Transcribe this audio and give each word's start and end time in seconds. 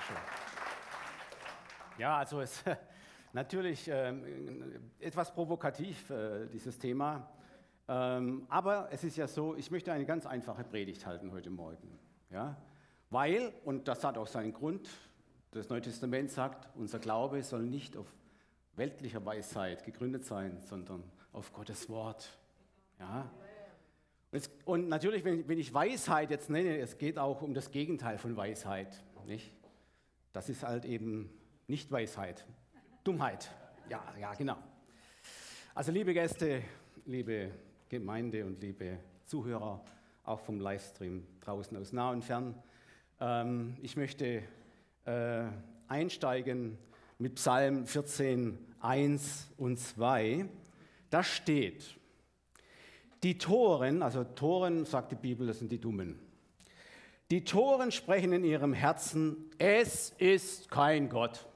Dankeschön. 0.00 0.16
Ja, 1.98 2.16
also 2.16 2.40
es 2.40 2.56
ist 2.56 2.64
natürlich 3.32 3.88
ähm, 3.88 4.24
etwas 4.98 5.32
provokativ, 5.34 6.08
äh, 6.10 6.46
dieses 6.46 6.78
Thema. 6.78 7.28
Ähm, 7.86 8.46
aber 8.48 8.88
es 8.92 9.04
ist 9.04 9.16
ja 9.16 9.26
so, 9.26 9.54
ich 9.56 9.70
möchte 9.70 9.92
eine 9.92 10.06
ganz 10.06 10.24
einfache 10.24 10.64
Predigt 10.64 11.04
halten 11.04 11.32
heute 11.32 11.50
Morgen. 11.50 11.98
Ja? 12.30 12.56
Weil, 13.10 13.52
und 13.64 13.88
das 13.88 14.02
hat 14.04 14.16
auch 14.16 14.26
seinen 14.26 14.54
Grund, 14.54 14.88
das 15.50 15.68
Neue 15.68 15.82
Testament 15.82 16.30
sagt, 16.30 16.68
unser 16.76 16.98
Glaube 16.98 17.42
soll 17.42 17.64
nicht 17.64 17.96
auf 17.96 18.06
weltlicher 18.76 19.24
Weisheit 19.26 19.84
gegründet 19.84 20.24
sein, 20.24 20.60
sondern 20.60 21.02
auf 21.32 21.52
Gottes 21.52 21.90
Wort. 21.90 22.30
Ja? 22.98 23.28
Und 24.64 24.88
natürlich, 24.88 25.24
wenn 25.24 25.58
ich 25.58 25.74
Weisheit 25.74 26.30
jetzt 26.30 26.48
nenne, 26.48 26.78
es 26.78 26.96
geht 26.96 27.18
auch 27.18 27.42
um 27.42 27.52
das 27.52 27.70
Gegenteil 27.70 28.16
von 28.16 28.36
Weisheit. 28.36 29.02
Nicht? 29.26 29.52
Das 30.32 30.48
ist 30.48 30.62
halt 30.62 30.84
eben 30.84 31.28
nicht 31.66 31.90
Weisheit, 31.90 32.46
Dummheit. 33.02 33.50
Ja, 33.88 34.02
ja, 34.20 34.32
genau. 34.34 34.56
Also 35.74 35.90
liebe 35.90 36.14
Gäste, 36.14 36.62
liebe 37.04 37.50
Gemeinde 37.88 38.44
und 38.44 38.60
liebe 38.60 39.00
Zuhörer, 39.24 39.84
auch 40.24 40.40
vom 40.40 40.60
Livestream 40.60 41.26
draußen 41.40 41.76
aus 41.76 41.92
nah 41.92 42.10
und 42.10 42.24
fern. 42.24 42.54
Ähm, 43.20 43.76
ich 43.82 43.96
möchte 43.96 44.44
äh, 45.04 45.44
einsteigen 45.88 46.78
mit 47.18 47.34
Psalm 47.34 47.86
14, 47.86 48.56
1 48.80 49.50
und 49.56 49.78
2. 49.78 50.48
Da 51.10 51.24
steht, 51.24 51.96
die 53.24 53.36
Toren, 53.36 54.02
also 54.02 54.22
Toren 54.22 54.84
sagt 54.84 55.10
die 55.10 55.16
Bibel, 55.16 55.48
das 55.48 55.58
sind 55.58 55.72
die 55.72 55.80
Dummen. 55.80 56.29
Die 57.30 57.44
Toren 57.44 57.92
sprechen 57.92 58.32
in 58.32 58.42
ihrem 58.42 58.72
Herzen, 58.72 59.50
es 59.58 60.10
ist 60.18 60.68
kein 60.68 61.08
Gott. 61.08 61.46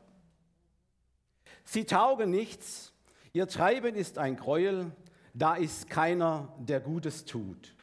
Sie 1.65 1.85
taugen 1.85 2.31
nichts, 2.31 2.93
ihr 3.33 3.49
Treiben 3.49 3.97
ist 3.97 4.17
ein 4.17 4.37
Gräuel, 4.37 4.93
da 5.33 5.57
ist 5.57 5.91
keiner, 5.91 6.55
der 6.61 6.79
Gutes 6.79 7.25
tut. 7.25 7.75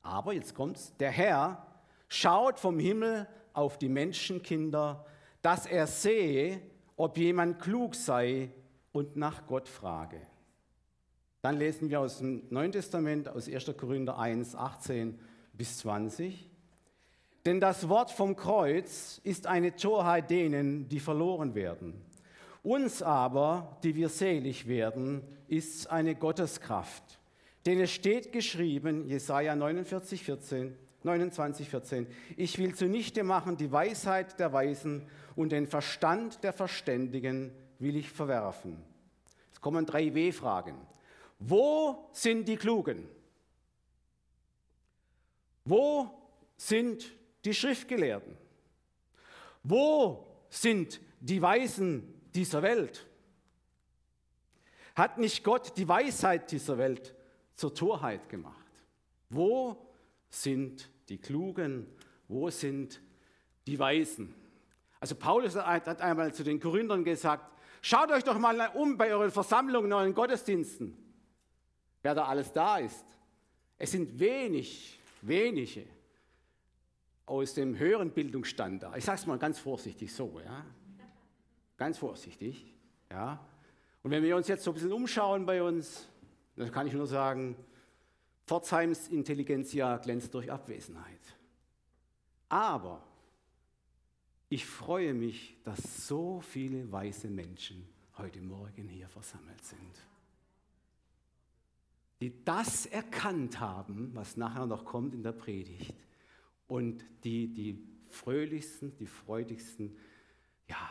Aber 0.00 0.32
jetzt 0.32 0.54
kommt's, 0.54 0.96
der 0.96 1.10
Herr 1.10 1.66
schaut 2.08 2.58
vom 2.58 2.78
Himmel 2.78 3.28
auf 3.52 3.76
die 3.76 3.90
Menschenkinder, 3.90 5.04
dass 5.42 5.66
er 5.66 5.86
sehe, 5.86 6.62
ob 6.96 7.18
jemand 7.18 7.60
klug 7.60 7.94
sei 7.94 8.52
und 8.92 9.16
nach 9.16 9.46
Gott 9.46 9.68
frage. 9.68 10.22
Dann 11.42 11.58
lesen 11.58 11.90
wir 11.90 12.00
aus 12.00 12.18
dem 12.18 12.44
Neuen 12.48 12.72
Testament, 12.72 13.28
aus 13.28 13.50
1. 13.50 13.70
Korinther 13.76 14.18
1, 14.18 14.54
18 14.54 15.20
bis 15.52 15.76
20. 15.78 16.53
Denn 17.44 17.60
das 17.60 17.88
Wort 17.88 18.10
vom 18.10 18.36
Kreuz 18.36 19.20
ist 19.22 19.46
eine 19.46 19.76
Torheit 19.76 20.30
denen, 20.30 20.88
die 20.88 21.00
verloren 21.00 21.54
werden. 21.54 22.02
Uns 22.62 23.02
aber, 23.02 23.76
die 23.82 23.94
wir 23.94 24.08
selig 24.08 24.66
werden, 24.66 25.22
ist 25.48 25.90
eine 25.90 26.14
Gotteskraft. 26.14 27.20
Denn 27.66 27.80
es 27.80 27.90
steht 27.90 28.32
geschrieben, 28.32 29.06
Jesaja 29.06 29.54
49, 29.54 30.24
14, 30.24 30.74
29, 31.02 31.68
14, 31.68 32.06
ich 32.36 32.58
will 32.58 32.74
zunichte 32.74 33.22
machen 33.22 33.58
die 33.58 33.70
Weisheit 33.70 34.38
der 34.38 34.54
Weisen 34.54 35.06
und 35.36 35.52
den 35.52 35.66
Verstand 35.66 36.42
der 36.42 36.54
Verständigen 36.54 37.52
will 37.78 37.96
ich 37.96 38.10
verwerfen. 38.10 38.82
Es 39.52 39.60
kommen 39.60 39.84
drei 39.84 40.14
W-Fragen. 40.14 40.76
Wo 41.38 42.08
sind 42.12 42.48
die 42.48 42.56
Klugen? 42.56 43.06
Wo 45.66 46.08
sind 46.56 47.04
die 47.44 47.54
Schriftgelehrten? 47.54 48.36
Wo 49.62 50.26
sind 50.48 51.00
die 51.20 51.40
Weisen 51.40 52.22
dieser 52.34 52.62
Welt? 52.62 53.06
Hat 54.94 55.18
nicht 55.18 55.42
Gott 55.42 55.76
die 55.76 55.88
Weisheit 55.88 56.50
dieser 56.50 56.78
Welt 56.78 57.14
zur 57.54 57.74
Torheit 57.74 58.28
gemacht? 58.28 58.54
Wo 59.30 59.76
sind 60.28 60.90
die 61.08 61.18
Klugen? 61.18 61.86
Wo 62.28 62.50
sind 62.50 63.00
die 63.66 63.78
Weisen? 63.78 64.34
Also 65.00 65.14
Paulus 65.14 65.56
hat 65.56 66.00
einmal 66.00 66.32
zu 66.32 66.44
den 66.44 66.60
Korinthern 66.60 67.04
gesagt, 67.04 67.44
schaut 67.82 68.10
euch 68.10 68.24
doch 68.24 68.38
mal 68.38 68.70
um 68.74 68.96
bei 68.96 69.12
euren 69.12 69.30
Versammlungen, 69.30 69.92
euren 69.92 70.14
Gottesdiensten, 70.14 70.96
wer 72.02 72.14
da 72.14 72.24
alles 72.24 72.52
da 72.52 72.78
ist. 72.78 73.04
Es 73.76 73.90
sind 73.90 74.18
wenig, 74.18 74.98
wenige 75.20 75.86
aus 77.26 77.54
dem 77.54 77.78
höheren 77.78 78.10
Bildungsstand 78.10 78.82
da. 78.82 78.96
Ich 78.96 79.04
sage 79.04 79.18
es 79.20 79.26
mal 79.26 79.38
ganz 79.38 79.58
vorsichtig 79.58 80.12
so, 80.12 80.40
ja. 80.44 80.64
Ganz 81.76 81.98
vorsichtig. 81.98 82.72
Ja. 83.10 83.44
Und 84.02 84.10
wenn 84.10 84.22
wir 84.22 84.36
uns 84.36 84.48
jetzt 84.48 84.64
so 84.64 84.70
ein 84.70 84.74
bisschen 84.74 84.92
umschauen 84.92 85.46
bei 85.46 85.62
uns, 85.62 86.08
dann 86.56 86.70
kann 86.70 86.86
ich 86.86 86.92
nur 86.92 87.06
sagen, 87.06 87.56
Pforzheims 88.46 89.08
Intelligenzia 89.08 89.96
glänzt 89.96 90.34
durch 90.34 90.50
Abwesenheit. 90.50 91.20
Aber 92.48 93.02
ich 94.48 94.66
freue 94.66 95.14
mich, 95.14 95.56
dass 95.64 96.06
so 96.06 96.40
viele 96.40 96.92
weiße 96.92 97.28
Menschen 97.28 97.88
heute 98.18 98.40
Morgen 98.40 98.88
hier 98.88 99.08
versammelt 99.08 99.64
sind, 99.64 100.06
die 102.20 102.44
das 102.44 102.86
erkannt 102.86 103.58
haben, 103.58 104.10
was 104.14 104.36
nachher 104.36 104.66
noch 104.66 104.84
kommt 104.84 105.14
in 105.14 105.22
der 105.22 105.32
Predigt, 105.32 105.94
und 106.66 107.04
die 107.24 107.48
die 107.48 107.78
fröhlichsten, 108.08 108.96
die 108.96 109.06
freudigsten, 109.06 109.96
ja, 110.68 110.88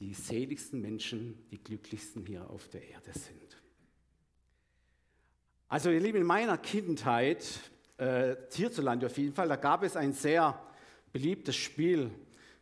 die 0.00 0.14
seligsten 0.14 0.80
Menschen, 0.80 1.46
die 1.50 1.62
glücklichsten 1.62 2.24
hier 2.24 2.48
auf 2.48 2.68
der 2.68 2.88
Erde 2.88 3.12
sind. 3.12 3.60
Also 5.68 5.90
ihr 5.90 6.00
Lieben, 6.00 6.18
in 6.18 6.26
meiner 6.26 6.56
Kindheit, 6.56 7.44
äh, 7.96 8.36
hierzulande 8.52 9.06
auf 9.06 9.18
jeden 9.18 9.34
Fall, 9.34 9.48
da 9.48 9.56
gab 9.56 9.82
es 9.82 9.96
ein 9.96 10.12
sehr 10.12 10.58
beliebtes 11.12 11.56
Spiel, 11.56 12.10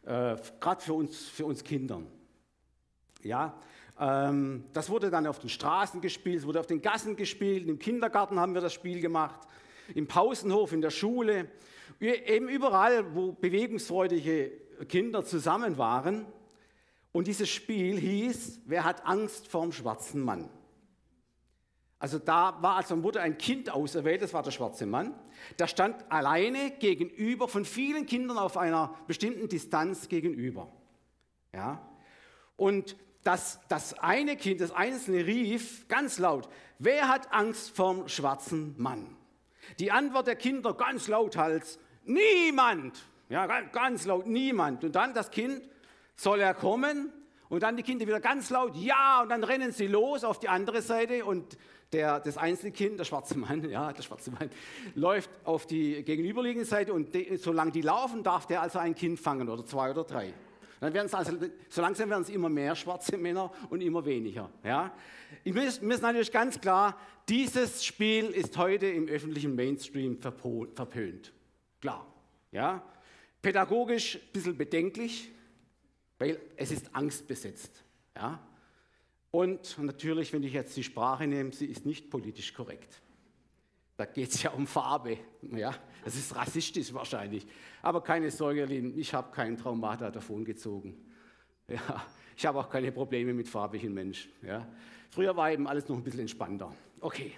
äh, 0.05 0.37
gerade 0.61 0.81
für 0.81 0.95
uns, 0.95 1.27
für 1.28 1.45
uns 1.45 1.62
Kindern. 1.62 2.06
Ja, 3.22 3.61
ähm, 3.99 4.65
das 4.72 4.89
wurde 4.89 5.11
dann 5.11 5.27
auf 5.27 5.39
den 5.39 5.49
Straßen 5.50 6.00
gespielt, 6.00 6.39
es 6.39 6.47
wurde 6.47 6.61
auf 6.61 6.66
den 6.66 6.81
Gassen 6.81 7.16
gespielt, 7.16 7.69
im 7.69 7.78
Kindergarten 7.78 8.41
haben 8.41 8.55
wir 8.55 8.61
das 8.61 8.72
Spiel 8.72 9.00
gemacht, 9.00 9.41
im 9.95 10.06
Pausenhof, 10.06 10.72
in 10.72 10.81
der 10.81 10.91
Schule, 10.91 11.50
eben 12.01 12.49
überall, 12.49 13.15
wo 13.15 13.33
bewegungsfreudige 13.33 14.53
Kinder 14.89 15.25
zusammen 15.25 15.79
waren. 15.79 16.27
Und 17.13 17.27
dieses 17.27 17.49
Spiel 17.49 17.99
hieß, 17.99 18.61
wer 18.67 18.85
hat 18.85 19.07
Angst 19.07 19.49
vorm 19.49 19.73
schwarzen 19.73 20.21
Mann? 20.21 20.51
Also 21.99 22.19
da 22.19 22.59
war 22.61 22.77
also 22.77 23.03
wurde 23.03 23.23
ein 23.23 23.39
Kind 23.39 23.71
auserwählt, 23.71 24.21
das 24.21 24.35
war 24.35 24.43
der 24.43 24.51
schwarze 24.51 24.85
Mann. 24.85 25.15
Der 25.59 25.67
stand 25.67 26.05
alleine 26.11 26.73
gegenüber 26.73 27.49
von 27.49 27.65
vielen 27.65 28.05
Kindern 28.05 28.37
auf 28.37 28.59
einer 28.59 28.95
bestimmten 29.07 29.49
Distanz 29.49 30.09
gegenüber. 30.09 30.71
Ja? 31.55 31.89
Und 32.57 32.97
das, 33.23 33.61
das 33.69 33.99
eine 33.99 34.37
Kind, 34.37 34.61
das 34.61 34.73
Einzelne 34.73 35.27
rief 35.27 35.89
ganz 35.89 36.19
laut, 36.19 36.49
wer 36.79 37.09
hat 37.09 37.33
Angst 37.33 37.71
vorm 37.75 38.09
schwarzen 38.09 38.75
Mann? 38.77 39.17
Die 39.78 39.91
Antwort 39.91 40.27
der 40.27 40.37
Kinder 40.37 40.75
ganz 40.75 41.09
lauthals, 41.09 41.78
niemand. 42.04 43.03
Ja, 43.28 43.47
ganz 43.47 44.04
laut, 44.06 44.27
niemand. 44.27 44.84
Und 44.84 44.94
dann 44.94 45.12
das 45.15 45.31
Kind, 45.31 45.62
soll 46.16 46.41
er 46.41 46.54
kommen? 46.54 47.12
Und 47.49 47.62
dann 47.62 47.77
die 47.77 47.82
Kinder 47.82 48.06
wieder 48.06 48.21
ganz 48.21 48.50
laut, 48.50 48.75
ja, 48.75 49.22
und 49.22 49.28
dann 49.28 49.44
rennen 49.44 49.71
sie 49.71 49.87
los 49.87 50.25
auf 50.25 50.41
die 50.41 50.49
andere 50.49 50.82
Seite 50.82 51.25
und 51.25 51.56
der, 51.93 52.19
das 52.19 52.37
Einzelkind, 52.37 52.99
der 52.99 53.04
schwarze 53.04 53.38
Mann, 53.38 53.62
ja, 53.71 53.93
der 53.93 54.03
schwarze 54.03 54.32
Mann, 54.32 54.50
läuft 54.94 55.31
auf 55.44 55.66
die 55.66 56.03
gegenüberliegende 56.03 56.66
Seite 56.66 56.93
und 56.93 57.15
de, 57.15 57.37
solange 57.37 57.71
die 57.71 57.83
laufen, 57.83 58.25
darf 58.25 58.47
der 58.47 58.62
also 58.62 58.78
ein 58.81 58.94
Kind 58.94 59.21
fangen 59.21 59.48
oder 59.48 59.65
zwei 59.65 59.91
oder 59.91 60.03
drei. 60.03 60.34
Dann 60.81 60.93
werden 60.93 61.07
es 61.07 61.15
also, 61.15 61.33
so 61.69 61.81
langsam 61.81 62.11
werden 62.11 62.23
es 62.23 62.28
immer 62.28 62.49
mehr 62.49 62.77
schwarze 62.77 63.17
Männer 63.17 63.51
und 63.71 63.81
immer 63.81 64.05
weniger. 64.05 64.51
Ja? 64.63 64.95
Mir 65.45 65.65
ist 65.65 65.83
natürlich 65.83 66.31
ganz 66.31 66.61
klar, 66.61 66.99
dieses 67.28 67.84
Spiel 67.84 68.27
ist 68.27 68.57
heute 68.59 68.87
im 68.87 69.09
öffentlichen 69.09 69.55
Mainstream 69.55 70.19
verpönt. 70.19 71.33
Klar. 71.81 72.07
Ja? 72.53 72.83
Pädagogisch 73.41 74.17
ein 74.17 74.33
bisschen 74.33 74.57
bedenklich, 74.57 75.33
weil 76.19 76.41
es 76.57 76.71
ist 76.71 76.95
angstbesetzt. 76.95 77.83
Ja? 78.15 78.41
Und 79.31 79.79
natürlich, 79.79 80.33
wenn 80.33 80.43
ich 80.43 80.53
jetzt 80.53 80.77
die 80.77 80.84
Sprache 80.84 81.27
nehme, 81.27 81.53
sie 81.53 81.67
ist 81.67 81.84
nicht 81.87 82.11
politisch 82.11 82.53
korrekt. 82.55 83.03
Da 83.97 84.05
geht 84.05 84.31
es 84.31 84.43
ja 84.43 84.51
um 84.51 84.67
Farbe. 84.67 85.19
Ja, 85.43 85.75
das 86.07 86.15
ist 86.15 86.37
rassistisch 86.37 86.95
wahrscheinlich. 86.95 87.45
Aber 87.83 88.01
keine 88.01 88.31
Sorge, 88.31 88.63
ich 88.65 89.13
habe 89.13 89.33
keinen 89.33 89.57
Traumata 89.57 90.09
davongezogen. 90.09 90.97
Ja, 91.67 92.07
ich 92.37 92.47
habe 92.47 92.61
auch 92.61 92.71
keine 92.71 92.93
Probleme 92.93 93.35
mit 93.35 93.49
farbigen 93.49 93.93
Menschen. 93.93 94.31
Ja. 94.41 94.65
Früher 95.11 95.37
war 95.37 95.51
eben 95.51 95.67
alles 95.67 95.89
noch 95.89 95.97
ein 95.97 96.05
bisschen 96.05 96.21
entspannter. 96.21 96.73
Okay. 97.01 97.37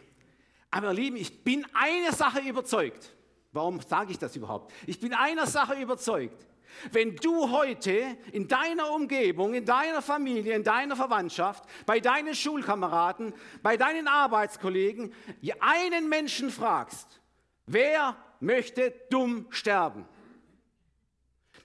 Aber 0.70 0.88
ihr 0.88 0.92
Lieben, 0.92 1.16
ich 1.16 1.42
bin 1.42 1.64
einer 1.72 2.12
Sache 2.12 2.46
überzeugt. 2.46 3.14
Warum 3.52 3.80
sage 3.80 4.10
ich 4.10 4.18
das 4.18 4.36
überhaupt? 4.36 4.70
Ich 4.86 5.00
bin 5.00 5.14
einer 5.14 5.46
Sache 5.46 5.80
überzeugt. 5.80 6.46
Wenn 6.92 7.16
du 7.16 7.50
heute 7.50 8.18
in 8.32 8.48
deiner 8.48 8.90
Umgebung, 8.90 9.54
in 9.54 9.64
deiner 9.64 10.02
Familie, 10.02 10.54
in 10.54 10.62
deiner 10.62 10.94
Verwandtschaft, 10.94 11.64
bei 11.86 12.00
deinen 12.00 12.34
Schulkameraden, 12.34 13.32
bei 13.62 13.78
deinen 13.78 14.08
Arbeitskollegen 14.08 15.14
einen 15.58 16.10
Menschen 16.10 16.50
fragst, 16.50 17.22
wer 17.64 18.14
möchte 18.40 18.92
dumm 19.10 19.46
sterben? 19.50 20.06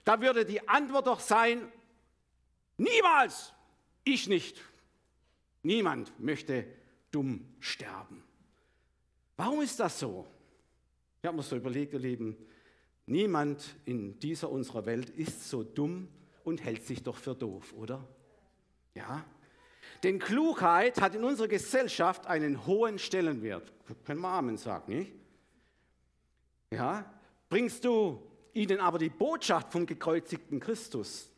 Da 0.04 0.22
würde 0.22 0.46
die 0.46 0.68
Antwort 0.68 1.08
doch 1.08 1.20
sein, 1.20 1.72
niemals, 2.78 3.54
ich 4.04 4.28
nicht. 4.28 4.62
Niemand 5.62 6.20
möchte 6.20 6.66
dumm 7.12 7.46
sterben. 7.60 8.22
Warum 9.38 9.62
ist 9.62 9.80
das 9.80 10.00
so? 10.00 10.28
Ich 11.22 11.28
habe 11.28 11.38
mir 11.38 11.44
so 11.44 11.56
überlegt, 11.56 11.94
ihr 11.94 12.00
Lieben, 12.00 12.38
niemand 13.06 13.64
in 13.86 14.20
dieser 14.20 14.50
unserer 14.50 14.86
Welt 14.86 15.10
ist 15.10 15.50
so 15.50 15.64
dumm 15.64 16.10
und 16.44 16.64
hält 16.64 16.86
sich 16.86 17.02
doch 17.02 17.16
für 17.16 17.34
doof, 17.34 17.74
oder? 17.74 18.06
Ja? 18.94 19.24
Denn 20.04 20.20
Klugheit 20.20 21.00
hat 21.00 21.16
in 21.16 21.24
unserer 21.24 21.48
Gesellschaft 21.48 22.28
einen 22.28 22.66
hohen 22.66 23.00
Stellenwert. 23.00 23.72
Können 24.06 24.20
wir 24.20 24.28
Amen 24.28 24.58
sagen, 24.58 24.98
nicht? 24.98 25.14
Ja? 26.74 27.06
Bringst 27.50 27.86
du 27.86 28.22
ihnen 28.54 28.80
aber 28.80 29.00
die 29.00 29.10
Botschaft 29.10 29.72
vom 29.72 29.86
gekreuzigten 29.86 30.60
Christus, 30.60 31.30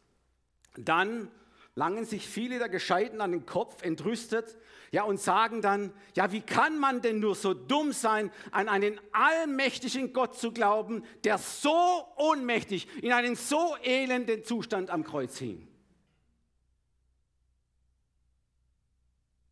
dann 0.77 1.29
langen 1.75 2.05
sich 2.05 2.27
viele 2.27 2.57
der 2.57 2.69
Gescheiten 2.69 3.21
an 3.21 3.31
den 3.31 3.45
Kopf, 3.45 3.83
entrüstet, 3.83 4.57
ja, 4.91 5.03
und 5.03 5.19
sagen 5.19 5.61
dann, 5.61 5.91
ja, 6.15 6.31
wie 6.31 6.41
kann 6.41 6.79
man 6.79 7.01
denn 7.01 7.19
nur 7.19 7.35
so 7.35 7.53
dumm 7.53 7.91
sein, 7.91 8.31
an 8.51 8.69
einen 8.69 8.99
allmächtigen 9.11 10.13
Gott 10.13 10.37
zu 10.37 10.53
glauben, 10.53 11.03
der 11.25 11.37
so 11.37 12.05
ohnmächtig 12.15 12.87
in 13.03 13.11
einen 13.11 13.35
so 13.35 13.75
elenden 13.83 14.43
Zustand 14.45 14.89
am 14.89 15.03
Kreuz 15.03 15.37
hing? 15.37 15.67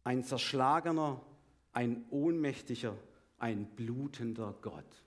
Ein 0.06 0.24
zerschlagener, 0.24 1.21
ein 1.74 2.06
ohnmächtiger, 2.09 2.95
ein 3.38 3.65
blutender 3.65 4.56
Gott. 4.62 5.03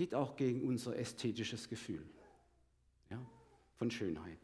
Geht 0.00 0.14
auch 0.14 0.34
gegen 0.34 0.66
unser 0.66 0.96
ästhetisches 0.96 1.68
Gefühl 1.68 2.02
ja, 3.10 3.20
von 3.76 3.90
Schönheit. 3.90 4.38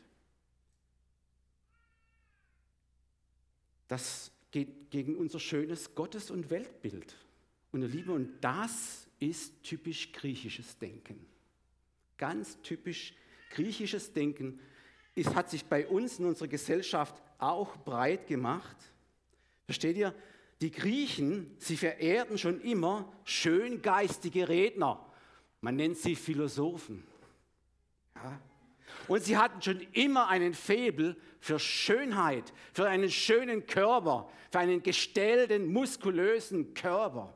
Das 3.88 4.30
geht 4.50 4.90
gegen 4.90 5.16
unser 5.16 5.40
schönes 5.40 5.94
Gottes- 5.94 6.30
und 6.30 6.50
Weltbild. 6.50 7.16
Und 7.72 7.80
ihr 7.80 7.88
Lieben, 7.88 8.10
und 8.10 8.38
das 8.42 9.08
ist 9.18 9.62
typisch 9.62 10.12
griechisches 10.12 10.76
Denken. 10.76 11.24
Ganz 12.18 12.60
typisch 12.60 13.14
griechisches 13.48 14.12
Denken 14.12 14.60
ist, 15.14 15.34
hat 15.34 15.48
sich 15.48 15.64
bei 15.64 15.86
uns 15.86 16.18
in 16.18 16.26
unserer 16.26 16.48
Gesellschaft 16.48 17.22
auch 17.38 17.78
breit 17.78 18.26
gemacht. 18.26 18.76
Versteht 19.64 19.96
ihr? 19.96 20.14
Die 20.60 20.70
Griechen, 20.70 21.56
sie 21.56 21.78
verehrten 21.78 22.36
schon 22.36 22.60
immer 22.60 23.10
schöngeistige 23.24 24.50
Redner. 24.50 25.05
Man 25.66 25.74
nennt 25.74 25.96
sie 25.96 26.14
Philosophen. 26.14 27.02
Ja? 28.14 28.40
Und 29.08 29.24
sie 29.24 29.36
hatten 29.36 29.60
schon 29.60 29.80
immer 29.94 30.28
einen 30.28 30.54
Febel 30.54 31.16
für 31.40 31.58
Schönheit, 31.58 32.52
für 32.72 32.88
einen 32.88 33.10
schönen 33.10 33.66
Körper, 33.66 34.30
für 34.52 34.60
einen 34.60 34.80
gestellten, 34.84 35.72
muskulösen 35.72 36.72
Körper. 36.72 37.34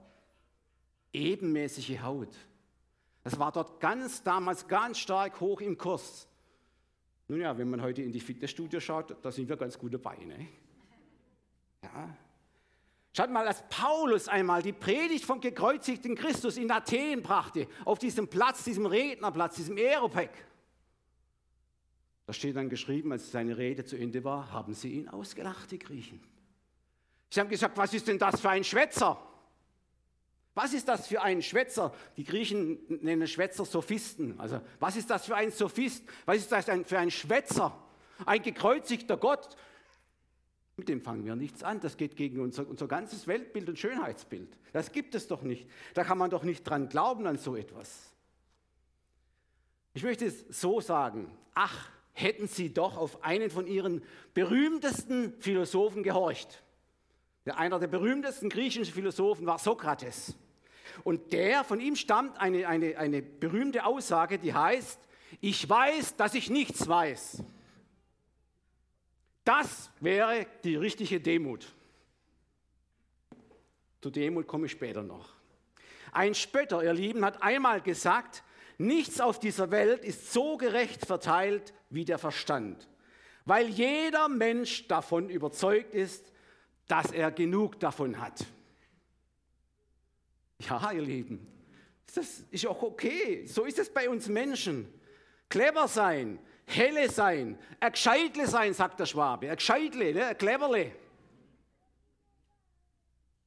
Ebenmäßige 1.13 2.03
Haut. 2.03 2.37
Das 3.25 3.37
war 3.37 3.51
dort 3.51 3.81
ganz 3.81 4.23
damals 4.23 4.69
ganz 4.69 5.01
stark 5.01 5.41
hoch 5.41 5.61
im 5.61 5.77
Kurs. 5.77 6.29
Nun 7.27 7.41
ja, 7.41 7.59
wenn 7.59 7.69
man 7.69 7.83
heute 7.83 8.03
in 8.03 8.13
die 8.13 8.21
Fitnessstudio 8.21 8.79
schaut, 8.79 9.17
da 9.21 9.33
sind 9.33 9.49
wir 9.49 9.57
ganz 9.57 9.77
gute 9.77 9.99
Beine. 9.99 10.47
Ja. 11.83 12.17
Schaut 13.13 13.31
mal, 13.31 13.47
als 13.47 13.65
Paulus 13.69 14.29
einmal 14.29 14.63
die 14.63 14.73
Predigt 14.73 15.25
vom 15.25 15.41
gekreuzigten 15.41 16.15
Christus 16.15 16.57
in 16.57 16.71
Athen 16.71 17.23
brachte, 17.23 17.67
auf 17.85 17.99
diesem 17.99 18.29
Platz, 18.29 18.63
diesem 18.63 18.87
Rednerplatz, 18.87 19.57
diesem 19.57 19.77
Aeropag. 19.77 20.31
Da 22.27 22.33
steht 22.33 22.55
dann 22.55 22.69
geschrieben, 22.69 23.11
als 23.11 23.33
seine 23.33 23.59
Rede 23.59 23.85
zu 23.85 23.97
Ende 23.97 24.23
war, 24.23 24.53
haben 24.53 24.73
sie 24.75 24.91
ihn 24.93 25.09
ausgelacht, 25.09 25.73
die 25.73 25.81
Griechen. 25.81 26.21
Sie 27.29 27.41
haben 27.41 27.49
gesagt, 27.49 27.77
was 27.77 27.93
ist 27.93 28.07
denn 28.07 28.19
das 28.19 28.41
für 28.41 28.51
ein 28.51 28.63
Schwätzer? 28.63 29.21
Was 30.55 30.73
ist 30.73 30.87
das 30.89 31.09
für 31.09 31.23
ein 31.23 31.43
Schwätzer? 31.43 31.93
Die 32.17 32.25
Griechen 32.25 32.79
nennen 33.03 33.27
Schwätzer 33.27 33.65
Sophisten. 33.65 34.39
Also, 34.39 34.61
was 34.79 34.97
ist 34.97 35.11
das 35.11 35.27
für 35.27 35.35
ein 35.35 35.51
Sophist? 35.51 36.05
Was 36.25 36.39
ist 36.39 36.53
das 36.53 36.67
für 36.85 36.99
ein 36.99 37.11
Schwätzer? 37.11 37.77
Ein 38.27 38.43
gekreuzigter 38.43 39.17
Gott. 39.17 39.57
Mit 40.81 40.89
dem 40.89 41.03
fangen 41.03 41.27
wir 41.27 41.37
nichts 41.37 41.63
an. 41.63 41.79
Das 41.81 41.99
geht 41.99 42.17
gegen 42.17 42.41
unser, 42.41 42.67
unser 42.67 42.89
ganzes 42.89 43.27
Weltbild 43.27 43.69
und 43.69 43.79
Schönheitsbild. 43.79 44.49
Das 44.73 44.93
gibt 44.93 45.15
es 45.15 45.29
doch 45.29 45.43
nicht. 45.43 45.69
Da 45.93 46.05
kann 46.05 46.17
man 46.17 46.31
doch 46.31 46.43
nicht 46.43 46.63
dran 46.63 46.89
glauben 46.89 47.27
an 47.27 47.37
so 47.37 47.55
etwas. 47.55 48.15
Ich 49.93 50.03
möchte 50.03 50.25
es 50.25 50.47
so 50.49 50.81
sagen. 50.81 51.31
Ach, 51.53 51.91
hätten 52.15 52.49
sie 52.49 52.73
doch 52.73 52.97
auf 52.97 53.23
einen 53.23 53.51
von 53.51 53.67
ihren 53.67 54.03
berühmtesten 54.33 55.35
Philosophen 55.39 56.03
gehorcht. 56.03 56.63
Einer 57.45 57.79
der 57.79 57.89
berühmtesten 57.89 58.49
griechischen 58.49 58.95
Philosophen 58.95 59.45
war 59.45 59.59
Sokrates. 59.59 60.35
Und 61.05 61.35
der, 61.35 61.63
von 61.63 61.79
ihm 61.79 61.95
stammt 61.95 62.41
eine, 62.41 62.67
eine, 62.67 62.97
eine 62.97 63.21
berühmte 63.21 63.85
Aussage, 63.85 64.39
die 64.39 64.55
heißt, 64.55 64.99
ich 65.43 65.69
weiß, 65.69 66.17
dass 66.17 66.33
ich 66.33 66.49
nichts 66.49 66.89
weiß. 66.89 67.45
Das 69.51 69.91
wäre 69.99 70.47
die 70.63 70.77
richtige 70.77 71.21
Demut. 71.21 71.67
Zu 74.01 74.11
Demut 74.11 74.47
komme 74.47 74.67
ich 74.67 74.73
später 74.73 75.03
noch. 75.03 75.35
Ein 76.13 76.35
Spötter, 76.35 76.85
ihr 76.85 76.93
Lieben, 76.93 77.25
hat 77.25 77.43
einmal 77.43 77.81
gesagt, 77.81 78.45
Nichts 78.81 79.21
auf 79.21 79.39
dieser 79.39 79.71
Welt 79.71 80.07
ist 80.07 80.33
so 80.33 80.57
gerecht 80.57 81.05
verteilt 81.05 81.75
wie 81.91 82.07
der 82.07 82.17
Verstand, 82.17 82.89
weil 83.45 83.69
jeder 83.69 84.27
Mensch 84.31 84.89
davon 84.89 85.29
überzeugt 85.29 85.93
ist, 85.93 86.33
dass 86.89 87.13
er 87.13 87.31
genug 87.31 87.79
davon 87.79 88.19
hat. 88.19 88.43
Ja, 90.61 90.93
ihr 90.93 91.03
Lieben, 91.03 91.47
das 92.15 92.43
ist 92.51 92.67
auch 92.67 92.83
okay. 92.83 93.45
So 93.47 93.65
ist 93.65 93.79
es 93.79 93.93
bei 93.93 94.09
uns 94.09 94.29
Menschen. 94.29 94.91
Clever 95.51 95.87
sein, 95.87 96.39
helle 96.77 97.09
sein, 97.11 97.59
ein 97.79 97.93
Gescheitle 97.93 98.47
sein, 98.47 98.75
sagt 98.75 99.01
der 99.01 99.07
Schwabe. 99.07 99.51
Ein 99.51 99.57
Gescheitle, 99.57 100.15
ne? 100.15 100.27
ein 100.27 100.39
Cleverle. 100.39 100.93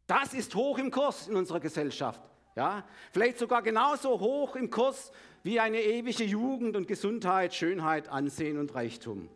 Das 0.07 0.33
ist 0.33 0.53
hoch 0.55 0.77
im 0.77 0.91
Kurs 0.91 1.27
in 1.27 1.35
unserer 1.35 1.59
Gesellschaft. 1.59 2.21
Ja? 2.55 2.85
Vielleicht 3.11 3.39
sogar 3.39 3.61
genauso 3.61 4.19
hoch 4.19 4.55
im 4.55 4.69
Kurs 4.69 5.11
wie 5.43 5.59
eine 5.59 5.81
ewige 5.81 6.23
Jugend 6.23 6.75
und 6.75 6.87
Gesundheit, 6.87 7.53
Schönheit, 7.53 8.07
Ansehen 8.07 8.57
und 8.57 8.73
Reichtum. 8.75 9.29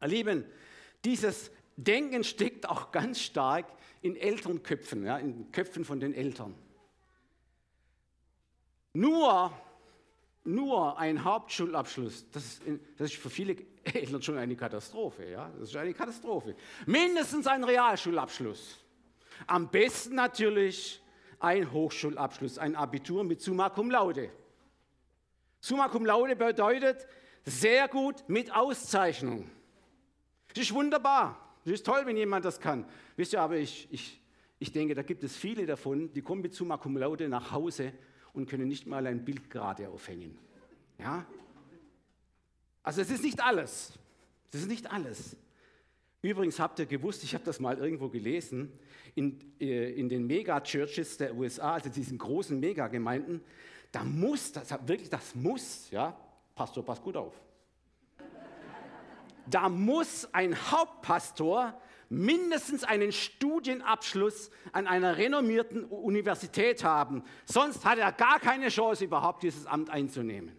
Ihr 0.00 0.08
Lieben, 0.08 0.44
dieses 1.04 1.50
Denken 1.76 2.24
steckt 2.24 2.68
auch 2.68 2.90
ganz 2.92 3.20
stark 3.20 3.66
in 4.02 4.16
Elternköpfen, 4.16 5.04
ja, 5.04 5.18
in 5.18 5.50
Köpfen 5.52 5.84
von 5.84 6.00
den 6.00 6.14
Eltern. 6.14 6.54
Nur, 8.92 9.52
nur 10.44 10.98
ein 10.98 11.22
Hauptschulabschluss, 11.22 12.30
das 12.30 12.44
ist, 12.44 12.62
das 12.96 13.12
ist 13.12 13.20
für 13.20 13.30
viele 13.30 13.56
Eltern 13.84 14.22
schon 14.22 14.38
eine 14.38 14.56
Katastrophe. 14.56 15.30
Ja? 15.30 15.50
Das 15.58 15.68
ist 15.68 15.76
eine 15.76 15.94
Katastrophe. 15.94 16.54
Mindestens 16.86 17.46
ein 17.46 17.64
Realschulabschluss. 17.64 18.78
Am 19.46 19.70
besten 19.70 20.14
natürlich 20.14 21.02
ein 21.38 21.70
Hochschulabschluss, 21.70 22.58
ein 22.58 22.76
Abitur 22.76 23.24
mit 23.24 23.40
Summa 23.40 23.70
Cum 23.70 23.90
Laude. 23.90 24.30
Summa 25.60 25.88
Cum 25.88 26.04
Laude 26.04 26.36
bedeutet 26.36 27.06
sehr 27.44 27.88
gut 27.88 28.28
mit 28.28 28.54
Auszeichnung. 28.54 29.50
Das 30.48 30.64
ist 30.64 30.74
wunderbar. 30.74 31.56
Das 31.64 31.74
ist 31.74 31.86
toll, 31.86 32.02
wenn 32.04 32.16
jemand 32.16 32.44
das 32.44 32.60
kann. 32.60 32.86
Wisst 33.16 33.34
ihr, 33.34 33.40
aber 33.40 33.56
ich, 33.56 33.88
ich, 33.90 34.20
ich 34.58 34.72
denke, 34.72 34.94
da 34.94 35.02
gibt 35.02 35.22
es 35.22 35.36
viele 35.36 35.66
davon, 35.66 36.12
die 36.12 36.22
kommen 36.22 36.42
mit 36.42 36.54
Summa 36.54 36.76
Cum 36.76 36.96
Laude 36.96 37.28
nach 37.28 37.52
Hause 37.52 37.92
und 38.32 38.48
können 38.48 38.68
nicht 38.68 38.86
mal 38.86 39.06
ein 39.06 39.24
Bild 39.24 39.50
gerade 39.50 39.88
aufhängen. 39.88 40.36
Ja? 40.98 41.26
Also 42.82 43.00
es 43.00 43.10
ist 43.10 43.22
nicht 43.22 43.42
alles. 43.42 43.92
Das 44.50 44.62
ist 44.62 44.68
nicht 44.68 44.90
alles. 44.90 45.36
Übrigens 46.22 46.58
habt 46.58 46.78
ihr 46.78 46.86
gewusst, 46.86 47.24
ich 47.24 47.34
habe 47.34 47.44
das 47.44 47.60
mal 47.60 47.78
irgendwo 47.78 48.08
gelesen, 48.08 48.72
in, 49.14 49.38
äh, 49.60 49.92
in 49.92 50.08
den 50.08 50.26
Mega-Churches 50.26 51.16
der 51.16 51.34
USA, 51.34 51.74
also 51.74 51.88
diesen 51.88 52.18
großen 52.18 52.58
Megagemeinden, 52.58 53.40
da 53.90 54.04
muss, 54.04 54.52
das, 54.52 54.70
wirklich, 54.86 55.08
das 55.08 55.34
muss, 55.34 55.90
ja, 55.90 56.16
Pastor, 56.54 56.84
pass 56.84 57.00
gut 57.00 57.16
auf. 57.16 57.34
Da 59.46 59.68
muss 59.68 60.28
ein 60.32 60.54
Hauptpastor 60.54 61.80
mindestens 62.10 62.82
einen 62.84 63.12
Studienabschluss 63.12 64.50
an 64.72 64.86
einer 64.86 65.16
renommierten 65.16 65.84
Universität 65.84 66.84
haben. 66.84 67.22
Sonst 67.44 67.84
hat 67.84 67.98
er 67.98 68.12
gar 68.12 68.40
keine 68.40 68.68
Chance, 68.68 69.04
überhaupt 69.04 69.44
dieses 69.44 69.64
Amt 69.64 69.88
einzunehmen. 69.88 70.54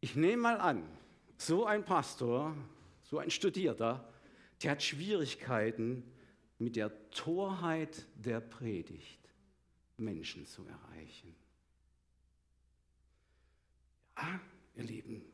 Ich 0.00 0.14
nehme 0.14 0.42
mal 0.42 0.58
an, 0.58 0.86
so 1.38 1.64
ein 1.64 1.84
Pastor, 1.84 2.54
so 3.02 3.18
ein 3.18 3.30
Studierter, 3.30 4.06
der 4.62 4.72
hat 4.72 4.82
Schwierigkeiten 4.82 6.04
mit 6.58 6.76
der 6.76 7.10
Torheit 7.10 8.06
der 8.16 8.40
Predigt, 8.40 9.20
Menschen 9.96 10.44
zu 10.44 10.66
erreichen. 10.66 11.34
Ja, 14.18 14.40
ihr 14.76 14.84
Lieben, 14.84 15.24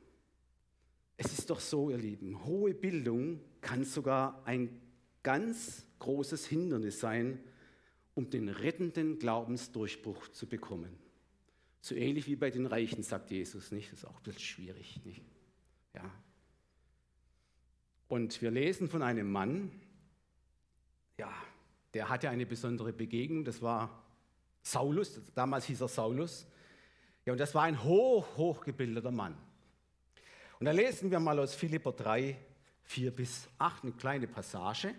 es 1.17 1.37
ist 1.37 1.51
doch 1.51 1.61
so, 1.61 1.91
ihr 1.91 1.99
Lieben, 1.99 2.45
hohe 2.45 2.73
Bildung 2.73 3.41
kann 3.61 3.85
sogar 3.85 4.43
ein 4.45 4.81
ganz 5.23 5.87
großes 5.99 6.47
Hindernis 6.47 7.01
sein, 7.01 7.41
um 8.15 8.31
den 8.31 8.49
rettenden 8.49 9.19
Glaubensdurchbruch 9.19 10.29
zu 10.29 10.47
bekommen. 10.47 10.99
So 11.81 11.95
ähnlich 11.95 12.27
wie 12.27 12.37
bei 12.37 12.51
den 12.51 12.67
Reichen, 12.67 13.03
sagt 13.03 13.31
Jesus, 13.31 13.71
nicht? 13.73 13.93
Das 13.93 14.01
ist 14.01 14.05
auch 14.05 14.17
ein 14.17 14.23
bisschen 14.23 14.41
schwierig, 14.41 15.01
nicht? 15.05 15.23
Ja. 15.95 16.11
Und 18.09 18.43
wir 18.43 18.51
lesen 18.51 18.89
von 18.89 19.03
einem 19.03 19.31
Mann, 19.31 19.71
ja, 21.17 21.33
der 21.95 22.09
hatte 22.09 22.29
eine 22.29 22.47
besondere 22.47 22.93
Begegnung, 22.93 23.45
das 23.45 23.63
war 23.63 24.05
Saulus, 24.63 25.21
damals 25.35 25.65
hieß 25.67 25.81
er 25.81 25.89
Saulus. 25.89 26.47
Ja, 27.25 27.33
und 27.33 27.39
das 27.39 27.55
war 27.55 27.63
ein 27.63 27.83
hoch, 27.83 28.37
hochgebildeter 28.37 29.11
Mann. 29.11 29.37
Und 30.59 30.67
da 30.67 30.73
lesen 30.73 31.11
wir 31.11 31.21
mal 31.21 31.39
aus 31.39 31.55
Philipper 31.55 31.93
3, 31.93 32.37
4 32.91 33.13
bis 33.13 33.47
8 33.59 33.85
eine 33.85 33.93
kleine 33.93 34.27
Passage. 34.27 34.93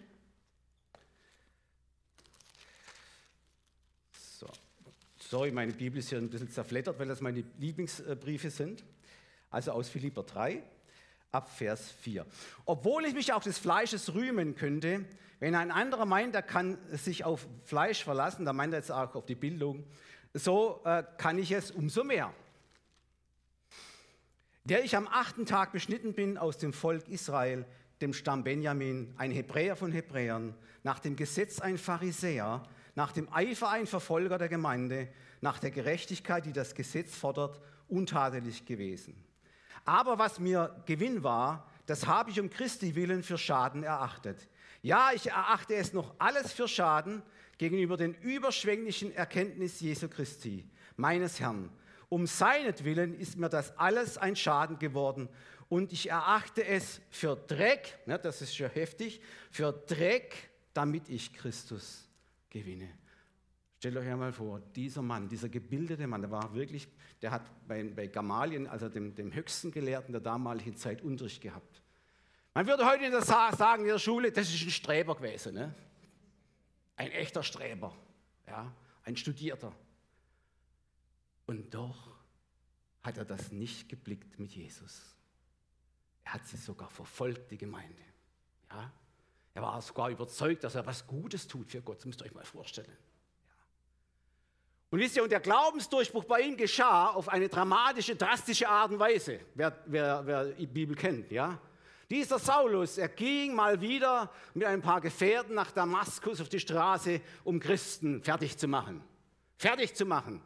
So. 4.13 4.47
Sorry, 5.19 5.51
meine 5.51 5.73
Bibel 5.73 5.99
ist 5.99 6.07
hier 6.07 6.17
ein 6.17 6.29
bisschen 6.29 6.49
zerflettert, 6.49 6.97
weil 6.99 7.09
das 7.09 7.19
meine 7.19 7.43
Lieblingsbriefe 7.59 8.49
sind. 8.49 8.85
Also 9.49 9.73
aus 9.73 9.89
Philipper 9.89 10.23
3, 10.23 10.63
ab 11.33 11.49
Vers 11.49 11.91
4. 11.99 12.25
Obwohl 12.63 13.03
ich 13.03 13.13
mich 13.13 13.33
auch 13.33 13.43
des 13.43 13.57
Fleisches 13.57 14.13
rühmen 14.13 14.55
könnte, 14.55 15.03
wenn 15.41 15.53
ein 15.53 15.69
anderer 15.69 16.05
meint, 16.05 16.33
er 16.33 16.43
kann 16.43 16.77
sich 16.91 17.25
auf 17.25 17.45
Fleisch 17.65 18.05
verlassen, 18.05 18.45
da 18.45 18.53
meint 18.53 18.73
er 18.73 18.79
jetzt 18.79 18.91
auch 18.91 19.15
auf 19.15 19.25
die 19.25 19.35
Bildung, 19.35 19.83
so 20.33 20.79
äh, 20.85 21.03
kann 21.17 21.37
ich 21.37 21.51
es 21.51 21.71
umso 21.71 22.05
mehr 22.05 22.33
der 24.63 24.83
ich 24.83 24.95
am 24.95 25.07
achten 25.07 25.45
Tag 25.45 25.71
beschnitten 25.71 26.13
bin 26.13 26.37
aus 26.37 26.57
dem 26.57 26.73
Volk 26.73 27.07
Israel, 27.07 27.65
dem 28.01 28.13
Stamm 28.13 28.43
Benjamin, 28.43 29.13
ein 29.17 29.31
Hebräer 29.31 29.75
von 29.75 29.91
Hebräern, 29.91 30.55
nach 30.83 30.99
dem 30.99 31.15
Gesetz 31.15 31.59
ein 31.59 31.77
Pharisäer, 31.77 32.63
nach 32.95 33.11
dem 33.11 33.31
Eifer 33.31 33.69
ein 33.69 33.87
Verfolger 33.87 34.37
der 34.37 34.49
Gemeinde, 34.49 35.07
nach 35.39 35.59
der 35.59 35.71
Gerechtigkeit, 35.71 36.45
die 36.45 36.53
das 36.53 36.75
Gesetz 36.75 37.15
fordert, 37.15 37.59
untadelig 37.87 38.65
gewesen. 38.65 39.15
Aber 39.85 40.19
was 40.19 40.39
mir 40.39 40.75
Gewinn 40.85 41.23
war, 41.23 41.67
das 41.85 42.07
habe 42.07 42.29
ich 42.31 42.39
um 42.39 42.49
Christi 42.49 42.95
willen 42.95 43.23
für 43.23 43.37
Schaden 43.37 43.83
erachtet. 43.83 44.47
Ja, 44.81 45.11
ich 45.13 45.27
erachte 45.27 45.75
es 45.75 45.93
noch 45.93 46.13
alles 46.19 46.53
für 46.53 46.67
Schaden 46.67 47.21
gegenüber 47.57 47.97
den 47.97 48.13
überschwänglichen 48.15 49.13
Erkenntnis 49.13 49.79
Jesu 49.79 50.07
Christi, 50.07 50.67
meines 50.95 51.39
Herrn, 51.39 51.69
um 52.09 52.27
seinetwillen 52.27 53.17
ist 53.17 53.37
mir 53.37 53.49
das 53.49 53.77
alles 53.77 54.17
ein 54.17 54.35
Schaden 54.35 54.79
geworden 54.79 55.29
und 55.71 55.93
ich 55.93 56.09
erachte 56.09 56.65
es 56.65 56.99
für 57.09 57.37
Dreck, 57.37 57.97
ne, 58.05 58.19
das 58.19 58.41
ist 58.41 58.53
schon 58.53 58.69
heftig, 58.71 59.21
für 59.49 59.71
Dreck, 59.71 60.49
damit 60.73 61.07
ich 61.07 61.31
Christus 61.31 62.09
gewinne. 62.49 62.89
Stellt 63.77 63.95
euch 63.95 64.09
einmal 64.09 64.33
vor, 64.33 64.59
dieser 64.75 65.01
Mann, 65.01 65.29
dieser 65.29 65.47
gebildete 65.47 66.05
Mann, 66.07 66.19
der 66.19 66.29
war 66.29 66.53
wirklich, 66.53 66.89
der 67.21 67.31
hat 67.31 67.49
bei, 67.65 67.85
bei 67.85 68.07
Gamalien, 68.07 68.67
also 68.67 68.89
dem, 68.89 69.15
dem 69.15 69.33
höchsten 69.33 69.71
Gelehrten 69.71 70.11
der 70.11 70.19
damaligen 70.19 70.75
Zeit, 70.75 71.01
Unterricht 71.01 71.41
gehabt. 71.41 71.81
Man 72.53 72.67
würde 72.67 72.85
heute 72.85 73.05
in 73.05 73.11
der 73.11 73.21
Sa 73.21 73.55
sagen 73.55 73.83
in 73.83 73.91
der 73.91 73.99
Schule, 73.99 74.29
das 74.29 74.53
ist 74.53 74.65
ein 74.65 74.71
Streber 74.71 75.15
gewesen. 75.15 75.53
Ne? 75.53 75.73
Ein 76.97 77.11
echter 77.11 77.43
Streber, 77.43 77.95
ja? 78.45 78.75
ein 79.05 79.15
Studierter. 79.15 79.73
Und 81.45 81.73
doch 81.73 82.17
hat 83.03 83.17
er 83.17 83.23
das 83.23 83.53
nicht 83.53 83.87
geblickt 83.87 84.37
mit 84.37 84.51
Jesus. 84.51 85.15
Er 86.23 86.33
hat 86.33 86.47
sie 86.47 86.57
sogar 86.57 86.89
verfolgt, 86.89 87.51
die 87.51 87.57
Gemeinde. 87.57 88.01
Ja? 88.69 88.91
Er 89.53 89.61
war 89.61 89.81
sogar 89.81 90.09
überzeugt, 90.09 90.63
dass 90.63 90.75
er 90.75 90.85
was 90.85 91.05
Gutes 91.05 91.47
tut 91.47 91.69
für 91.69 91.81
Gott. 91.81 91.97
Das 91.97 92.05
müsst 92.05 92.21
ihr 92.21 92.25
euch 92.25 92.33
mal 92.33 92.45
vorstellen. 92.45 92.87
Ja. 92.87 93.53
Und 94.91 94.99
wisst 94.99 95.15
ihr, 95.15 95.23
und 95.23 95.31
der 95.31 95.39
Glaubensdurchbruch 95.39 96.23
bei 96.23 96.41
ihm 96.41 96.55
geschah 96.55 97.09
auf 97.09 97.27
eine 97.29 97.49
dramatische, 97.49 98.15
drastische 98.15 98.67
Art 98.67 98.91
und 98.91 98.99
Weise. 98.99 99.41
Wer, 99.55 99.77
wer, 99.85 100.25
wer 100.25 100.45
die 100.45 100.67
Bibel 100.67 100.95
kennt, 100.95 101.31
ja? 101.31 101.59
Dieser 102.09 102.39
Saulus, 102.39 102.97
er 102.97 103.07
ging 103.07 103.55
mal 103.55 103.79
wieder 103.79 104.29
mit 104.53 104.67
ein 104.67 104.81
paar 104.81 104.99
Gefährten 104.99 105.55
nach 105.55 105.71
Damaskus 105.71 106.41
auf 106.41 106.49
die 106.49 106.59
Straße, 106.59 107.21
um 107.45 107.59
Christen 107.59 108.21
fertig 108.21 108.57
zu 108.57 108.67
machen. 108.67 109.01
Fertig 109.57 109.95
zu 109.95 110.05
machen 110.05 110.41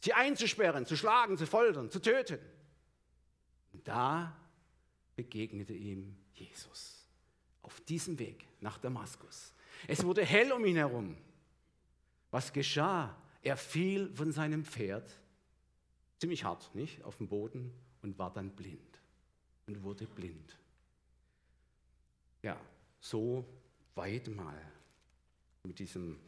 sie 0.00 0.12
einzusperren, 0.12 0.86
zu 0.86 0.96
schlagen, 0.96 1.36
zu 1.36 1.46
foltern, 1.46 1.90
zu 1.90 2.00
töten. 2.00 2.38
Und 3.72 3.86
da 3.86 4.36
begegnete 5.20 5.74
ihm 5.74 6.16
Jesus 6.32 7.06
auf 7.60 7.78
diesem 7.82 8.18
Weg 8.18 8.46
nach 8.60 8.78
Damaskus. 8.78 9.52
Es 9.86 10.02
wurde 10.02 10.24
hell 10.24 10.50
um 10.50 10.64
ihn 10.64 10.76
herum. 10.76 11.14
Was 12.30 12.50
geschah? 12.50 13.14
Er 13.42 13.58
fiel 13.58 14.10
von 14.14 14.32
seinem 14.32 14.64
Pferd, 14.64 15.12
ziemlich 16.18 16.42
hart, 16.44 16.74
nicht, 16.74 17.02
auf 17.02 17.18
den 17.18 17.28
Boden 17.28 17.70
und 18.00 18.18
war 18.18 18.32
dann 18.32 18.50
blind 18.56 18.98
und 19.66 19.82
wurde 19.82 20.06
blind. 20.06 20.56
Ja, 22.42 22.58
so 22.98 23.44
weit 23.96 24.26
mal 24.28 24.58
mit 25.64 25.78
diesem 25.78 26.18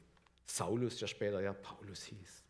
Saulus, 0.45 0.99
der 0.99 1.07
später 1.07 1.41
ja 1.41 1.55
Paulus 1.55 2.05
hieß. 2.05 2.45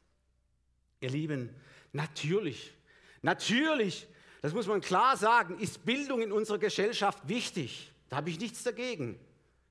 Ihr 1.02 1.10
Lieben, 1.10 1.50
natürlich, 1.92 2.74
natürlich, 3.22 4.08
das 4.42 4.52
muss 4.52 4.66
man 4.66 4.80
klar 4.80 5.16
sagen, 5.16 5.58
ist 5.58 5.86
Bildung 5.86 6.20
in 6.20 6.32
unserer 6.32 6.58
Gesellschaft 6.58 7.26
wichtig. 7.28 7.92
Da 8.08 8.16
habe 8.16 8.28
ich 8.28 8.38
nichts 8.38 8.62
dagegen. 8.62 9.18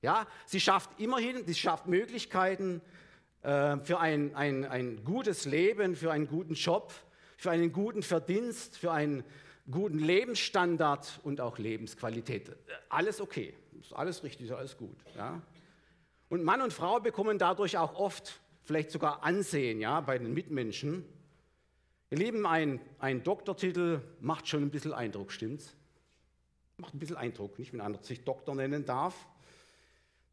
Ja, 0.01 0.25
sie 0.48 0.60
schafft 0.60 1.00
immerhin, 1.00 1.46
sie 1.46 1.54
schafft 1.54 1.86
Möglichkeiten 1.86 2.82
äh, 3.44 3.78
für 3.78 4.00
ein, 4.00 4.34
ein, 4.34 4.66
ein 4.66 5.04
gutes 5.04 5.46
Leben, 5.46 5.96
für 5.96 6.12
einen 6.12 6.28
guten 6.28 6.56
Job, 6.56 6.94
für 7.38 7.51
einen 7.51 7.72
guten 7.72 8.01
Verdienst, 8.01 8.78
für 8.78 8.92
einen 8.92 9.24
guten 9.70 10.00
Lebensstandard 10.00 11.20
und 11.24 11.42
auch 11.42 11.58
Lebensqualität. 11.58 12.51
Alles 12.90 13.22
okay, 13.22 13.54
ist 13.80 13.94
alles 13.94 14.24
richtig, 14.24 14.48
ist 14.48 14.54
alles 14.54 14.78
gut. 14.78 14.98
Ja? 15.16 15.42
Und 16.30 16.44
Mann 16.44 16.62
und 16.62 16.72
Frau 16.72 17.00
bekommen 17.00 17.38
dadurch 17.38 17.78
auch 17.78 17.94
oft 17.96 18.40
vielleicht 18.63 18.92
sogar 18.92 19.24
Ansehen 19.24 19.82
ja, 19.82 20.00
bei 20.00 20.18
den 20.18 20.34
Mitmenschen. 20.34 21.04
Ihr 22.12 22.18
Lieben, 22.18 22.46
ein, 22.46 22.82
ein 23.00 23.24
Doktortitel 23.24 24.01
macht 24.20 24.46
schon 24.46 24.63
ein 24.63 24.70
bisschen 24.70 24.91
Eindruck, 24.91 25.32
stimmt's? 25.32 25.74
Macht 26.75 26.94
ein 26.94 27.00
bisschen 27.00 27.15
Eindruck, 27.15 27.58
nicht, 27.58 27.72
wenn 27.72 27.80
einer 27.80 28.03
sich 28.03 28.25
Doktor 28.25 28.53
nennen 28.53 28.84
darf. 28.84 29.15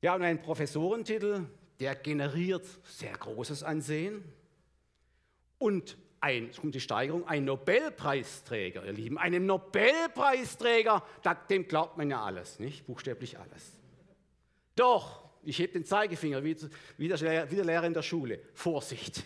Ja, 0.02 0.16
und 0.16 0.23
ein 0.23 0.42
Professorentitel, 0.42 1.47
der 1.78 1.94
generiert 1.94 2.66
sehr 2.82 3.12
großes 3.12 3.62
Ansehen. 3.62 4.25
Und 5.58 5.97
ein, 6.20 6.47
jetzt 6.47 6.61
kommt 6.61 6.75
die 6.75 6.80
Steigerung, 6.80 7.28
ein 7.28 7.44
Nobelpreisträger, 7.44 8.85
ihr 8.85 8.92
Lieben, 8.92 9.16
einem 9.16 9.47
Nobelpreisträger, 9.47 11.04
dem 11.49 11.68
glaubt 11.68 11.97
man 11.97 12.11
ja 12.11 12.25
alles, 12.25 12.58
nicht? 12.58 12.87
Buchstäblich 12.87 13.38
alles. 13.38 13.78
Doch, 14.75 15.23
ich 15.44 15.61
hebe 15.61 15.75
den 15.75 15.85
Zeigefinger 15.85 16.42
wie, 16.42 16.56
wie 16.97 17.06
der 17.06 17.64
Lehrer 17.64 17.85
in 17.85 17.94
der 17.94 18.02
Schule. 18.02 18.40
Vorsicht. 18.52 19.23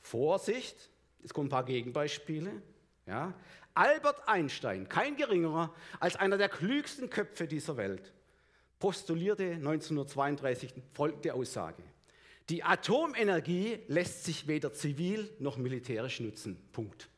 Vorsicht, 0.00 0.90
es 1.24 1.32
kommen 1.32 1.46
ein 1.46 1.50
paar 1.50 1.64
Gegenbeispiele. 1.64 2.62
Ja. 3.06 3.34
Albert 3.74 4.28
Einstein, 4.28 4.88
kein 4.88 5.16
geringerer 5.16 5.74
als 5.98 6.16
einer 6.16 6.38
der 6.38 6.48
klügsten 6.48 7.10
Köpfe 7.10 7.48
dieser 7.48 7.76
Welt, 7.76 8.12
postulierte 8.78 9.52
1932 9.54 10.74
folgende 10.92 11.34
Aussage. 11.34 11.82
Die 12.50 12.62
Atomenergie 12.62 13.80
lässt 13.88 14.24
sich 14.24 14.46
weder 14.46 14.72
zivil 14.72 15.30
noch 15.38 15.56
militärisch 15.56 16.20
nutzen. 16.20 16.56
Punkt. 16.72 17.08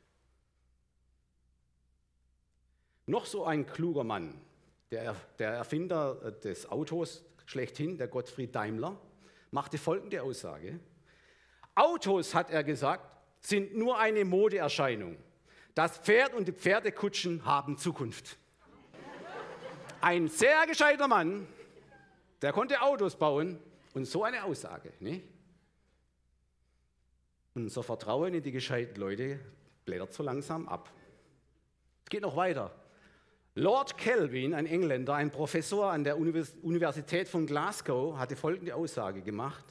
Noch 3.06 3.26
so 3.26 3.44
ein 3.44 3.66
kluger 3.66 4.04
Mann, 4.04 4.40
der, 4.90 5.14
der 5.38 5.50
Erfinder 5.50 6.30
des 6.30 6.70
Autos 6.70 7.25
schlechthin, 7.44 7.98
der 7.98 8.08
Gottfried 8.08 8.54
Daimler, 8.54 9.00
machte 9.50 9.78
folgende 9.78 10.22
Aussage. 10.22 10.80
Autos, 11.75 12.34
hat 12.34 12.50
er 12.50 12.64
gesagt, 12.64 13.15
sind 13.40 13.76
nur 13.76 13.99
eine 13.99 14.25
Modeerscheinung. 14.25 15.16
Das 15.75 15.99
Pferd 15.99 16.35
und 16.35 16.49
die 16.49 16.52
Pferdekutschen 16.52 17.45
haben 17.45 17.76
Zukunft. 17.76 18.38
Ein 20.00 20.28
sehr 20.28 20.66
gescheiter 20.66 21.09
Mann, 21.09 21.47
der 22.43 22.52
konnte 22.52 22.81
Autos 22.83 23.16
bauen 23.16 23.59
und 23.95 24.07
so 24.07 24.25
eine 24.25 24.45
Aussage. 24.45 24.93
Ne? 25.00 25.23
Unser 27.55 27.83
Vertrauen 27.83 28.35
in 28.35 28.43
die 28.43 28.52
gescheiten 28.52 29.00
Leute 29.00 29.40
blättert 29.85 30.12
so 30.12 30.23
langsam 30.23 30.69
ab. 30.69 30.93
Es 32.05 32.11
geht 32.11 32.23
noch 32.23 32.37
weiter. 32.37 32.71
Lord 33.55 33.97
Kelvin, 33.97 34.52
ein 34.52 34.66
Engländer, 34.66 35.14
ein 35.14 35.31
Professor 35.31 35.90
an 35.90 36.05
der 36.05 36.19
Universität 36.19 37.26
von 37.26 37.47
Glasgow, 37.47 38.19
hatte 38.19 38.37
folgende 38.37 38.75
Aussage 38.75 39.23
gemacht. 39.23 39.64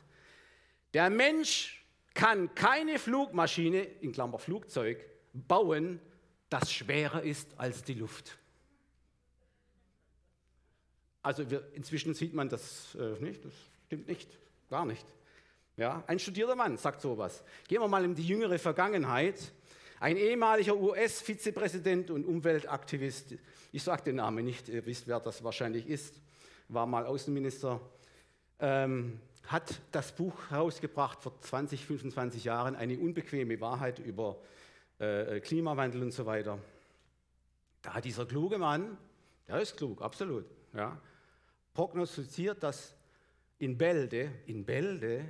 Der 0.96 1.12
Mensch 1.12 1.85
kann 2.16 2.56
keine 2.56 2.98
Flugmaschine, 2.98 3.84
in 3.84 4.12
Klammer 4.12 4.40
Flugzeug, 4.40 5.06
bauen, 5.34 6.00
das 6.50 6.72
schwerer 6.72 7.22
ist 7.22 7.48
als 7.58 7.84
die 7.84 7.94
Luft. 7.94 8.38
Also 11.22 11.50
wir, 11.50 11.68
inzwischen 11.74 12.14
sieht 12.14 12.34
man 12.34 12.50
das 12.50 12.96
äh, 12.96 13.22
nicht, 13.22 13.46
das 13.46 13.54
stimmt 13.86 14.08
nicht, 14.08 14.40
gar 14.70 14.86
nicht. 14.86 15.06
Ja, 15.78 16.04
ein 16.08 16.20
studierter 16.20 16.56
Mann 16.56 16.78
sagt 16.78 17.02
sowas. 17.02 17.44
Gehen 17.68 17.82
wir 17.82 17.88
mal 17.88 18.06
in 18.06 18.16
die 18.16 18.26
jüngere 18.26 18.58
Vergangenheit. 18.58 19.52
Ein 20.00 20.18
ehemaliger 20.18 20.76
US-Vizepräsident 20.76 22.12
und 22.12 22.26
Umweltaktivist, 22.26 23.36
ich 23.72 23.84
sage 23.84 24.04
den 24.04 24.18
Namen 24.18 24.46
nicht, 24.46 24.70
ihr 24.70 24.86
wisst, 24.86 25.08
wer 25.08 25.20
das 25.20 25.44
wahrscheinlich 25.44 25.88
ist, 25.88 26.22
war 26.70 26.86
mal 26.86 27.06
Außenminister, 27.06 27.82
ähm, 28.60 29.20
hat 29.48 29.82
das 29.92 30.16
Buch 30.16 30.50
herausgebracht 30.50 31.22
vor 31.22 31.40
20, 31.42 31.86
25 31.86 32.44
Jahren, 32.44 32.76
eine 32.76 32.98
unbequeme 32.98 33.60
Wahrheit 33.62 34.00
über 34.00 34.38
äh, 35.00 35.40
Klimawandel 35.40 36.02
und 36.02 36.12
so 36.12 36.26
weiter. 36.26 36.60
Da 37.82 37.94
hat 37.94 38.06
dieser 38.06 38.26
kluge 38.26 38.58
Mann, 38.58 38.98
der 39.48 39.62
ist 39.62 39.78
klug, 39.78 40.02
absolut, 40.02 40.46
ja, 40.74 41.00
prognostiziert, 41.74 42.64
dass 42.64 42.96
in 43.60 43.78
Bälde, 43.78 44.32
in 44.48 44.66
Bälde 44.66 45.26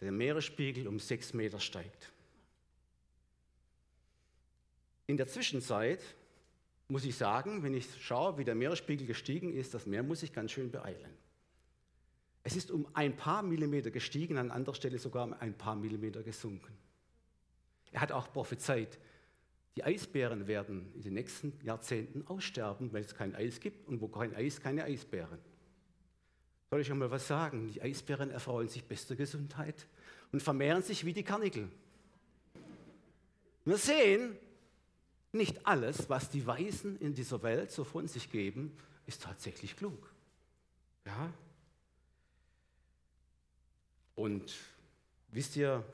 der 0.00 0.12
Meeresspiegel 0.12 0.86
um 0.86 0.98
sechs 0.98 1.34
Meter 1.34 1.60
steigt. 1.60 2.12
In 5.06 5.16
der 5.16 5.26
Zwischenzeit 5.26 6.02
muss 6.88 7.04
ich 7.04 7.16
sagen, 7.16 7.62
wenn 7.62 7.74
ich 7.74 7.86
schaue, 8.02 8.38
wie 8.38 8.44
der 8.44 8.54
Meeresspiegel 8.54 9.06
gestiegen 9.06 9.52
ist, 9.52 9.74
das 9.74 9.86
Meer 9.86 10.02
muss 10.02 10.20
sich 10.20 10.32
ganz 10.32 10.52
schön 10.52 10.70
beeilen. 10.70 11.10
Es 12.48 12.56
ist 12.56 12.70
um 12.70 12.86
ein 12.94 13.14
paar 13.14 13.42
Millimeter 13.42 13.90
gestiegen, 13.90 14.38
an 14.38 14.50
anderer 14.50 14.74
Stelle 14.74 14.98
sogar 14.98 15.24
um 15.24 15.34
ein 15.34 15.52
paar 15.52 15.76
Millimeter 15.76 16.22
gesunken. 16.22 16.72
Er 17.92 18.00
hat 18.00 18.10
auch 18.10 18.32
prophezeit, 18.32 18.98
die 19.76 19.84
Eisbären 19.84 20.46
werden 20.46 20.90
in 20.94 21.02
den 21.02 21.12
nächsten 21.12 21.52
Jahrzehnten 21.62 22.26
aussterben, 22.26 22.90
weil 22.94 23.04
es 23.04 23.14
kein 23.14 23.34
Eis 23.34 23.60
gibt 23.60 23.86
und 23.86 24.00
wo 24.00 24.08
kein 24.08 24.34
Eis, 24.34 24.62
keine 24.62 24.84
Eisbären. 24.84 25.38
Soll 26.70 26.80
ich 26.80 26.90
einmal 26.90 27.10
was 27.10 27.28
sagen? 27.28 27.70
Die 27.70 27.82
Eisbären 27.82 28.30
erfreuen 28.30 28.68
sich 28.68 28.82
bester 28.82 29.14
Gesundheit 29.14 29.86
und 30.32 30.42
vermehren 30.42 30.82
sich 30.82 31.04
wie 31.04 31.12
die 31.12 31.24
Karnickel. 31.24 31.68
Wir 33.66 33.76
sehen, 33.76 34.38
nicht 35.32 35.66
alles, 35.66 36.08
was 36.08 36.30
die 36.30 36.46
Weisen 36.46 36.98
in 36.98 37.12
dieser 37.12 37.42
Welt 37.42 37.72
so 37.72 37.84
von 37.84 38.08
sich 38.08 38.30
geben, 38.30 38.74
ist 39.04 39.22
tatsächlich 39.22 39.76
klug. 39.76 40.10
Ja, 41.04 41.30
und 44.18 44.52
wisst 45.28 45.54
ihr, 45.54 45.84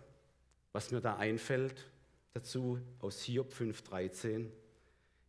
was 0.73 0.91
mir 0.91 1.03
da 1.03 1.17
einfällt 1.17 1.85
dazu 2.33 2.81
aus 3.01 3.23
Hiob 3.23 3.53
5,13? 3.53 4.47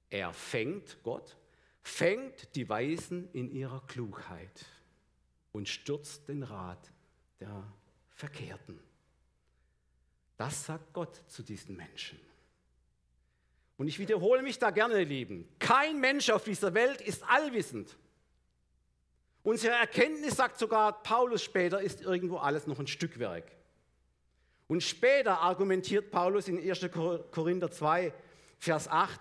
Er 0.10 0.32
fängt, 0.32 1.04
Gott, 1.04 1.36
fängt 1.84 2.56
die 2.56 2.70
Weisen 2.70 3.30
in 3.34 3.52
ihrer 3.52 3.82
Klugheit 3.88 4.66
und 5.52 5.68
stürzt 5.68 6.30
den 6.30 6.44
Rat 6.44 6.90
der 7.42 7.70
Verkehrten. 8.12 8.80
Das 10.38 10.66
sagt 10.66 10.94
Gott 10.94 11.22
zu 11.28 11.44
diesen 11.44 11.75
Menschen. 11.75 12.18
Und 13.78 13.90
ich 13.90 14.00
wiederhole 14.00 14.42
mich 14.42 14.58
da 14.58 14.72
gerne, 14.72 15.00
ihr 15.00 15.06
Lieben. 15.06 15.50
Kein 15.60 16.00
Mensch 16.00 16.30
auf 16.30 16.46
dieser 16.46 16.74
Welt 16.74 17.02
ist 17.02 17.24
allwissend. 17.24 17.98
Unsere 19.46 19.75
Erkenntnis, 19.75 20.38
sagt 20.38 20.58
sogar 20.58 21.03
Paulus 21.03 21.44
später, 21.44 21.79
ist 21.79 22.01
irgendwo 22.01 22.38
alles 22.38 22.66
noch 22.66 22.79
ein 22.79 22.88
Stückwerk. 22.88 23.44
Und 24.68 24.81
später 24.81 25.40
argumentiert 25.40 26.10
Paulus 26.10 26.48
in 26.48 26.58
1. 26.58 26.90
Korinther 27.31 27.70
2, 27.70 28.12
Vers 28.58 28.88
8, 28.88 29.20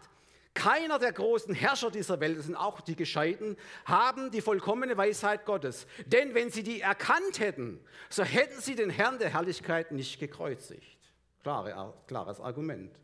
keiner 0.54 0.98
der 0.98 1.12
großen 1.12 1.52
Herrscher 1.52 1.90
dieser 1.90 2.20
Welt, 2.20 2.38
das 2.38 2.46
sind 2.46 2.56
auch 2.56 2.80
die 2.80 2.96
Gescheiten, 2.96 3.58
haben 3.84 4.30
die 4.30 4.40
vollkommene 4.40 4.96
Weisheit 4.96 5.44
Gottes. 5.44 5.86
Denn 6.06 6.34
wenn 6.34 6.50
sie 6.50 6.62
die 6.62 6.80
erkannt 6.80 7.38
hätten, 7.38 7.78
so 8.08 8.24
hätten 8.24 8.62
sie 8.62 8.76
den 8.76 8.88
Herrn 8.88 9.18
der 9.18 9.28
Herrlichkeit 9.28 9.92
nicht 9.92 10.18
gekreuzigt. 10.20 10.96
Klare, 11.42 11.92
klares 12.06 12.40
Argument. 12.40 12.98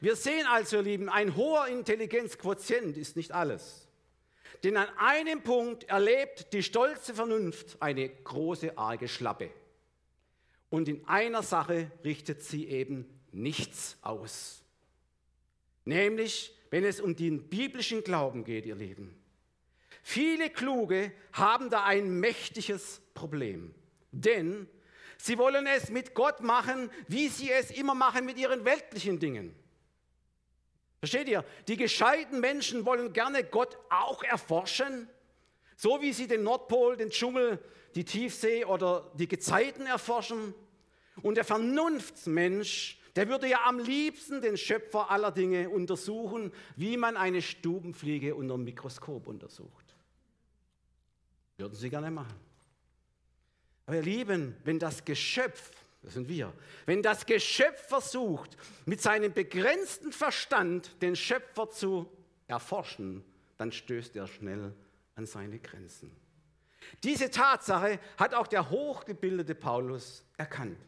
Wir 0.00 0.16
sehen 0.16 0.48
also, 0.50 0.78
ihr 0.78 0.82
Lieben, 0.82 1.08
ein 1.08 1.36
hoher 1.36 1.68
Intelligenzquotient 1.68 2.96
ist 2.96 3.14
nicht 3.14 3.30
alles. 3.30 3.86
Denn 4.62 4.76
an 4.76 4.88
einem 4.96 5.42
Punkt 5.42 5.84
erlebt 5.84 6.52
die 6.52 6.62
stolze 6.62 7.14
Vernunft 7.14 7.76
eine 7.80 8.08
große 8.08 8.78
arge 8.78 9.08
Schlappe. 9.08 9.50
Und 10.70 10.88
in 10.88 11.06
einer 11.06 11.42
Sache 11.42 11.90
richtet 12.04 12.42
sie 12.42 12.68
eben 12.68 13.06
nichts 13.32 13.96
aus. 14.02 14.62
Nämlich, 15.84 16.56
wenn 16.70 16.84
es 16.84 17.00
um 17.00 17.16
den 17.16 17.48
biblischen 17.48 18.04
Glauben 18.04 18.44
geht, 18.44 18.66
ihr 18.66 18.76
Lieben. 18.76 19.18
Viele 20.02 20.50
Kluge 20.50 21.12
haben 21.32 21.68
da 21.68 21.84
ein 21.84 22.20
mächtiges 22.20 23.00
Problem. 23.14 23.74
Denn 24.12 24.68
sie 25.18 25.38
wollen 25.38 25.66
es 25.66 25.90
mit 25.90 26.14
Gott 26.14 26.40
machen, 26.40 26.90
wie 27.08 27.28
sie 27.28 27.50
es 27.50 27.70
immer 27.70 27.94
machen 27.94 28.24
mit 28.24 28.38
ihren 28.38 28.64
weltlichen 28.64 29.18
Dingen. 29.18 29.54
Versteht 31.02 31.28
ihr? 31.28 31.44
Die 31.66 31.76
gescheiten 31.76 32.38
Menschen 32.38 32.86
wollen 32.86 33.12
gerne 33.12 33.42
Gott 33.42 33.76
auch 33.90 34.22
erforschen, 34.22 35.08
so 35.74 36.00
wie 36.00 36.12
sie 36.12 36.28
den 36.28 36.44
Nordpol, 36.44 36.96
den 36.96 37.10
Dschungel, 37.10 37.58
die 37.96 38.04
Tiefsee 38.04 38.64
oder 38.64 39.10
die 39.14 39.26
Gezeiten 39.26 39.84
erforschen. 39.84 40.54
Und 41.20 41.34
der 41.34 41.44
Vernunftsmensch, 41.44 43.00
der 43.16 43.28
würde 43.28 43.48
ja 43.48 43.64
am 43.64 43.80
liebsten 43.80 44.42
den 44.42 44.56
Schöpfer 44.56 45.10
aller 45.10 45.32
Dinge 45.32 45.70
untersuchen, 45.70 46.52
wie 46.76 46.96
man 46.96 47.16
eine 47.16 47.42
Stubenfliege 47.42 48.36
unter 48.36 48.54
dem 48.54 48.62
Mikroskop 48.62 49.26
untersucht. 49.26 49.96
Würden 51.56 51.74
sie 51.74 51.90
gerne 51.90 52.12
machen. 52.12 52.38
Aber 53.86 53.96
ihr 53.96 54.02
Lieben, 54.02 54.54
wenn 54.62 54.78
das 54.78 55.04
Geschöpf 55.04 55.72
das 56.02 56.14
sind 56.14 56.28
wir. 56.28 56.52
Wenn 56.84 57.02
das 57.02 57.26
Geschöpf 57.26 57.86
versucht, 57.88 58.56
mit 58.86 59.00
seinem 59.00 59.32
begrenzten 59.32 60.12
Verstand 60.12 61.00
den 61.00 61.14
Schöpfer 61.16 61.70
zu 61.70 62.10
erforschen, 62.48 63.24
dann 63.56 63.70
stößt 63.70 64.16
er 64.16 64.26
schnell 64.26 64.74
an 65.14 65.26
seine 65.26 65.58
Grenzen. 65.58 66.14
Diese 67.04 67.30
Tatsache 67.30 68.00
hat 68.16 68.34
auch 68.34 68.48
der 68.48 68.70
hochgebildete 68.70 69.54
Paulus 69.54 70.24
erkannt. 70.36 70.78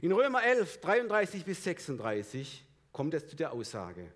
In 0.00 0.12
Römer 0.12 0.42
11, 0.42 0.80
33 0.80 1.44
bis 1.44 1.64
36 1.64 2.64
kommt 2.92 3.14
es 3.14 3.26
zu 3.26 3.36
der 3.36 3.52
Aussage, 3.52 4.12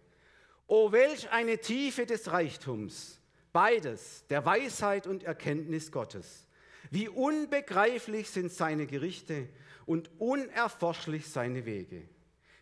O 0.66 0.92
welch 0.92 1.30
eine 1.30 1.58
Tiefe 1.58 2.06
des 2.06 2.32
Reichtums, 2.32 3.20
beides, 3.52 4.24
der 4.28 4.46
Weisheit 4.46 5.06
und 5.06 5.22
Erkenntnis 5.22 5.92
Gottes. 5.92 6.46
Wie 6.90 7.08
unbegreiflich 7.08 8.30
sind 8.30 8.50
seine 8.50 8.86
Gerichte 8.86 9.48
und 9.86 10.10
unerforschlich 10.18 11.28
seine 11.28 11.64
Wege. 11.66 12.08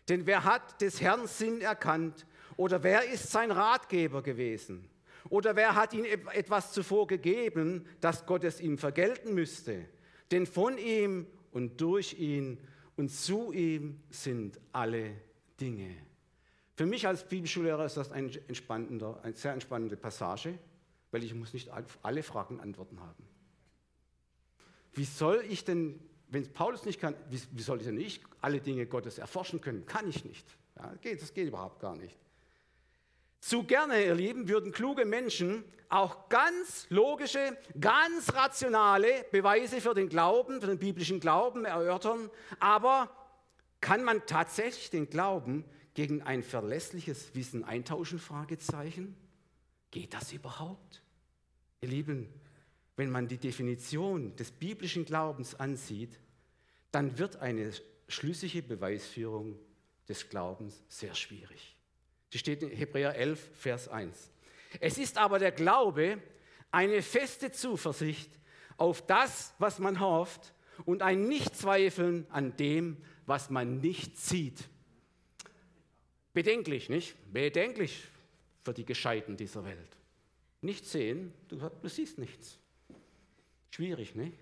Denn 0.09 0.25
wer 0.25 0.43
hat 0.43 0.81
des 0.81 1.01
Herrn 1.01 1.27
Sinn 1.27 1.61
erkannt 1.61 2.25
oder 2.57 2.83
wer 2.83 3.09
ist 3.09 3.31
sein 3.31 3.51
Ratgeber 3.51 4.21
gewesen? 4.21 4.89
Oder 5.29 5.55
wer 5.55 5.75
hat 5.75 5.93
ihm 5.93 6.05
etwas 6.05 6.73
zuvor 6.73 7.07
gegeben, 7.07 7.85
dass 8.01 8.25
Gott 8.25 8.43
es 8.43 8.59
ihm 8.59 8.77
vergelten 8.77 9.33
müsste? 9.33 9.85
Denn 10.31 10.45
von 10.45 10.77
ihm 10.77 11.27
und 11.51 11.79
durch 11.79 12.19
ihn 12.19 12.57
und 12.97 13.09
zu 13.09 13.51
ihm 13.53 14.01
sind 14.09 14.59
alle 14.71 15.15
Dinge. 15.59 15.95
Für 16.75 16.85
mich 16.85 17.07
als 17.07 17.27
Bibelschullehrer 17.27 17.85
ist 17.85 17.97
das 17.97 18.11
ein 18.11 18.31
eine 18.49 19.33
sehr 19.35 19.53
entspannende 19.53 19.95
Passage, 19.95 20.57
weil 21.11 21.23
ich 21.23 21.33
muss 21.33 21.53
nicht 21.53 21.71
auf 21.71 21.99
alle 22.01 22.23
Fragen 22.23 22.59
Antworten 22.59 22.99
haben. 22.99 23.23
Wie 24.93 25.05
soll 25.05 25.43
ich 25.47 25.63
denn 25.63 25.99
wenn 26.33 26.51
Paulus 26.51 26.83
nicht 26.85 26.99
kann, 26.99 27.15
wie, 27.29 27.39
wie 27.51 27.61
soll 27.61 27.77
ich 27.77 27.85
denn 27.85 27.99
ich 27.99 28.21
alle 28.41 28.59
Dinge 28.59 28.87
Gottes 28.87 29.19
erforschen 29.19 29.61
können? 29.61 29.85
Kann 29.85 30.09
ich 30.09 30.25
nicht. 30.25 30.45
Ja, 30.75 30.91
geht, 30.99 31.21
das 31.21 31.33
geht 31.33 31.47
überhaupt 31.47 31.79
gar 31.79 31.95
nicht. 31.95 32.17
Zu 33.39 33.63
gerne, 33.63 34.03
ihr 34.03 34.15
Lieben, 34.15 34.47
würden 34.47 34.71
kluge 34.71 35.05
Menschen 35.05 35.63
auch 35.89 36.29
ganz 36.29 36.87
logische, 36.89 37.55
ganz 37.79 38.33
rationale 38.33 39.25
Beweise 39.31 39.79
für 39.79 39.93
den 39.93 40.09
Glauben, 40.09 40.59
für 40.59 40.67
den 40.67 40.79
biblischen 40.79 41.19
Glauben 41.19 41.65
erörtern. 41.65 42.31
Aber 42.59 43.11
kann 43.79 44.03
man 44.03 44.25
tatsächlich 44.25 44.89
den 44.89 45.09
Glauben 45.09 45.65
gegen 45.93 46.23
ein 46.23 46.41
verlässliches 46.41 47.35
Wissen 47.35 47.63
eintauschen? 47.63 48.17
Fragezeichen. 48.17 49.15
Geht 49.91 50.15
das 50.15 50.33
überhaupt? 50.33 51.03
Ihr 51.81 51.89
Lieben, 51.89 52.27
wenn 52.95 53.11
man 53.11 53.27
die 53.27 53.37
Definition 53.37 54.35
des 54.35 54.51
biblischen 54.51 55.05
Glaubens 55.05 55.53
ansieht, 55.53 56.17
dann 56.93 57.17
wird 57.17 57.37
eine 57.37 57.71
schlüssige 58.07 58.61
Beweisführung 58.61 59.59
des 60.07 60.29
Glaubens 60.29 60.83
sehr 60.87 61.15
schwierig. 61.15 61.75
Die 62.31 62.37
steht 62.37 62.61
in 62.61 62.69
Hebräer 62.69 63.15
11, 63.15 63.49
Vers 63.55 63.87
1. 63.87 64.31
Es 64.79 64.99
ist 64.99 65.17
aber 65.17 65.39
der 65.39 65.51
Glaube 65.51 66.21
eine 66.71 67.01
feste 67.01 67.51
Zuversicht 67.51 68.29
auf 68.77 69.05
das, 69.05 69.55
was 69.57 69.79
man 69.79 69.99
hofft 69.99 70.53
und 70.85 71.01
ein 71.01 71.27
Nichtzweifeln 71.27 72.27
an 72.29 72.55
dem, 72.57 72.97
was 73.25 73.49
man 73.49 73.79
nicht 73.79 74.17
sieht. 74.17 74.69
Bedenklich, 76.33 76.89
nicht? 76.89 77.15
Bedenklich 77.31 78.03
für 78.63 78.73
die 78.73 78.85
Gescheiten 78.85 79.35
dieser 79.35 79.65
Welt. 79.65 79.97
Nicht 80.61 80.85
sehen, 80.85 81.33
du, 81.47 81.57
du 81.57 81.89
siehst 81.89 82.19
nichts. 82.19 82.59
Schwierig, 83.71 84.13
nicht? 84.13 84.37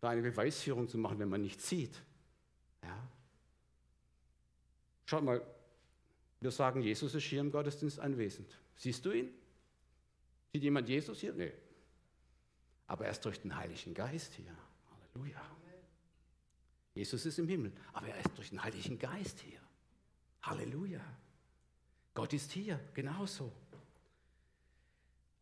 Da 0.00 0.10
eine 0.10 0.22
Beweisführung 0.22 0.88
zu 0.88 0.98
machen, 0.98 1.18
wenn 1.18 1.28
man 1.28 1.42
nichts 1.42 1.68
sieht. 1.68 2.02
Ja. 2.82 3.08
Schaut 5.04 5.24
mal, 5.24 5.42
wir 6.40 6.50
sagen, 6.50 6.82
Jesus 6.82 7.14
ist 7.14 7.24
hier 7.24 7.40
im 7.40 7.50
Gottesdienst 7.50 8.00
anwesend. 8.00 8.58
Siehst 8.76 9.04
du 9.04 9.12
ihn? 9.12 9.28
Sieht 10.52 10.62
jemand 10.62 10.88
Jesus 10.88 11.20
hier? 11.20 11.34
Nee. 11.34 11.52
Aber 12.86 13.04
er 13.04 13.10
ist 13.10 13.24
durch 13.24 13.40
den 13.40 13.54
Heiligen 13.54 13.94
Geist 13.94 14.34
hier. 14.34 14.56
Halleluja. 14.90 15.40
Jesus 16.94 17.24
ist 17.24 17.38
im 17.38 17.46
Himmel, 17.46 17.72
aber 17.92 18.08
er 18.08 18.18
ist 18.18 18.36
durch 18.36 18.50
den 18.50 18.62
Heiligen 18.62 18.98
Geist 18.98 19.40
hier. 19.40 19.60
Halleluja. 20.42 21.04
Gott 22.14 22.32
ist 22.32 22.50
hier, 22.52 22.80
genauso. 22.94 23.52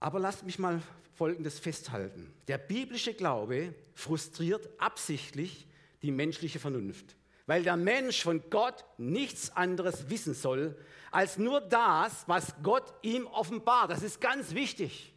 Aber 0.01 0.21
lasst 0.21 0.45
mich 0.45 0.59
mal 0.59 0.83
Folgendes 1.15 1.59
festhalten. 1.59 2.33
Der 2.47 2.59
biblische 2.59 3.13
Glaube 3.13 3.75
frustriert 3.95 4.69
absichtlich 4.79 5.67
die 6.03 6.13
menschliche 6.13 6.61
Vernunft, 6.61 7.17
weil 7.47 7.65
der 7.65 7.77
Mensch 7.77 8.23
von 8.23 8.41
Gott 8.51 8.85
nichts 8.99 9.51
anderes 9.57 10.09
wissen 10.11 10.35
soll, 10.35 10.79
als 11.11 11.37
nur 11.37 11.61
das, 11.61 12.23
was 12.29 12.55
Gott 12.63 12.95
ihm 13.03 13.27
offenbart. 13.27 13.91
Das 13.91 14.05
ist 14.05 14.21
ganz 14.21 14.55
wichtig. 14.55 15.13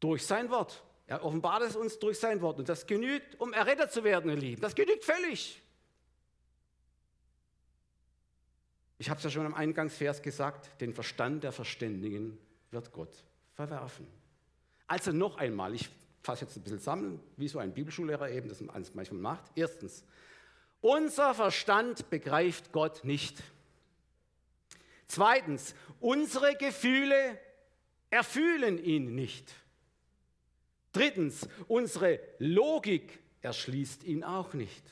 Durch 0.00 0.26
sein 0.26 0.50
Wort. 0.50 0.82
Er 1.06 1.24
offenbart 1.24 1.62
es 1.62 1.76
uns 1.76 2.00
durch 2.00 2.18
sein 2.18 2.40
Wort. 2.40 2.58
Und 2.58 2.68
das 2.68 2.86
genügt, 2.86 3.38
um 3.40 3.52
errettet 3.52 3.92
zu 3.92 4.02
werden, 4.02 4.30
ihr 4.30 4.36
Lieben. 4.36 4.62
Das 4.62 4.74
genügt 4.74 5.04
völlig. 5.04 5.62
Ich 8.98 9.10
habe 9.10 9.18
es 9.18 9.24
ja 9.24 9.30
schon 9.30 9.46
am 9.46 9.54
Eingangsvers 9.54 10.22
gesagt, 10.22 10.80
den 10.80 10.92
Verstand 10.92 11.44
der 11.44 11.52
Verständigen 11.52 12.38
wird 12.72 12.92
Gott 12.92 13.24
verwerfen. 13.54 14.06
Also 14.86 15.12
noch 15.12 15.36
einmal, 15.36 15.74
ich 15.74 15.88
fasse 16.22 16.44
jetzt 16.44 16.56
ein 16.56 16.62
bisschen 16.62 16.78
zusammen, 16.78 17.20
wie 17.36 17.48
so 17.48 17.58
ein 17.58 17.72
Bibelschullehrer 17.72 18.30
eben 18.30 18.48
das 18.48 18.60
manchmal 18.94 19.20
macht. 19.20 19.44
Erstens, 19.54 20.04
unser 20.80 21.34
Verstand 21.34 22.10
begreift 22.10 22.72
Gott 22.72 23.04
nicht. 23.04 23.42
Zweitens, 25.06 25.74
unsere 26.00 26.56
Gefühle 26.56 27.38
erfühlen 28.10 28.82
ihn 28.82 29.14
nicht. 29.14 29.52
Drittens, 30.92 31.48
unsere 31.68 32.20
Logik 32.38 33.20
erschließt 33.40 34.04
ihn 34.04 34.24
auch 34.24 34.54
nicht. 34.54 34.82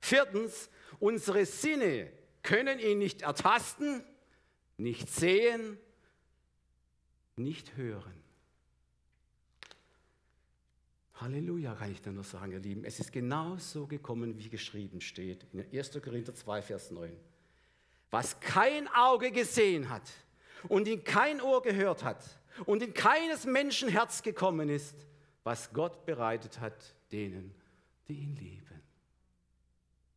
Viertens, 0.00 0.70
unsere 1.00 1.44
Sinne 1.44 2.10
können 2.42 2.78
ihn 2.78 2.98
nicht 2.98 3.22
ertasten, 3.22 4.04
nicht 4.76 5.08
sehen, 5.10 5.78
nicht 7.38 7.76
hören. 7.76 8.14
Halleluja, 11.14 11.74
kann 11.74 11.90
ich 11.90 12.00
dann 12.00 12.14
nur 12.14 12.24
sagen, 12.24 12.52
ihr 12.52 12.60
Lieben. 12.60 12.84
Es 12.84 13.00
ist 13.00 13.12
genau 13.12 13.56
so 13.56 13.86
gekommen, 13.86 14.38
wie 14.38 14.48
geschrieben 14.48 15.00
steht 15.00 15.44
in 15.52 15.60
1. 15.60 16.00
Korinther 16.02 16.34
2, 16.34 16.62
Vers 16.62 16.90
9. 16.90 17.10
Was 18.10 18.38
kein 18.40 18.88
Auge 18.88 19.32
gesehen 19.32 19.90
hat 19.90 20.10
und 20.68 20.86
in 20.86 21.02
kein 21.02 21.40
Ohr 21.40 21.60
gehört 21.62 22.04
hat 22.04 22.24
und 22.66 22.82
in 22.82 22.94
keines 22.94 23.46
Menschen 23.46 23.88
Herz 23.88 24.22
gekommen 24.22 24.68
ist, 24.68 25.06
was 25.42 25.72
Gott 25.72 26.06
bereitet 26.06 26.60
hat 26.60 26.94
denen, 27.10 27.54
die 28.06 28.14
ihn 28.14 28.36
lieben. 28.36 28.82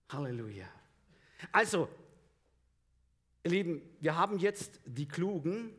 Halleluja. 0.10 0.68
Also, 1.52 1.90
ihr 3.44 3.52
Lieben, 3.52 3.82
wir 4.00 4.16
haben 4.16 4.38
jetzt 4.38 4.80
die 4.86 5.08
Klugen 5.08 5.74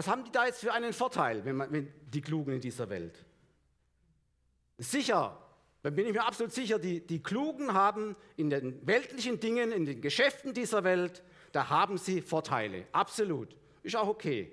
was 0.00 0.08
haben 0.08 0.24
die 0.24 0.32
da 0.32 0.46
jetzt 0.46 0.60
für 0.60 0.72
einen 0.72 0.94
Vorteil, 0.94 1.44
wenn, 1.44 1.56
man, 1.56 1.70
wenn 1.70 1.92
die 2.08 2.22
Klugen 2.22 2.54
in 2.54 2.60
dieser 2.62 2.88
Welt? 2.88 3.22
Sicher, 4.78 5.36
da 5.82 5.90
bin 5.90 6.06
ich 6.06 6.14
mir 6.14 6.24
absolut 6.24 6.54
sicher, 6.54 6.78
die, 6.78 7.06
die 7.06 7.22
Klugen 7.22 7.74
haben 7.74 8.16
in 8.38 8.48
den 8.48 8.86
weltlichen 8.86 9.40
Dingen, 9.40 9.72
in 9.72 9.84
den 9.84 10.00
Geschäften 10.00 10.54
dieser 10.54 10.84
Welt, 10.84 11.22
da 11.52 11.68
haben 11.68 11.98
sie 11.98 12.22
Vorteile. 12.22 12.86
Absolut. 12.92 13.54
Ist 13.82 13.94
auch 13.94 14.08
okay. 14.08 14.50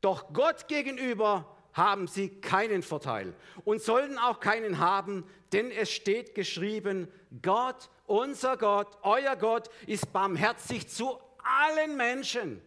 Doch 0.00 0.32
Gott 0.32 0.66
gegenüber 0.66 1.46
haben 1.72 2.08
sie 2.08 2.40
keinen 2.40 2.82
Vorteil 2.82 3.32
und 3.64 3.80
sollen 3.80 4.18
auch 4.18 4.40
keinen 4.40 4.80
haben, 4.80 5.24
denn 5.52 5.70
es 5.70 5.92
steht 5.92 6.34
geschrieben, 6.34 7.06
Gott, 7.42 7.90
unser 8.08 8.56
Gott, 8.56 8.88
euer 9.02 9.36
Gott 9.36 9.70
ist 9.86 10.12
barmherzig 10.12 10.88
zu 10.88 11.16
allen 11.44 11.96
Menschen. 11.96 12.60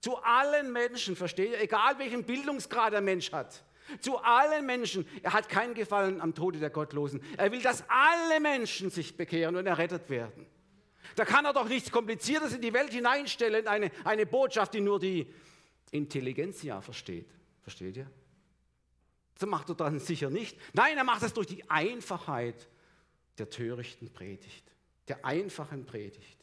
Zu 0.00 0.16
allen 0.16 0.72
Menschen, 0.72 1.14
versteht 1.14 1.52
ihr? 1.52 1.60
Egal 1.60 1.98
welchen 1.98 2.24
Bildungsgrad 2.24 2.92
der 2.92 3.00
Mensch 3.00 3.32
hat. 3.32 3.64
Zu 4.00 4.18
allen 4.18 4.64
Menschen. 4.66 5.06
Er 5.22 5.32
hat 5.32 5.48
keinen 5.48 5.74
Gefallen 5.74 6.20
am 6.20 6.34
Tode 6.34 6.58
der 6.58 6.70
Gottlosen. 6.70 7.22
Er 7.36 7.52
will, 7.52 7.60
dass 7.60 7.84
alle 7.88 8.40
Menschen 8.40 8.90
sich 8.90 9.16
bekehren 9.16 9.56
und 9.56 9.66
errettet 9.66 10.08
werden. 10.08 10.46
Da 11.16 11.24
kann 11.24 11.44
er 11.44 11.52
doch 11.52 11.68
nichts 11.68 11.90
Kompliziertes 11.90 12.54
in 12.54 12.62
die 12.62 12.72
Welt 12.72 12.92
hineinstellen, 12.92 13.66
eine, 13.66 13.90
eine 14.04 14.26
Botschaft, 14.26 14.74
die 14.74 14.80
nur 14.80 15.00
die 15.00 15.26
Intelligenz 15.90 16.62
ja 16.62 16.80
versteht. 16.80 17.28
Versteht 17.62 17.96
ihr? 17.96 18.10
So 19.38 19.46
macht 19.46 19.68
er 19.70 19.74
dann 19.74 19.98
sicher 19.98 20.30
nicht. 20.30 20.56
Nein, 20.72 20.96
er 20.96 21.04
macht 21.04 21.22
es 21.22 21.32
durch 21.32 21.46
die 21.46 21.68
Einfachheit 21.68 22.68
der 23.38 23.50
törichten 23.50 24.12
Predigt, 24.12 24.70
der 25.08 25.24
einfachen 25.24 25.86
Predigt. 25.86 26.39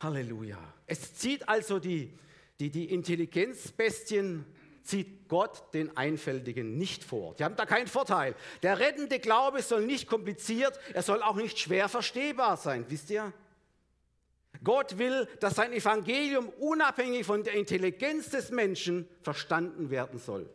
Halleluja. 0.00 0.58
Es 0.86 1.14
zieht 1.14 1.48
also 1.48 1.78
die, 1.78 2.16
die, 2.60 2.70
die 2.70 2.90
Intelligenzbestien, 2.90 4.44
zieht 4.82 5.28
Gott 5.28 5.74
den 5.74 5.96
Einfältigen 5.96 6.78
nicht 6.78 7.04
vor. 7.04 7.34
Die 7.34 7.44
haben 7.44 7.56
da 7.56 7.66
keinen 7.66 7.88
Vorteil. 7.88 8.34
Der 8.62 8.78
rettende 8.78 9.18
Glaube 9.18 9.60
soll 9.62 9.84
nicht 9.84 10.08
kompliziert, 10.08 10.78
er 10.94 11.02
soll 11.02 11.22
auch 11.22 11.36
nicht 11.36 11.58
schwer 11.58 11.88
verstehbar 11.88 12.56
sein, 12.56 12.86
wisst 12.88 13.10
ihr? 13.10 13.32
Gott 14.64 14.98
will, 14.98 15.28
dass 15.40 15.56
sein 15.56 15.72
Evangelium 15.72 16.48
unabhängig 16.48 17.26
von 17.26 17.44
der 17.44 17.54
Intelligenz 17.54 18.30
des 18.30 18.50
Menschen 18.50 19.06
verstanden 19.20 19.90
werden 19.90 20.18
soll. 20.18 20.48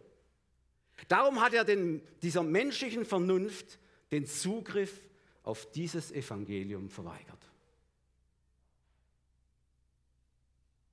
Darum 1.08 1.42
hat 1.42 1.54
er 1.54 1.64
den, 1.64 2.02
dieser 2.22 2.44
menschlichen 2.44 3.06
Vernunft 3.06 3.78
den 4.12 4.26
Zugriff 4.26 5.00
auf 5.44 5.70
dieses 5.72 6.12
Evangelium 6.12 6.90
verweigert. 6.90 7.43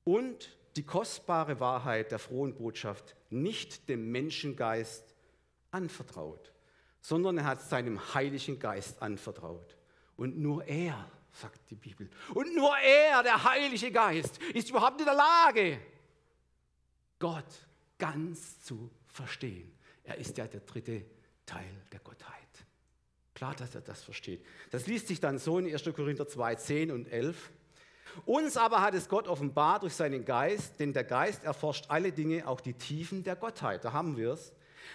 Und 0.04 0.56
die 0.76 0.84
kostbare 0.84 1.60
Wahrheit 1.60 2.10
der 2.10 2.18
frohen 2.18 2.54
Botschaft 2.54 3.16
nicht 3.30 3.88
dem 3.88 4.10
Menschengeist 4.10 5.14
anvertraut, 5.70 6.52
sondern 7.00 7.38
er 7.38 7.44
hat 7.44 7.62
seinem 7.62 8.14
Heiligen 8.14 8.58
Geist 8.58 9.02
anvertraut. 9.02 9.76
Und 10.16 10.38
nur 10.38 10.64
er, 10.64 11.10
sagt 11.32 11.70
die 11.70 11.76
Bibel, 11.76 12.08
und 12.34 12.54
nur 12.54 12.76
er, 12.78 13.22
der 13.22 13.42
Heilige 13.42 13.90
Geist, 13.90 14.38
ist 14.54 14.70
überhaupt 14.70 15.00
in 15.00 15.06
der 15.06 15.14
Lage, 15.14 15.80
Gott 17.18 17.68
ganz 17.98 18.60
zu 18.62 18.90
verstehen. 19.06 19.72
Er 20.04 20.16
ist 20.16 20.36
ja 20.38 20.46
der 20.46 20.60
dritte 20.60 21.04
Teil 21.46 21.82
der 21.92 22.00
Gottheit. 22.00 22.36
Klar, 23.34 23.54
dass 23.54 23.74
er 23.74 23.80
das 23.80 24.02
versteht. 24.02 24.44
Das 24.70 24.86
liest 24.86 25.08
sich 25.08 25.20
dann 25.20 25.38
so 25.38 25.58
in 25.58 25.72
1. 25.72 25.84
Korinther 25.94 26.26
2, 26.26 26.54
10 26.56 26.90
und 26.90 27.06
11. 27.06 27.50
Uns 28.24 28.56
aber 28.56 28.82
hat 28.82 28.94
es 28.94 29.08
Gott 29.08 29.28
offenbart 29.28 29.82
durch 29.82 29.94
seinen 29.94 30.24
Geist, 30.24 30.78
denn 30.80 30.92
der 30.92 31.04
Geist 31.04 31.44
erforscht 31.44 31.86
alle 31.88 32.12
Dinge, 32.12 32.46
auch 32.46 32.60
die 32.60 32.74
Tiefen 32.74 33.22
der 33.22 33.36
Gottheit. 33.36 33.84
Da 33.84 33.92
haben 33.92 34.16
wir 34.16 34.32
es. 34.32 34.52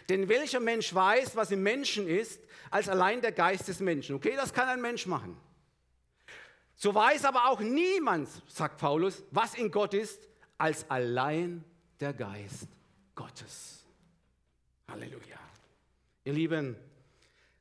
Denn 0.10 0.30
welcher 0.30 0.60
Mensch 0.60 0.94
weiß, 0.94 1.36
was 1.36 1.52
im 1.52 1.64
Menschen 1.64 2.08
ist, 2.08 2.42
als 2.70 2.90
allein 2.90 3.22
der 3.22 3.32
Geist 3.32 3.68
des 3.68 3.80
Menschen? 3.80 4.16
Okay, 4.16 4.34
das 4.36 4.54
kann 4.54 4.68
ein 4.68 4.82
Mensch 4.82 5.06
machen. 5.06 5.38
So 6.76 6.94
weiß 6.94 7.26
aber 7.26 7.50
auch 7.50 7.62
niemand, 7.62 8.30
sagt 8.48 8.78
Paulus, 8.78 9.24
was 9.32 9.56
in 9.56 9.72
Gott 9.72 9.94
ist, 9.94 10.28
als 10.58 10.90
allein 10.90 11.64
der 12.00 12.14
Geist 12.14 12.68
Gottes. 13.16 13.86
Halleluja. 14.90 15.40
Ihr 16.26 16.34
Lieben, 16.34 16.76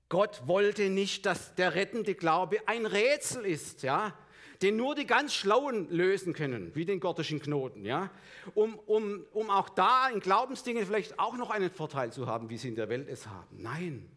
Gott 0.08 0.46
wollte 0.46 0.90
nicht, 0.90 1.26
dass 1.26 1.54
der 1.54 1.74
rettende 1.74 2.14
Glaube 2.14 2.58
ein 2.66 2.86
Rätsel 2.86 3.44
ist, 3.44 3.82
ja? 3.82 4.16
Den 4.62 4.76
nur 4.76 4.94
die 4.94 5.06
ganz 5.06 5.34
Schlauen 5.34 5.90
lösen 5.90 6.32
können, 6.32 6.74
wie 6.74 6.84
den 6.84 7.00
gotischen 7.00 7.40
Knoten, 7.40 7.84
ja? 7.84 8.10
um, 8.54 8.78
um, 8.86 9.24
um 9.32 9.50
auch 9.50 9.68
da 9.68 10.08
in 10.08 10.20
Glaubensdingen 10.20 10.86
vielleicht 10.86 11.18
auch 11.18 11.36
noch 11.36 11.50
einen 11.50 11.70
Vorteil 11.70 12.12
zu 12.12 12.26
haben, 12.26 12.50
wie 12.50 12.58
sie 12.58 12.68
in 12.68 12.76
der 12.76 12.88
Welt 12.88 13.08
es 13.08 13.26
haben. 13.26 13.62
Nein, 13.62 14.08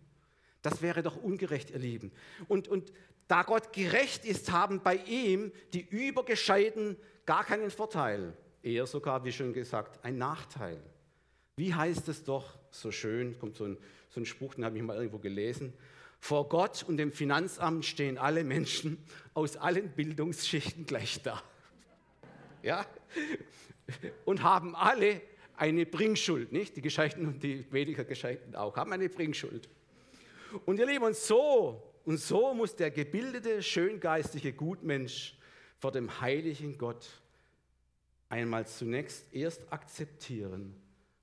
das 0.62 0.82
wäre 0.82 1.04
doch 1.04 1.16
ungerecht, 1.16 1.72
ihr 1.72 1.80
Lieben. 1.80 2.12
Und, 2.48 2.68
und 2.68 2.92
Da 3.28 3.44
Gott 3.44 3.74
gerecht 3.74 4.26
ist, 4.26 4.52
haben 4.52 4.82
bei 4.82 4.96
ihm 4.96 5.52
die 5.74 5.86
Übergescheiten 5.86 6.96
gar 7.26 7.44
keinen 7.44 7.72
Vorteil. 7.72 8.34
Eher 8.64 8.88
sogar, 8.88 9.24
wie 9.26 9.32
schon 9.32 9.54
gesagt, 9.54 10.04
ein 10.04 10.18
Nachteil. 10.18 10.82
Wie 11.58 11.74
heißt 11.74 12.08
es 12.08 12.24
doch 12.24 12.58
so 12.72 12.92
schön, 12.92 13.38
kommt 13.40 13.56
so 13.58 13.66
ein, 13.66 13.78
so 14.10 14.22
ein 14.22 14.26
Spruch, 14.26 14.56
den 14.56 14.64
habe 14.64 14.78
ich 14.78 14.84
mal 14.84 14.96
irgendwo 14.96 15.18
gelesen. 15.18 15.74
Vor 16.20 16.50
Gott 16.50 16.84
und 16.84 16.98
dem 16.98 17.12
Finanzamt 17.12 17.86
stehen 17.86 18.18
alle 18.18 18.44
Menschen 18.44 18.98
aus 19.34 19.56
allen 19.58 19.90
Bildungsschichten 19.92 20.86
gleich 20.86 21.22
da. 21.22 21.42
Ja? 22.64 22.86
Und 24.26 24.44
haben 24.44 24.76
alle 24.76 25.22
eine 25.56 25.86
Bringschuld, 25.86 26.52
nicht? 26.52 26.76
Die 26.76 26.82
Gescheiten 26.82 27.28
und 27.28 27.44
die 27.44 27.72
weniger 27.72 28.04
Gescheiten 28.04 28.56
auch, 28.56 28.76
haben 28.76 28.94
eine 28.94 29.10
Bringschuld. 29.10 29.70
Und 30.66 30.80
ihr 30.80 30.86
Lieben, 30.86 31.04
und 31.04 31.16
so, 31.16 31.82
und 32.06 32.18
so 32.18 32.54
muss 32.54 32.76
der 32.76 32.92
gebildete, 32.92 33.62
schöngeistige 33.62 34.54
Gutmensch 34.54 35.38
vor 35.78 35.92
dem 35.92 36.22
heiligen 36.22 36.78
Gott 36.78 37.08
einmal 38.30 38.68
zunächst 38.68 39.34
erst 39.34 39.72
akzeptieren, 39.72 40.76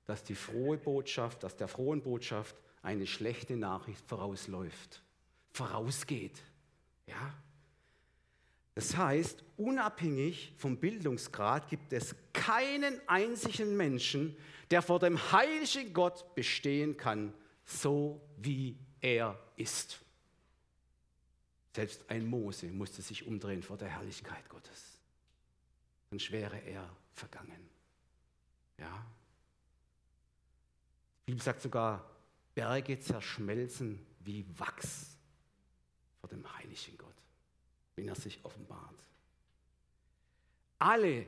dass 0.05 0.23
die 0.23 0.35
frohe 0.35 0.77
Botschaft, 0.77 1.43
dass 1.43 1.55
der 1.55 1.67
frohen 1.67 2.01
Botschaft 2.01 2.55
eine 2.85 3.07
schlechte 3.07 3.57
Nachricht 3.57 4.05
vorausläuft, 4.05 5.01
vorausgeht. 5.51 6.41
Ja? 7.07 7.33
Das 8.75 8.95
heißt, 8.95 9.43
unabhängig 9.57 10.53
vom 10.57 10.77
Bildungsgrad 10.77 11.67
gibt 11.69 11.93
es 11.93 12.15
keinen 12.33 12.99
einzigen 13.07 13.75
Menschen, 13.75 14.37
der 14.69 14.81
vor 14.81 14.99
dem 14.99 15.19
heiligen 15.31 15.93
Gott 15.93 16.35
bestehen 16.35 16.95
kann, 16.95 17.33
so 17.65 18.21
wie 18.37 18.77
er 19.01 19.39
ist. 19.55 19.99
Selbst 21.73 22.09
ein 22.09 22.25
Mose 22.25 22.67
musste 22.67 23.01
sich 23.01 23.25
umdrehen 23.25 23.63
vor 23.63 23.77
der 23.77 23.89
Herrlichkeit 23.89 24.47
Gottes. 24.49 24.99
Sonst 26.09 26.31
wäre 26.31 26.57
er 26.57 26.89
vergangen. 27.13 27.69
Ja? 28.77 29.05
Die 31.25 31.31
Bibel 31.31 31.41
sagt 31.43 31.61
sogar, 31.61 32.14
Berge 32.55 32.99
zerschmelzen 32.99 34.03
wie 34.21 34.45
Wachs 34.57 35.17
vor 36.19 36.29
dem 36.29 36.43
heiligen 36.57 36.97
Gott, 36.97 37.13
wenn 37.95 38.07
er 38.07 38.15
sich 38.15 38.39
offenbart. 38.43 38.95
Alle, 40.79 41.27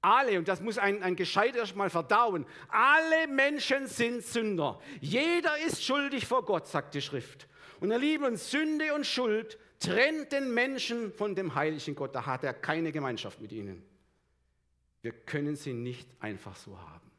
alle, 0.00 0.38
und 0.38 0.48
das 0.48 0.60
muss 0.60 0.78
ein, 0.78 1.02
ein 1.02 1.16
Gescheit 1.16 1.56
erst 1.56 1.76
mal 1.76 1.90
verdauen, 1.90 2.46
alle 2.68 3.26
Menschen 3.28 3.86
sind 3.88 4.22
Sünder. 4.22 4.80
Jeder 5.00 5.58
ist 5.58 5.84
schuldig 5.84 6.26
vor 6.26 6.44
Gott, 6.44 6.66
sagt 6.66 6.94
die 6.94 7.02
Schrift. 7.02 7.48
Und 7.80 7.90
ihr 7.90 7.98
Lieben, 7.98 8.36
Sünde 8.36 8.94
und 8.94 9.04
Schuld 9.04 9.58
trennt 9.80 10.32
den 10.32 10.54
Menschen 10.54 11.12
von 11.12 11.34
dem 11.34 11.54
heiligen 11.54 11.94
Gott. 11.94 12.14
Da 12.14 12.24
hat 12.24 12.44
er 12.44 12.54
keine 12.54 12.92
Gemeinschaft 12.92 13.40
mit 13.40 13.52
ihnen. 13.52 13.82
Wir 15.02 15.12
können 15.12 15.56
sie 15.56 15.72
nicht 15.72 16.08
einfach 16.20 16.56
so 16.56 16.78
haben. 16.78 17.10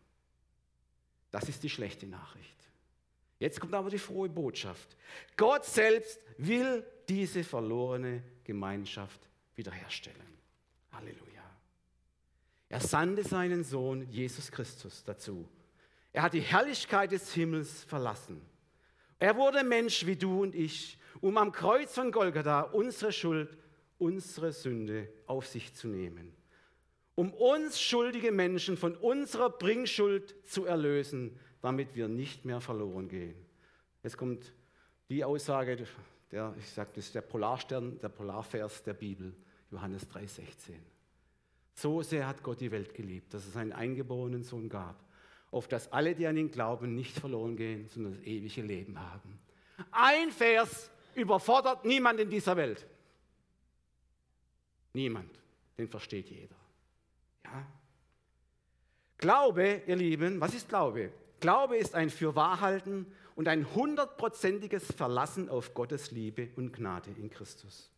Das 1.32 1.48
ist 1.48 1.64
die 1.64 1.70
schlechte 1.70 2.08
Nachricht. 2.08 2.67
Jetzt 3.40 3.60
kommt 3.60 3.74
aber 3.74 3.90
die 3.90 4.00
frohe 4.00 4.30
Botschaft. 4.30 4.98
Gott 5.36 5.66
selbst 5.66 6.20
will 6.38 6.86
diese 7.08 7.44
verlorene 7.44 8.24
Gemeinschaft 8.44 9.20
wiederherstellen. 9.56 10.38
Halleluja. 10.92 11.44
Er 12.70 12.80
sandte 12.80 13.24
seinen 13.24 13.64
Sohn 13.64 14.10
Jesus 14.10 14.52
Christus 14.52 15.04
dazu. 15.04 15.48
Er 16.12 16.24
hat 16.24 16.34
die 16.34 16.42
Herrlichkeit 16.42 17.12
des 17.12 17.34
Himmels 17.34 17.84
verlassen. 17.84 18.42
Er 19.20 19.36
wurde 19.36 19.64
Mensch 19.64 20.06
wie 20.06 20.16
du 20.16 20.42
und 20.42 20.56
ich, 20.56 20.98
um 21.22 21.38
am 21.38 21.52
Kreuz 21.52 21.94
von 21.94 22.12
Golgatha 22.12 22.62
unsere 22.62 23.12
Schuld, 23.12 23.58
unsere 23.98 24.52
Sünde 24.52 25.10
auf 25.26 25.48
sich 25.48 25.74
zu 25.74 25.88
nehmen. 25.88 26.34
Um 27.16 27.34
uns 27.34 27.82
schuldige 27.82 28.32
Menschen 28.32 28.78
von 28.78 28.96
unserer 28.96 29.50
Bringschuld 29.50 30.36
zu 30.46 30.66
erlösen 30.66 31.40
damit 31.62 31.96
wir 31.96 32.08
nicht 32.08 32.46
mehr 32.46 32.62
verloren 32.62 33.08
gehen. 33.08 33.36
Jetzt 34.04 34.18
kommt 34.18 34.54
die 35.10 35.24
Aussage, 35.24 35.86
der, 36.32 36.54
ich 36.58 36.70
sage, 36.70 36.92
das 36.96 37.06
ist 37.06 37.16
der 37.16 37.22
Polarstern, 37.22 38.00
der 38.00 38.10
Polarvers 38.10 38.84
der 38.84 38.94
Bibel, 38.94 39.34
Johannes 39.72 40.10
3,16. 40.10 40.74
So 41.74 42.02
sehr 42.02 42.28
hat 42.28 42.42
Gott 42.44 42.60
die 42.60 42.72
Welt 42.72 42.94
geliebt, 42.94 43.34
dass 43.34 43.46
es 43.46 43.56
einen 43.56 43.72
eingeborenen 43.72 44.44
Sohn 44.44 44.68
gab, 44.70 45.04
auf 45.52 45.68
dass 45.68 45.92
alle, 45.92 46.16
die 46.16 46.28
an 46.28 46.38
ihn 46.38 46.52
glauben, 46.52 46.96
nicht 46.96 47.18
verloren 47.20 47.56
gehen, 47.56 47.88
sondern 47.88 48.16
das 48.16 48.24
ewige 48.24 48.62
Leben 48.62 49.00
haben. 49.00 49.40
Ein 49.92 50.32
Vers 50.32 50.90
überfordert 51.16 51.86
niemand 51.86 52.20
in 52.20 52.30
dieser 52.30 52.58
Welt. 52.58 52.86
Niemand. 54.94 55.32
Den 55.78 55.88
versteht 55.88 56.30
jeder. 56.30 56.56
Ja? 57.44 57.68
Glaube, 59.18 59.84
ihr 59.86 59.96
Lieben, 59.96 60.42
was 60.42 60.54
ist 60.56 60.68
Glaube? 60.68 61.12
Glaube 61.40 61.78
ist 61.78 61.96
ein 61.96 62.10
Fürwahrhalten 62.10 63.06
und 63.36 63.48
ein 63.48 63.74
hundertprozentiges 63.76 64.92
Verlassen 64.92 65.50
auf 65.50 65.74
Gottes 65.74 66.12
Liebe 66.12 66.50
und 66.56 66.74
Gnade 66.74 67.12
in 67.12 67.30
Christus. 67.30 67.92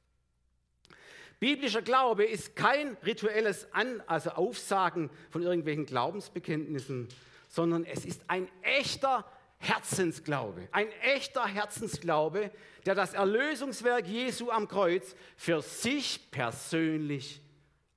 Biblischer 1.39 1.81
Glaube 1.81 2.25
ist 2.25 2.57
kein 2.57 2.97
rituelles 3.05 3.73
An 3.73 4.03
also 4.07 4.31
Aufsagen 4.31 5.09
von 5.29 5.41
irgendwelchen 5.41 5.85
Glaubensbekenntnissen, 5.85 7.07
sondern 7.47 7.85
es 7.85 8.03
ist 8.03 8.23
ein 8.27 8.49
echter 8.61 9.25
Herzensglaube, 9.57 10.67
ein 10.73 10.91
echter 11.01 11.45
Herzensglaube, 11.45 12.51
der 12.85 12.95
das 12.95 13.13
Erlösungswerk 13.13 14.05
Jesu 14.07 14.51
am 14.51 14.67
Kreuz 14.67 15.15
für 15.37 15.61
sich 15.61 16.29
persönlich 16.31 17.41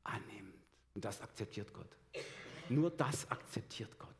annimmt. 0.05 0.55
Und 0.94 1.05
das 1.05 1.20
akzeptiert 1.20 1.72
Gott. 1.72 1.88
Nur 2.68 2.90
das 2.90 3.28
akzeptiert 3.31 3.98
Gott 3.98 4.12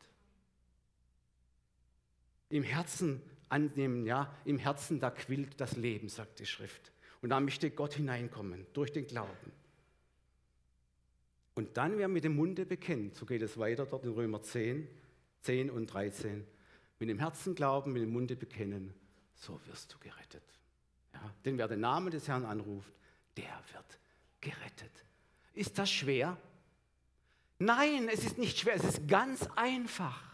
im 2.53 2.63
Herzen 2.63 3.19
annehmen, 3.49 4.05
ja, 4.05 4.31
im 4.45 4.59
Herzen, 4.59 4.99
da 4.99 5.09
quillt 5.09 5.59
das 5.59 5.75
Leben, 5.75 6.07
sagt 6.07 6.39
die 6.39 6.45
Schrift. 6.45 6.91
Und 7.21 7.29
da 7.29 7.39
möchte 7.39 7.71
Gott 7.71 7.95
hineinkommen, 7.95 8.67
durch 8.73 8.91
den 8.91 9.07
Glauben. 9.07 9.51
Und 11.55 11.77
dann, 11.77 11.97
wer 11.97 12.07
mit 12.07 12.23
dem 12.23 12.35
Munde 12.35 12.65
bekennt, 12.65 13.15
so 13.15 13.25
geht 13.25 13.41
es 13.41 13.57
weiter 13.57 13.87
dort 13.87 14.05
in 14.05 14.11
Römer 14.11 14.43
10, 14.43 14.87
10 15.41 15.71
und 15.71 15.87
13, 15.87 16.45
mit 16.99 17.09
dem 17.09 17.17
Herzen 17.17 17.55
glauben, 17.55 17.91
mit 17.91 18.03
dem 18.03 18.11
Munde 18.11 18.35
bekennen, 18.35 18.93
so 19.33 19.59
wirst 19.65 19.93
du 19.93 19.97
gerettet. 19.97 20.43
Ja, 21.13 21.33
denn 21.45 21.57
wer 21.57 21.67
den 21.67 21.79
Namen 21.79 22.11
des 22.11 22.27
Herrn 22.27 22.45
anruft, 22.45 22.93
der 23.35 23.63
wird 23.73 23.99
gerettet. 24.41 25.05
Ist 25.53 25.79
das 25.79 25.91
schwer? 25.91 26.37
Nein, 27.57 28.09
es 28.09 28.25
ist 28.25 28.37
nicht 28.37 28.59
schwer, 28.59 28.75
es 28.75 28.83
ist 28.83 29.07
ganz 29.07 29.47
einfach. 29.55 30.32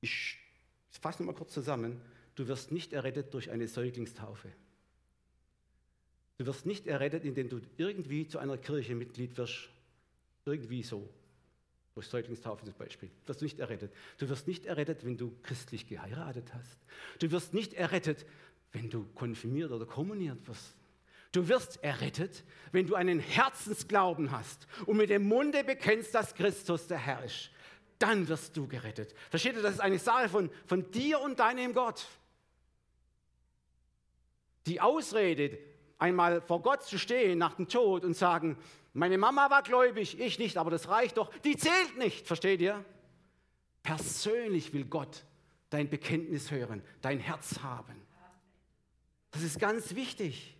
Ich 0.00 0.38
fasse 1.00 1.22
mal 1.22 1.34
kurz 1.34 1.52
zusammen. 1.52 2.00
Du 2.34 2.48
wirst 2.48 2.72
nicht 2.72 2.92
errettet 2.92 3.32
durch 3.34 3.50
eine 3.50 3.66
Säuglingstaufe. 3.66 4.52
Du 6.38 6.46
wirst 6.46 6.66
nicht 6.66 6.86
errettet, 6.86 7.24
indem 7.24 7.48
du 7.48 7.60
irgendwie 7.78 8.28
zu 8.28 8.38
einer 8.38 8.58
Kirche 8.58 8.94
Mitglied 8.94 9.36
wirst. 9.38 9.70
Irgendwie 10.44 10.82
so. 10.82 11.08
Durch 11.94 12.06
Säuglingstaufe 12.08 12.64
zum 12.64 12.74
Beispiel. 12.74 13.08
Du 13.24 13.28
wirst 13.28 13.40
nicht 13.40 13.58
errettet. 13.58 13.92
Du 14.18 14.28
wirst 14.28 14.46
nicht 14.46 14.66
errettet, 14.66 15.04
wenn 15.04 15.16
du 15.16 15.34
christlich 15.42 15.88
geheiratet 15.88 16.52
hast. 16.52 16.78
Du 17.18 17.30
wirst 17.30 17.54
nicht 17.54 17.72
errettet, 17.72 18.26
wenn 18.72 18.90
du 18.90 19.06
konfirmiert 19.14 19.72
oder 19.72 19.86
kommuniert 19.86 20.46
wirst. 20.46 20.76
Du 21.32 21.48
wirst 21.48 21.82
errettet, 21.82 22.44
wenn 22.72 22.86
du 22.86 22.94
einen 22.94 23.18
Herzensglauben 23.18 24.30
hast 24.30 24.66
und 24.84 24.98
mit 24.98 25.08
dem 25.08 25.26
Munde 25.26 25.64
bekennst, 25.64 26.14
dass 26.14 26.34
Christus 26.34 26.86
der 26.86 26.98
Herr 26.98 27.24
ist 27.24 27.50
dann 27.98 28.28
wirst 28.28 28.56
du 28.56 28.66
gerettet. 28.66 29.14
Versteht 29.30 29.56
ihr, 29.56 29.62
das 29.62 29.74
ist 29.74 29.80
eine 29.80 29.98
Sache 29.98 30.28
von, 30.28 30.50
von 30.66 30.90
dir 30.90 31.20
und 31.20 31.38
deinem 31.38 31.72
Gott. 31.72 32.06
Die 34.66 34.80
Ausrede, 34.80 35.58
einmal 35.98 36.40
vor 36.40 36.62
Gott 36.62 36.82
zu 36.82 36.98
stehen 36.98 37.38
nach 37.38 37.54
dem 37.54 37.68
Tod 37.68 38.04
und 38.04 38.14
sagen, 38.14 38.58
meine 38.92 39.18
Mama 39.18 39.50
war 39.50 39.62
gläubig, 39.62 40.18
ich 40.18 40.38
nicht, 40.38 40.56
aber 40.56 40.70
das 40.70 40.88
reicht 40.88 41.18
doch, 41.18 41.32
die 41.38 41.56
zählt 41.56 41.98
nicht, 41.98 42.26
versteht 42.26 42.60
ihr? 42.60 42.84
Persönlich 43.82 44.72
will 44.72 44.84
Gott 44.84 45.24
dein 45.70 45.88
Bekenntnis 45.88 46.50
hören, 46.50 46.82
dein 47.00 47.20
Herz 47.20 47.60
haben. 47.60 47.94
Das 49.30 49.42
ist 49.42 49.58
ganz 49.58 49.94
wichtig. 49.94 50.56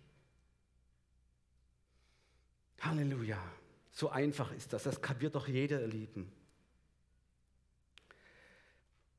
Halleluja. 2.81 3.41
So 3.91 4.09
einfach 4.09 4.51
ist 4.51 4.71
das. 4.73 4.83
Das 4.83 5.01
kapiert 5.01 5.33
doch 5.33 5.47
jeder, 5.47 5.81
ihr 5.81 5.87
Lieben. 5.87 6.31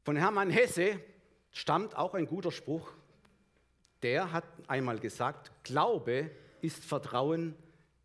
Von 0.08 0.16
Hermann 0.16 0.48
Hesse 0.48 0.98
stammt 1.52 1.94
auch 1.94 2.14
ein 2.14 2.24
guter 2.24 2.50
Spruch. 2.50 2.92
Der 4.00 4.32
hat 4.32 4.44
einmal 4.66 4.98
gesagt, 4.98 5.52
Glaube 5.64 6.30
ist 6.62 6.82
Vertrauen 6.82 7.54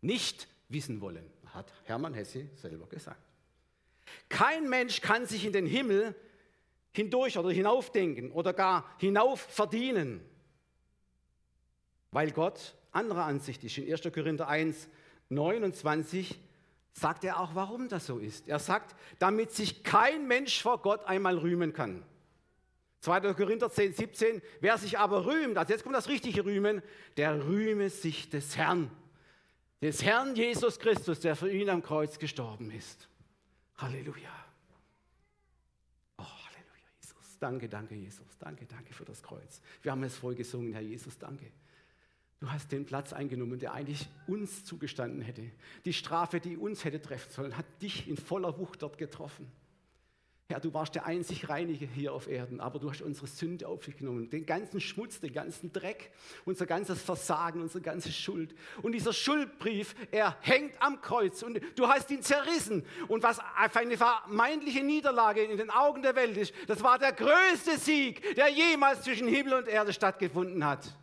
nicht 0.02 0.46
wissen 0.68 1.00
wollen, 1.00 1.24
hat 1.46 1.72
Hermann 1.84 2.12
Hesse 2.12 2.50
selber 2.56 2.86
gesagt. 2.88 3.22
Kein 4.28 4.68
Mensch 4.68 5.00
kann 5.00 5.24
sich 5.24 5.46
in 5.46 5.54
den 5.54 5.64
Himmel 5.64 6.14
hindurch 6.92 7.38
oder 7.38 7.50
hinaufdenken 7.50 8.32
oder 8.32 8.52
gar 8.52 8.84
hinauf 8.98 9.40
verdienen. 9.40 10.20
weil 12.10 12.32
Gott 12.32 12.74
anderer 12.92 13.24
Ansicht 13.24 13.64
ist. 13.64 13.78
In 13.78 13.90
1. 13.90 14.02
Korinther 14.12 14.46
1, 14.46 14.90
29 15.30 16.38
sagt 16.94 17.24
er 17.24 17.40
auch, 17.40 17.54
warum 17.54 17.88
das 17.88 18.06
so 18.06 18.18
ist. 18.18 18.48
Er 18.48 18.60
sagt, 18.60 18.94
damit 19.18 19.50
sich 19.50 19.82
kein 19.82 20.26
Mensch 20.26 20.62
vor 20.62 20.80
Gott 20.80 21.04
einmal 21.04 21.36
rühmen 21.36 21.72
kann. 21.72 22.04
2. 23.00 23.34
Korinther 23.34 23.70
10, 23.70 23.92
17, 23.92 24.42
wer 24.60 24.78
sich 24.78 24.98
aber 24.98 25.26
rühmt, 25.26 25.58
also 25.58 25.72
jetzt 25.72 25.82
kommt 25.82 25.94
das 25.94 26.08
richtige 26.08 26.44
Rühmen, 26.44 26.82
der 27.18 27.44
rühme 27.44 27.90
sich 27.90 28.30
des 28.30 28.56
Herrn, 28.56 28.90
des 29.82 30.02
Herrn 30.02 30.34
Jesus 30.34 30.78
Christus, 30.78 31.20
der 31.20 31.36
für 31.36 31.50
ihn 31.50 31.68
am 31.68 31.82
Kreuz 31.82 32.18
gestorben 32.18 32.70
ist. 32.70 33.08
Halleluja. 33.76 34.30
Oh, 36.16 36.22
Halleluja, 36.22 36.88
Jesus. 36.98 37.38
Danke, 37.38 37.68
danke, 37.68 37.94
Jesus. 37.94 38.38
Danke, 38.38 38.64
danke 38.64 38.94
für 38.94 39.04
das 39.04 39.22
Kreuz. 39.22 39.60
Wir 39.82 39.92
haben 39.92 40.04
es 40.04 40.16
voll 40.16 40.34
gesungen, 40.34 40.72
Herr 40.72 40.80
Jesus, 40.80 41.18
danke. 41.18 41.50
Du 42.40 42.50
hast 42.50 42.72
den 42.72 42.84
Platz 42.84 43.12
eingenommen, 43.12 43.58
der 43.58 43.72
eigentlich 43.72 44.08
uns 44.26 44.64
zugestanden 44.64 45.22
hätte. 45.22 45.50
Die 45.84 45.92
Strafe, 45.92 46.40
die 46.40 46.56
uns 46.56 46.84
hätte 46.84 47.00
treffen 47.00 47.30
sollen, 47.32 47.56
hat 47.56 47.66
dich 47.80 48.08
in 48.08 48.16
voller 48.16 48.58
Wucht 48.58 48.82
dort 48.82 48.98
getroffen. 48.98 49.50
Herr, 50.50 50.60
du 50.60 50.74
warst 50.74 50.94
der 50.94 51.06
einzig 51.06 51.48
Reinige 51.48 51.86
hier 51.86 52.12
auf 52.12 52.28
Erden, 52.28 52.60
aber 52.60 52.78
du 52.78 52.90
hast 52.90 53.00
unsere 53.00 53.26
Sünde 53.26 53.66
auf 53.66 53.86
dich 53.86 53.96
genommen, 53.96 54.28
den 54.28 54.44
ganzen 54.44 54.78
Schmutz, 54.78 55.18
den 55.18 55.32
ganzen 55.32 55.72
Dreck, 55.72 56.10
unser 56.44 56.66
ganzes 56.66 57.00
Versagen, 57.00 57.62
unsere 57.62 57.80
ganze 57.80 58.12
Schuld. 58.12 58.54
Und 58.82 58.92
dieser 58.92 59.14
Schuldbrief, 59.14 59.94
er 60.10 60.36
hängt 60.42 60.74
am 60.82 61.00
Kreuz 61.00 61.42
und 61.42 61.62
du 61.76 61.88
hast 61.88 62.10
ihn 62.10 62.20
zerrissen. 62.20 62.84
Und 63.08 63.22
was 63.22 63.40
eine 63.74 63.96
vermeintliche 63.96 64.84
Niederlage 64.84 65.42
in 65.42 65.56
den 65.56 65.70
Augen 65.70 66.02
der 66.02 66.14
Welt 66.14 66.36
ist, 66.36 66.52
das 66.66 66.82
war 66.82 66.98
der 66.98 67.12
größte 67.12 67.78
Sieg, 67.78 68.34
der 68.34 68.48
jemals 68.48 69.00
zwischen 69.00 69.26
Himmel 69.26 69.54
und 69.54 69.66
Erde 69.66 69.94
stattgefunden 69.94 70.62
hat. 70.66 70.94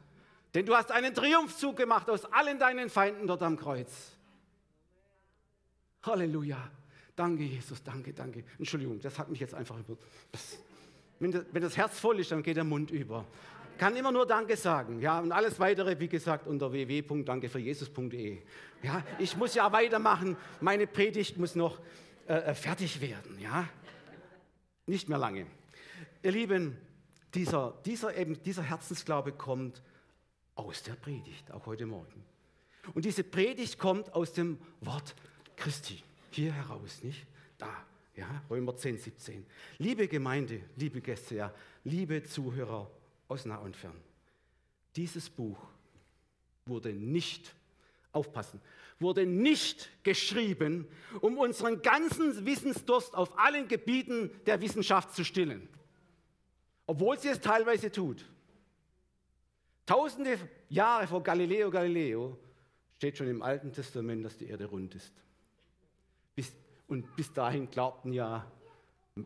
Denn 0.54 0.66
du 0.66 0.76
hast 0.76 0.92
einen 0.92 1.14
Triumphzug 1.14 1.78
gemacht 1.78 2.10
aus 2.10 2.26
allen 2.26 2.60
deinen 2.60 2.90
Feinden 2.90 3.28
dort 3.28 3.42
am 3.42 3.58
Kreuz. 3.58 4.18
Halleluja. 6.04 6.58
Danke, 7.16 7.44
Jesus, 7.44 7.84
danke, 7.84 8.14
danke. 8.14 8.44
Entschuldigung, 8.58 9.00
das 9.00 9.18
hat 9.20 9.30
mich 9.30 9.40
jetzt 9.40 9.54
einfach 9.54 9.78
über. 9.78 9.98
Das, 10.32 10.58
wenn, 11.20 11.32
das, 11.32 11.46
wenn 11.52 11.62
das 11.62 11.78
Herz 11.78 12.00
voll 12.00 12.20
ist, 12.20 12.32
dann 12.32 12.42
geht 12.42 12.58
der 12.58 12.64
Mund 12.64 12.92
über. 12.92 13.26
Kann 13.78 13.96
immer 13.96 14.12
nur 14.12 14.26
Danke 14.26 14.58
sagen. 14.58 15.00
Ja, 15.00 15.20
und 15.20 15.32
alles 15.32 15.60
weitere, 15.60 16.00
wie 16.00 16.08
gesagt, 16.08 16.48
unter 16.48 16.72
www.dankefürjesus.de. 16.72 18.40
Ja, 18.84 19.04
ich 19.20 19.38
muss 19.38 19.56
ja 19.56 19.72
weitermachen. 19.72 20.38
Meine 20.60 20.88
Predigt 20.88 21.38
muss 21.38 21.56
noch 21.56 21.80
äh, 22.28 22.34
äh, 22.34 22.54
fertig 22.54 23.02
werden. 23.02 23.40
Ja, 23.40 23.68
nicht 24.86 25.10
mehr 25.10 25.18
lange. 25.18 25.48
Ihr 26.24 26.32
Lieben, 26.32 26.78
dieser, 27.34 27.74
dieser, 27.86 28.16
eben, 28.16 28.42
dieser 28.44 28.64
Herzensglaube 28.64 29.32
kommt 29.32 29.82
aus 30.56 30.84
der 30.84 30.94
Predigt, 30.94 31.52
auch 31.52 31.66
heute 31.66 31.86
Morgen. 31.86 32.24
Und 32.94 33.06
diese 33.06 33.24
Predigt 33.24 33.78
kommt 33.78 34.14
aus 34.14 34.34
dem 34.34 34.58
Wort 34.82 35.16
Christi, 35.56 36.04
hier 36.32 36.52
heraus, 36.52 37.04
nicht? 37.04 37.26
Da, 37.58 37.86
ja, 38.16 38.44
Römer 38.50 38.76
10, 38.76 38.98
17. 38.98 39.46
Liebe 39.78 40.08
Gemeinde, 40.08 40.62
liebe 40.76 41.02
Gäste, 41.02 41.36
ja, 41.36 41.54
liebe 41.84 42.24
Zuhörer 42.24 42.90
aus 43.28 43.46
nah 43.46 43.58
und 43.58 43.76
fern. 43.76 44.00
Dieses 44.96 45.30
Buch 45.30 45.60
wurde 46.66 46.92
nicht, 46.94 47.56
aufpassen, 48.12 48.60
wurde 49.00 49.26
nicht 49.26 49.90
geschrieben, 50.04 50.88
um 51.22 51.38
unseren 51.38 51.82
ganzen 51.82 52.46
Wissensdurst 52.46 53.16
auf 53.16 53.38
allen 53.40 53.68
Gebieten 53.68 54.32
der 54.46 54.62
Wissenschaft 54.62 55.14
zu 55.16 55.24
stillen. 55.24 55.68
Obwohl 56.88 57.18
sie 57.18 57.30
es 57.30 57.40
teilweise 57.40 57.92
tut. 57.92 58.26
Tausende 59.92 60.38
Jahre 60.70 61.06
vor 61.06 61.22
Galileo 61.22 61.70
Galileo 61.70 62.38
steht 62.96 63.18
schon 63.18 63.28
im 63.28 63.42
Alten 63.42 63.74
Testament, 63.74 64.24
dass 64.24 64.38
die 64.38 64.48
Erde 64.48 64.64
rund 64.64 64.96
ist. 64.96 65.12
Bis, 66.34 66.54
und 66.88 67.14
bis 67.18 67.34
dahin 67.34 67.70
glaubten 67.70 68.14
ja 68.14 68.50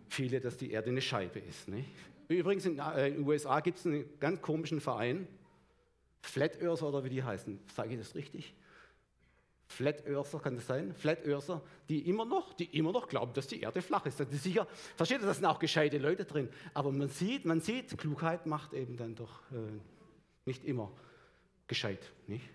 viele, 0.09 0.39
dass 0.39 0.57
die 0.57 0.71
Erde 0.71 0.89
eine 0.89 1.03
Scheibe 1.03 1.37
ist. 1.37 1.67
Nicht? 1.67 1.87
Übrigens 2.29 2.65
in 2.65 2.79
äh, 2.79 3.11
den 3.11 3.27
USA 3.27 3.59
gibt 3.59 3.77
es 3.77 3.85
einen 3.85 4.05
ganz 4.19 4.41
komischen 4.41 4.81
Verein, 4.81 5.27
Flat 6.23 6.59
Earther 6.59 6.87
oder 6.87 7.03
wie 7.03 7.09
die 7.09 7.23
heißen. 7.23 7.59
Sage 7.71 7.93
ich 7.93 7.99
das 7.99 8.15
richtig? 8.15 8.55
Flat 9.67 10.07
Earther 10.07 10.39
kann 10.39 10.55
das 10.55 10.65
sein? 10.65 10.95
Flat 10.95 11.27
Earther, 11.27 11.61
die 11.89 12.09
immer 12.09 12.25
noch, 12.25 12.53
die 12.53 12.75
immer 12.75 12.91
noch 12.91 13.07
glauben, 13.07 13.33
dass 13.33 13.45
die 13.45 13.61
Erde 13.61 13.83
flach 13.83 14.07
ist. 14.07 14.19
Das 14.19 14.31
ist 14.31 14.41
sicher, 14.41 14.65
versteht 14.95 15.21
ihr, 15.21 15.27
da 15.27 15.33
sind 15.35 15.45
auch 15.45 15.59
gescheite 15.59 15.99
Leute 15.99 16.25
drin. 16.25 16.49
Aber 16.73 16.91
man 16.91 17.09
sieht, 17.09 17.45
man 17.45 17.61
sieht, 17.61 17.95
Klugheit 17.99 18.47
macht 18.47 18.73
eben 18.73 18.97
dann 18.97 19.13
doch 19.13 19.41
äh, 19.51 19.94
nicht 20.45 20.63
immer 20.63 20.91
gescheit. 21.67 22.11
Nicht? 22.27 22.47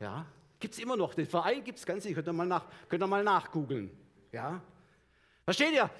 Ja? 0.00 0.26
Gibt 0.60 0.74
es 0.74 0.80
immer 0.80 0.96
noch. 0.96 1.14
Den 1.14 1.26
Verein 1.26 1.64
gibt 1.64 1.78
es 1.78 1.86
ganz 1.86 2.02
sicher. 2.02 2.16
Könnt 2.16 2.28
ihr 2.28 2.32
mal, 2.32 2.46
nach, 2.46 2.64
mal 3.08 3.24
nachgoogeln. 3.24 3.90
Ja? 4.32 4.60
Versteht 5.44 5.72
ihr? 5.72 5.90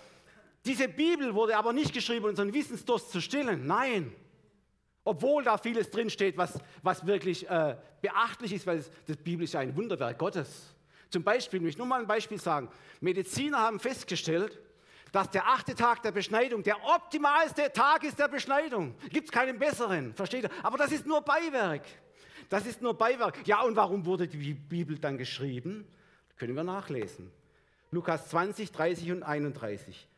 Diese 0.65 0.89
Bibel 0.89 1.35
wurde 1.35 1.57
aber 1.57 1.73
nicht 1.73 1.93
geschrieben, 1.93 2.25
um 2.25 2.31
unseren 2.31 2.53
Wissensdurst 2.53 3.11
zu 3.11 3.21
stillen. 3.21 3.67
Nein. 3.67 4.13
Obwohl 5.05 5.43
da 5.43 5.57
vieles 5.57 5.91
drinsteht, 5.91 6.37
was, 6.37 6.59
was 6.83 7.07
wirklich 7.07 7.49
äh, 7.49 7.77
beachtlich 8.03 8.53
ist, 8.53 8.67
weil 8.67 8.85
das 9.07 9.17
Bibel 9.17 9.45
ist 9.45 9.55
ja 9.55 9.61
ein 9.61 9.75
Wunderwerk 9.75 10.19
Gottes. 10.19 10.75
Zum 11.09 11.23
Beispiel, 11.23 11.65
ich 11.67 11.79
nur 11.79 11.87
mal 11.87 12.01
ein 12.01 12.07
Beispiel 12.07 12.39
sagen. 12.39 12.69
Mediziner 13.01 13.59
haben 13.59 13.81
festgestellt, 13.81 14.59
dass 15.13 15.31
der 15.31 15.47
achte 15.49 15.75
Tag 15.75 16.03
der 16.03 16.13
Beschneidung 16.13 16.63
der 16.63 16.77
optimalste 16.85 17.73
Tag 17.73 18.05
ist 18.05 18.19
der 18.19 18.29
Beschneidung. 18.29 18.95
Gibt 19.11 19.27
es 19.27 19.33
keinen 19.33 19.59
besseren, 19.59 20.15
versteht 20.15 20.45
ihr? 20.45 20.51
Aber 20.63 20.79
das 20.79 20.93
ist 20.93 21.07
nur 21.07 21.23
Beiwerk. 21.23 21.83
Das 22.49 22.67
ist 22.67 22.81
nur 22.81 22.95
Beiwerk. 22.95 23.47
Ja, 23.47 23.63
und 23.63 23.77
warum 23.77 24.07
wurde 24.07 24.27
die 24.27 24.55
Bibel 24.55 24.99
dann 24.99 25.19
geschrieben? 25.19 25.87
können 26.39 26.55
wir 26.55 26.65
nachlesen. 26.65 27.31
Lukas 27.91 28.29
20, 28.29 28.73
30 28.73 29.13
und 29.13 29.23
31. 29.23 30.09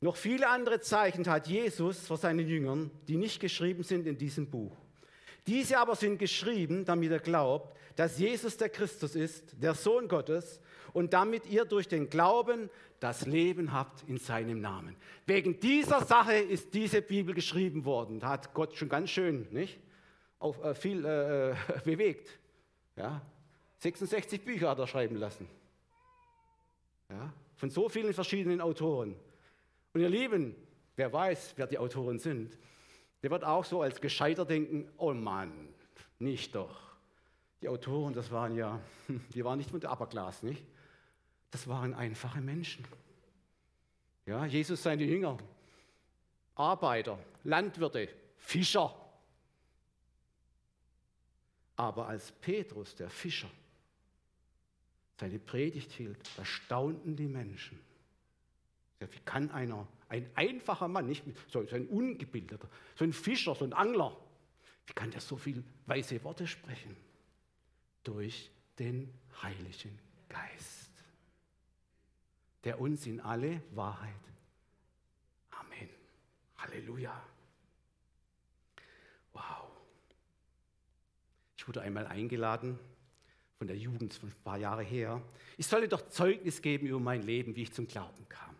Noch 0.00 0.16
viele 0.16 0.48
andere 0.48 0.80
Zeichen 0.80 1.26
hat 1.28 1.46
Jesus 1.46 2.06
vor 2.06 2.16
seinen 2.16 2.46
Jüngern, 2.46 2.90
die 3.08 3.16
nicht 3.16 3.40
geschrieben 3.40 3.82
sind 3.82 4.06
in 4.06 4.16
diesem 4.16 4.48
Buch. 4.48 4.76
Diese 5.46 5.78
aber 5.78 5.96
sind 5.96 6.18
geschrieben, 6.18 6.84
damit 6.84 7.10
er 7.10 7.18
glaubt, 7.18 7.76
dass 7.96 8.18
Jesus 8.18 8.56
der 8.56 8.68
Christus 8.68 9.14
ist, 9.14 9.54
der 9.60 9.74
Sohn 9.74 10.08
Gottes, 10.08 10.60
und 10.92 11.12
damit 11.12 11.46
ihr 11.46 11.64
durch 11.64 11.88
den 11.88 12.08
Glauben 12.10 12.70
das 12.98 13.26
Leben 13.26 13.72
habt 13.72 14.02
in 14.08 14.18
seinem 14.18 14.60
Namen. 14.60 14.96
Wegen 15.26 15.58
dieser 15.60 16.04
Sache 16.04 16.34
ist 16.34 16.74
diese 16.74 17.00
Bibel 17.00 17.34
geschrieben 17.34 17.84
worden. 17.84 18.20
Da 18.20 18.30
hat 18.30 18.52
Gott 18.54 18.76
schon 18.76 18.88
ganz 18.88 19.10
schön 19.10 19.46
nicht? 19.50 19.78
Auf, 20.38 20.62
äh, 20.62 20.74
viel 20.74 21.04
äh, 21.04 21.54
bewegt. 21.84 22.38
Ja? 22.96 23.22
66 23.78 24.44
Bücher 24.44 24.70
hat 24.70 24.78
er 24.78 24.86
schreiben 24.86 25.16
lassen. 25.16 25.48
Ja? 27.08 27.32
Von 27.56 27.70
so 27.70 27.88
vielen 27.88 28.12
verschiedenen 28.12 28.60
Autoren. 28.60 29.16
Und 29.92 30.00
ihr 30.00 30.08
Lieben, 30.08 30.54
wer 30.96 31.12
weiß, 31.12 31.54
wer 31.56 31.66
die 31.66 31.78
Autoren 31.78 32.18
sind, 32.18 32.58
der 33.22 33.30
wird 33.30 33.44
auch 33.44 33.64
so 33.64 33.82
als 33.82 34.00
Gescheiter 34.00 34.44
denken, 34.44 34.90
oh 34.96 35.12
Mann, 35.12 35.68
nicht 36.18 36.54
doch. 36.54 36.90
Die 37.60 37.68
Autoren, 37.68 38.14
das 38.14 38.30
waren 38.30 38.56
ja, 38.56 38.80
die 39.34 39.44
waren 39.44 39.58
nicht 39.58 39.72
mit 39.72 39.82
der 39.82 39.92
Upperglas, 39.92 40.42
nicht? 40.42 40.64
Das 41.50 41.66
waren 41.68 41.94
einfache 41.94 42.40
Menschen. 42.40 42.84
Ja, 44.24 44.46
Jesus 44.46 44.82
seine 44.82 45.04
Jünger, 45.04 45.36
Arbeiter, 46.54 47.18
Landwirte, 47.44 48.08
Fischer. 48.36 48.94
Aber 51.76 52.06
als 52.06 52.30
Petrus, 52.30 52.94
der 52.94 53.10
Fischer, 53.10 53.50
seine 55.18 55.38
Predigt 55.38 55.92
hielt, 55.92 56.18
da 56.36 56.44
staunten 56.44 57.16
die 57.16 57.26
Menschen. 57.26 57.78
Wie 59.00 59.20
kann 59.24 59.50
einer, 59.50 59.88
ein 60.08 60.30
einfacher 60.34 60.88
Mann, 60.88 61.06
nicht 61.06 61.24
so 61.48 61.60
ein 61.60 61.86
ungebildeter, 61.88 62.68
so 62.94 63.04
ein 63.04 63.12
Fischer, 63.12 63.54
so 63.54 63.64
ein 63.64 63.72
Angler, 63.72 64.16
wie 64.86 64.92
kann 64.92 65.10
der 65.10 65.20
so 65.20 65.36
viel 65.36 65.64
weise 65.86 66.22
Worte 66.22 66.46
sprechen? 66.46 66.96
Durch 68.04 68.50
den 68.78 69.12
Heiligen 69.42 69.98
Geist 70.28 70.90
der 72.64 72.80
uns 72.80 73.06
in 73.06 73.20
alle 73.20 73.62
Wahrheit. 73.72 74.14
Amen. 75.50 75.88
Halleluja. 76.58 77.22
Wow. 79.32 79.68
Ich 81.56 81.66
wurde 81.66 81.82
einmal 81.82 82.06
eingeladen 82.06 82.78
von 83.58 83.66
der 83.66 83.76
Jugend, 83.76 84.14
von 84.14 84.28
ein 84.28 84.34
paar 84.44 84.58
Jahre 84.58 84.82
her. 84.82 85.22
Ich 85.56 85.66
sollte 85.66 85.88
doch 85.88 86.08
Zeugnis 86.08 86.60
geben 86.62 86.86
über 86.86 87.00
mein 87.00 87.22
Leben, 87.22 87.54
wie 87.56 87.62
ich 87.62 87.72
zum 87.72 87.86
Glauben 87.86 88.28
kam. 88.28 88.56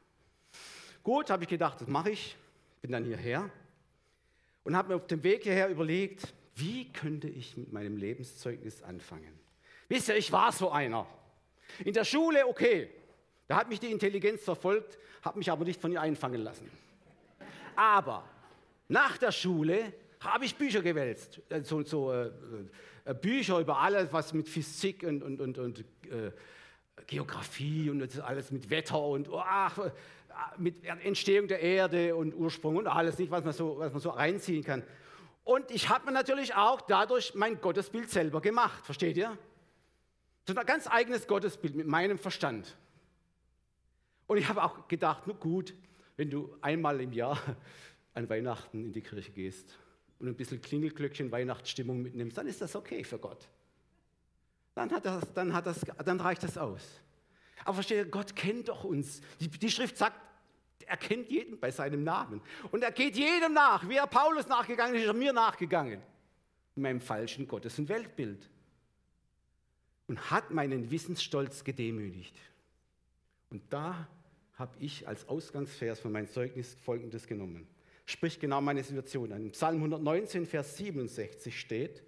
Gut, 1.03 1.31
habe 1.31 1.45
ich 1.45 1.49
gedacht, 1.49 1.81
das 1.81 1.89
mache 1.89 2.11
ich. 2.11 2.37
Bin 2.83 2.93
dann 2.93 3.05
hierher 3.05 3.51
und 4.65 4.77
habe 4.77 4.89
mir 4.89 4.97
auf 4.97 5.07
dem 5.07 5.23
Weg 5.23 5.43
hierher 5.43 5.69
überlegt, 5.69 6.33
wie 6.55 6.93
könnte 6.93 7.29
ich 7.29 7.57
mit 7.57 7.73
meinem 7.73 7.97
Lebenszeugnis 7.97 8.83
anfangen? 8.83 9.39
Wisst 9.89 10.09
ihr, 10.09 10.17
ich 10.17 10.31
war 10.31 10.53
so 10.53 10.71
einer. 10.71 11.07
In 11.85 11.93
der 11.93 12.05
Schule, 12.05 12.47
okay, 12.47 12.91
da 13.49 13.57
hat 13.57 13.69
mich 13.69 13.81
die 13.81 13.91
Intelligenz 13.91 14.43
verfolgt, 14.43 14.99
hat 15.23 15.37
mich 15.37 15.51
aber 15.51 15.65
nicht 15.65 15.81
von 15.81 15.93
ihr 15.93 16.01
einfangen 16.01 16.43
lassen. 16.43 16.71
Aber 17.77 18.25
nach 18.89 19.19
der 19.19 19.33
Schule 19.33 19.93
habe 20.21 20.45
ich 20.45 20.55
Bücher 20.55 20.83
gewälzt. 20.83 21.41
Äh, 21.49 21.63
so, 21.63 21.83
so 21.83 22.13
äh, 22.13 22.31
äh, 23.05 23.15
Bücher 23.15 23.59
über 23.59 23.79
alles, 23.79 24.13
was 24.13 24.33
mit 24.33 24.49
Physik 24.49 25.03
und, 25.03 25.23
und, 25.23 25.41
und, 25.41 25.59
und 25.59 25.81
äh, 25.81 26.31
Geografie 27.07 27.91
und 27.91 28.21
alles 28.21 28.51
mit 28.51 28.69
Wetter 28.69 29.01
und 29.01 29.29
ach, 29.33 29.79
mit 30.57 30.85
Entstehung 30.85 31.49
der 31.49 31.61
Erde 31.61 32.17
und 32.17 32.35
Ursprung 32.35 32.77
und 32.77 32.87
alles, 32.87 33.19
nicht, 33.19 33.31
was 33.31 33.45
man 33.45 33.53
so, 33.53 33.79
was 33.79 33.93
man 33.93 34.01
so 34.01 34.11
reinziehen 34.11 34.65
kann. 34.65 34.83
Und 35.45 35.71
ich 35.71 35.89
habe 35.89 36.07
mir 36.07 36.13
natürlich 36.13 36.55
auch 36.55 36.81
dadurch 36.81 37.35
mein 37.35 37.61
Gottesbild 37.61 38.11
selber 38.11 38.41
gemacht, 38.41 38.85
versteht 38.85 39.17
ihr? 39.17 39.37
So 40.47 40.55
ein 40.55 40.67
ganz 40.67 40.87
eigenes 40.87 41.27
Gottesbild 41.27 41.75
mit 41.75 41.87
meinem 41.87 42.19
Verstand. 42.19 42.77
Und 44.27 44.37
ich 44.37 44.49
habe 44.49 44.63
auch 44.63 44.87
gedacht, 44.89 45.27
nur 45.27 45.37
gut, 45.37 45.75
wenn 46.17 46.31
du 46.31 46.57
einmal 46.61 47.01
im 47.01 47.13
Jahr 47.13 47.39
an 48.15 48.29
Weihnachten 48.29 48.85
in 48.85 48.93
die 48.93 49.01
Kirche 49.01 49.33
gehst 49.33 49.79
und 50.19 50.29
ein 50.29 50.37
bisschen 50.37 50.61
Klingelglöckchen 50.61 51.33
Weihnachtsstimmung 51.33 52.03
mitnimmst, 52.03 52.39
dann 52.39 52.47
ist 52.47 52.61
das 52.61 52.77
okay 52.77 53.03
für 53.05 53.19
Gott. 53.19 53.49
Dann, 54.75 54.93
hat 54.93 55.05
das, 55.05 55.33
dann, 55.35 55.53
hat 55.53 55.67
das, 55.67 55.81
dann 56.05 56.21
reicht 56.21 56.43
das 56.43 56.57
aus. 56.57 57.01
Aber 57.65 57.75
verstehe, 57.75 58.07
Gott 58.07 58.37
kennt 58.37 58.69
doch 58.69 58.85
uns. 58.85 59.21
Die, 59.41 59.49
die 59.49 59.71
Schrift 59.71 59.97
sagt, 59.97 60.17
er 60.91 60.97
kennt 60.97 61.31
jeden 61.31 61.59
bei 61.59 61.71
seinem 61.71 62.03
Namen. 62.03 62.43
Und 62.73 62.83
er 62.83 62.91
geht 62.91 63.17
jedem 63.17 63.53
nach. 63.53 63.89
Wie 63.89 63.97
er 63.97 64.09
Paulus 64.09 64.49
nachgegangen 64.49 64.97
ist, 64.97 65.03
ist 65.03 65.07
er 65.07 65.15
mir 65.15 65.33
nachgegangen. 65.33 66.03
In 66.75 66.83
meinem 66.83 67.01
falschen 67.01 67.47
Gottes- 67.47 67.79
und 67.79 67.89
Weltbild. 67.89 68.51
Und 70.09 70.31
hat 70.31 70.51
meinen 70.51 70.91
Wissensstolz 70.91 71.63
gedemütigt. 71.63 72.37
Und 73.51 73.63
da 73.73 74.09
habe 74.55 74.77
ich 74.81 75.07
als 75.07 75.29
Ausgangsvers 75.29 76.01
von 76.01 76.11
meinem 76.11 76.29
Zeugnis 76.29 76.77
Folgendes 76.85 77.27
genommen. 77.29 77.69
Spricht 78.05 78.41
genau 78.41 78.61
meine 78.61 78.83
Situation 78.83 79.33
an. 79.33 79.45
Im 79.45 79.53
Psalm 79.53 79.77
119, 79.77 80.45
Vers 80.45 80.77
67 80.77 81.59
steht, 81.59 82.03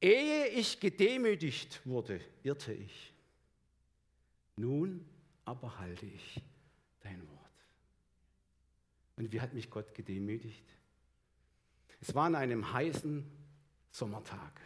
Ehe 0.00 0.46
ich 0.48 0.78
gedemütigt 0.78 1.80
wurde, 1.84 2.20
irrte 2.44 2.72
ich. 2.72 3.12
Nun 4.56 5.04
aber 5.44 5.78
halte 5.78 6.06
ich 6.06 6.40
dein 7.00 7.20
Wort. 7.28 7.35
Und 9.16 9.32
wie 9.32 9.40
hat 9.40 9.54
mich 9.54 9.70
Gott 9.70 9.94
gedemütigt? 9.94 10.64
Es 12.00 12.14
war 12.14 12.26
an 12.26 12.34
einem 12.34 12.72
heißen 12.72 13.24
Sommertag. 13.90 14.60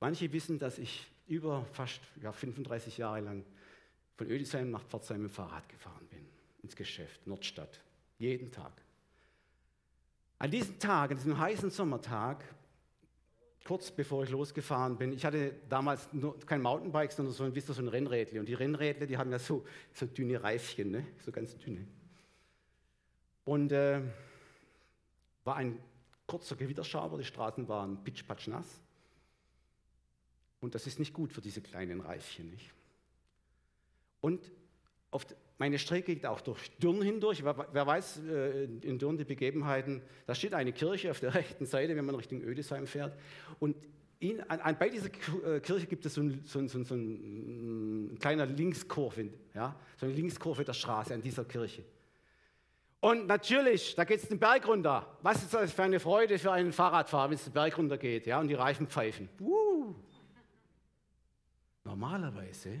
Manche 0.00 0.32
wissen, 0.32 0.58
dass 0.58 0.78
ich 0.78 1.06
über 1.26 1.64
fast 1.72 2.00
ja, 2.20 2.32
35 2.32 2.98
Jahre 2.98 3.20
lang 3.20 3.44
von 4.16 4.28
Ödisheim 4.28 4.70
nach 4.70 4.82
Pforzheim 4.82 5.22
mit 5.22 5.30
Fahrrad 5.30 5.68
gefahren 5.68 6.06
bin, 6.10 6.26
ins 6.62 6.74
Geschäft, 6.74 7.26
Nordstadt, 7.26 7.80
jeden 8.18 8.50
Tag. 8.50 8.72
An 10.38 10.50
diesem 10.50 10.78
Tag, 10.78 11.10
an 11.12 11.16
diesem 11.18 11.38
heißen 11.38 11.70
Sommertag, 11.70 12.44
kurz 13.64 13.90
bevor 13.90 14.24
ich 14.24 14.30
losgefahren 14.30 14.96
bin, 14.96 15.12
ich 15.12 15.24
hatte 15.24 15.54
damals 15.68 16.12
nur 16.12 16.38
kein 16.40 16.62
Mountainbike, 16.62 17.12
sondern 17.12 17.34
so 17.34 17.44
ein, 17.44 17.54
wisst 17.54 17.68
ihr, 17.70 17.74
so 17.74 17.82
ein 17.82 17.88
Rennrädle. 17.88 18.40
Und 18.40 18.46
die 18.46 18.54
Rennrädle, 18.54 19.06
die 19.06 19.16
haben 19.16 19.30
ja 19.30 19.38
so, 19.38 19.64
so 19.92 20.06
dünne 20.06 20.42
Reifchen, 20.42 20.90
ne? 20.90 21.06
so 21.24 21.30
ganz 21.30 21.56
dünne. 21.58 21.86
Und 23.50 23.72
äh, 23.72 24.00
war 25.42 25.56
ein 25.56 25.76
kurzer 26.28 26.54
Gewitterschauer, 26.54 27.18
die 27.18 27.24
Straßen 27.24 27.66
waren 27.66 28.04
pitschpatsch 28.04 28.46
nass. 28.46 28.80
Und 30.60 30.76
das 30.76 30.86
ist 30.86 31.00
nicht 31.00 31.12
gut 31.12 31.32
für 31.32 31.40
diese 31.40 31.60
kleinen 31.60 32.00
Reifchen. 32.00 32.48
Nicht? 32.48 32.72
Und 34.20 34.52
auf 35.10 35.26
meine 35.58 35.80
Strecke 35.80 36.14
geht 36.14 36.26
auch 36.26 36.42
durch 36.42 36.70
Dürren 36.78 37.02
hindurch. 37.02 37.42
Wer, 37.42 37.66
wer 37.72 37.86
weiß, 37.88 38.18
äh, 38.18 38.64
in 38.66 39.00
Dürren 39.00 39.18
die 39.18 39.24
Begebenheiten, 39.24 40.00
da 40.28 40.36
steht 40.36 40.54
eine 40.54 40.72
Kirche 40.72 41.10
auf 41.10 41.18
der 41.18 41.34
rechten 41.34 41.66
Seite, 41.66 41.96
wenn 41.96 42.04
man 42.04 42.14
Richtung 42.14 42.42
Ödesheim 42.42 42.86
fährt. 42.86 43.18
Und 43.58 43.74
in, 44.20 44.42
an, 44.42 44.60
an, 44.60 44.78
bei 44.78 44.90
dieser 44.90 45.08
äh, 45.44 45.58
Kirche 45.58 45.88
gibt 45.88 46.06
es 46.06 46.14
so 46.14 46.20
ein, 46.20 46.44
so 46.44 46.60
ein, 46.60 46.68
so 46.68 46.78
ein, 46.78 46.84
so 46.84 46.94
ein 46.94 48.16
kleiner 48.20 48.46
Linkskurve, 48.46 49.30
ja? 49.54 49.74
so 49.96 50.06
eine 50.06 50.14
Linkskurve 50.14 50.62
der 50.62 50.74
Straße 50.74 51.12
an 51.14 51.20
dieser 51.20 51.44
Kirche. 51.44 51.82
Und 53.00 53.26
natürlich, 53.26 53.94
da 53.94 54.04
geht 54.04 54.22
es 54.22 54.28
den 54.28 54.38
Berg 54.38 54.68
runter. 54.68 55.16
Was 55.22 55.42
ist 55.42 55.54
das 55.54 55.72
für 55.72 55.82
eine 55.82 56.00
Freude 56.00 56.38
für 56.38 56.52
einen 56.52 56.72
Fahrradfahrer, 56.72 57.30
wenn 57.30 57.36
es 57.36 57.44
den 57.44 57.54
Berg 57.54 57.78
runter 57.78 57.96
geht 57.96 58.26
ja, 58.26 58.38
und 58.38 58.48
die 58.48 58.54
Reifen 58.54 58.86
pfeifen. 58.86 59.28
Uh. 59.40 59.94
Normalerweise 61.84 62.76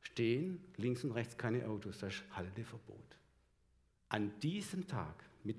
stehen 0.00 0.60
links 0.76 1.04
und 1.04 1.12
rechts 1.12 1.38
keine 1.38 1.66
Autos, 1.68 1.98
da 1.98 2.08
ist 2.08 2.24
Halteverbot. 2.32 2.98
An 4.08 4.32
diesem 4.40 4.86
Tag 4.88 5.14
mit, 5.44 5.56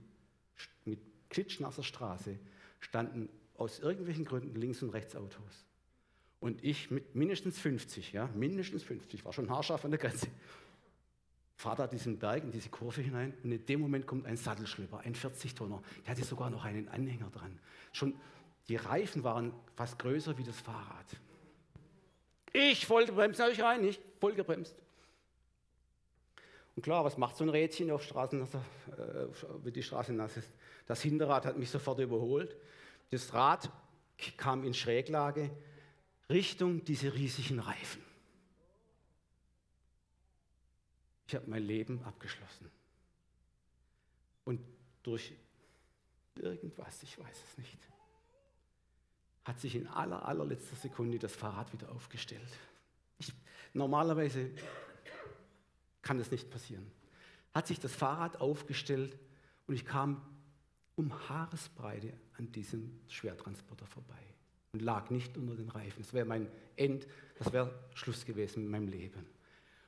mit 0.83 0.99
klitschnasser 1.29 1.83
Straße 1.83 2.37
standen 2.81 3.29
aus 3.55 3.79
irgendwelchen 3.79 4.25
Gründen 4.25 4.59
links 4.59 4.83
und 4.83 4.89
rechts 4.89 5.15
Autos. 5.15 5.65
Und 6.41 6.61
ich 6.61 6.91
mit 6.91 7.15
mindestens 7.15 7.57
50, 7.57 8.11
ja, 8.11 8.29
mindestens 8.35 8.83
50, 8.83 9.23
war 9.23 9.31
schon 9.31 9.49
haarscharf 9.49 9.85
an 9.85 9.91
der 9.91 9.99
Grenze 9.99 10.27
fahrt 11.55 11.79
da 11.79 11.87
diesen 11.87 12.19
Berg 12.19 12.43
in 12.43 12.51
diese 12.51 12.69
Kurve 12.69 13.01
hinein 13.01 13.33
und 13.43 13.51
in 13.51 13.65
dem 13.65 13.81
Moment 13.81 14.07
kommt 14.07 14.25
ein 14.25 14.37
Sattelschlepper, 14.37 14.99
ein 14.99 15.15
40-Tonner. 15.15 15.81
Der 16.05 16.11
hatte 16.11 16.23
sogar 16.23 16.49
noch 16.49 16.65
einen 16.65 16.87
Anhänger 16.89 17.29
dran. 17.29 17.59
Schon 17.91 18.15
die 18.67 18.75
Reifen 18.75 19.23
waren 19.23 19.53
fast 19.75 19.99
größer 19.99 20.37
wie 20.37 20.43
das 20.43 20.59
Fahrrad. 20.59 21.05
Ich 22.51 22.85
voll 22.85 23.05
gebremst, 23.05 23.39
habe 23.39 23.51
ich 23.51 23.61
rein, 23.61 23.81
nicht 23.81 24.01
voll 24.19 24.33
gebremst. 24.33 24.75
Und 26.75 26.83
klar, 26.83 27.03
was 27.03 27.17
macht 27.17 27.35
so 27.35 27.43
ein 27.43 27.49
Rädchen 27.49 27.91
auf 27.91 28.03
Straßen, 28.03 28.41
äh, 28.41 28.47
wenn 29.63 29.73
die 29.73 29.83
Straße 29.83 30.13
nass 30.13 30.37
ist? 30.37 30.51
Das 30.87 31.01
Hinterrad 31.01 31.45
hat 31.45 31.57
mich 31.57 31.69
sofort 31.69 31.99
überholt. 31.99 32.55
Das 33.11 33.33
Rad 33.33 33.69
kam 34.37 34.63
in 34.63 34.73
Schräglage 34.73 35.51
Richtung 36.29 36.83
diese 36.83 37.13
riesigen 37.13 37.59
Reifen. 37.59 38.01
Ich 41.28 41.36
habe 41.36 41.49
mein 41.49 41.63
Leben 41.63 42.03
abgeschlossen. 42.03 42.69
Und 44.45 44.59
durch 45.03 45.34
irgendwas, 46.36 47.03
ich 47.03 47.17
weiß 47.17 47.43
es 47.49 47.57
nicht, 47.57 47.78
hat 49.45 49.59
sich 49.59 49.76
in 49.76 49.88
aller, 49.88 50.26
allerletzter 50.26 50.76
Sekunde 50.76 51.19
das 51.19 51.36
Fahrrad 51.36 51.71
wieder 51.74 51.91
aufgestellt. 51.91 52.57
Ich, 53.19 53.34
normalerweise 53.74 54.51
kann 56.01 56.17
das 56.17 56.32
nicht 56.32 56.49
passieren. 56.49 56.89
Hat 57.53 57.67
sich 57.67 57.80
das 57.80 57.93
Fahrrad 57.93 58.39
aufgestellt 58.41 59.17
und 59.67 59.76
ich 59.76 59.86
kam 59.86 60.21
um 60.95 61.11
Haaresbreite 61.30 62.13
an 62.38 62.51
diesem 62.51 62.99
Schwertransporter 63.07 63.86
vorbei 63.86 64.24
und 64.74 64.82
lag 64.82 65.09
nicht 65.09 65.38
unter 65.38 65.55
den 65.55 65.69
Reifen. 65.69 66.01
Das 66.01 66.13
wäre 66.13 66.26
mein 66.26 66.47
End, 66.76 67.07
das 67.38 67.51
wäre 67.51 67.88
Schluss 67.93 68.26
gewesen 68.26 68.63
mit 68.63 68.71
meinem 68.71 68.88
Leben. 68.88 69.26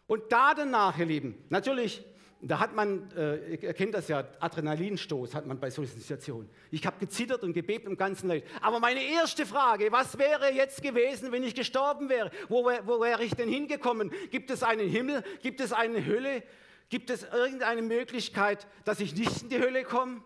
Und 0.08 0.32
da 0.32 0.54
danach, 0.54 0.98
ihr 0.98 1.06
Lieben, 1.06 1.44
natürlich, 1.50 2.04
da 2.42 2.60
hat 2.60 2.76
man, 2.76 3.12
äh, 3.18 3.56
ihr 3.56 3.74
kennt 3.74 3.96
das 3.96 4.08
ja, 4.08 4.24
Adrenalinstoß 4.40 5.34
hat 5.34 5.48
man 5.48 5.60
bei 5.60 5.72
solchen 5.72 6.00
Situationen. 6.00 6.50
Ich 6.70 6.86
habe 6.86 6.98
gezittert 7.00 7.42
und 7.42 7.54
gebebt 7.54 7.88
im 7.88 7.98
ganzen 7.98 8.28
Leid. 8.28 8.44
Aber 8.62 8.80
meine 8.80 9.02
erste 9.02 9.46
Frage, 9.48 9.92
was 9.92 10.18
wäre 10.20 10.52
jetzt 10.52 10.84
gewesen, 10.84 11.32
wenn 11.32 11.44
ich 11.44 11.56
gestorben 11.56 12.08
wäre? 12.08 12.30
Wo, 12.50 12.66
wo 12.66 13.02
wäre 13.02 13.24
ich 13.24 13.34
denn 13.34 13.50
hingekommen? 13.50 14.12
Gibt 14.30 14.52
es 14.52 14.62
einen 14.62 14.88
Himmel? 14.88 15.24
Gibt 15.42 15.60
es 15.60 15.74
eine 15.74 16.06
Hölle? 16.06 16.44
Gibt 16.90 17.10
es 17.10 17.24
irgendeine 17.24 17.82
Möglichkeit, 17.82 18.68
dass 18.84 19.00
ich 19.00 19.16
nicht 19.16 19.42
in 19.42 19.50
die 19.50 19.60
Hölle 19.60 19.84
komme? 19.84 20.22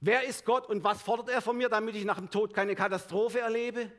Wer 0.00 0.24
ist 0.24 0.44
Gott 0.44 0.68
und 0.68 0.82
was 0.82 1.02
fordert 1.02 1.28
er 1.28 1.40
von 1.40 1.56
mir, 1.56 1.68
damit 1.68 1.94
ich 1.94 2.04
nach 2.04 2.18
dem 2.18 2.30
Tod 2.30 2.52
keine 2.52 2.74
Katastrophe 2.74 3.40
erlebe? 3.40 3.92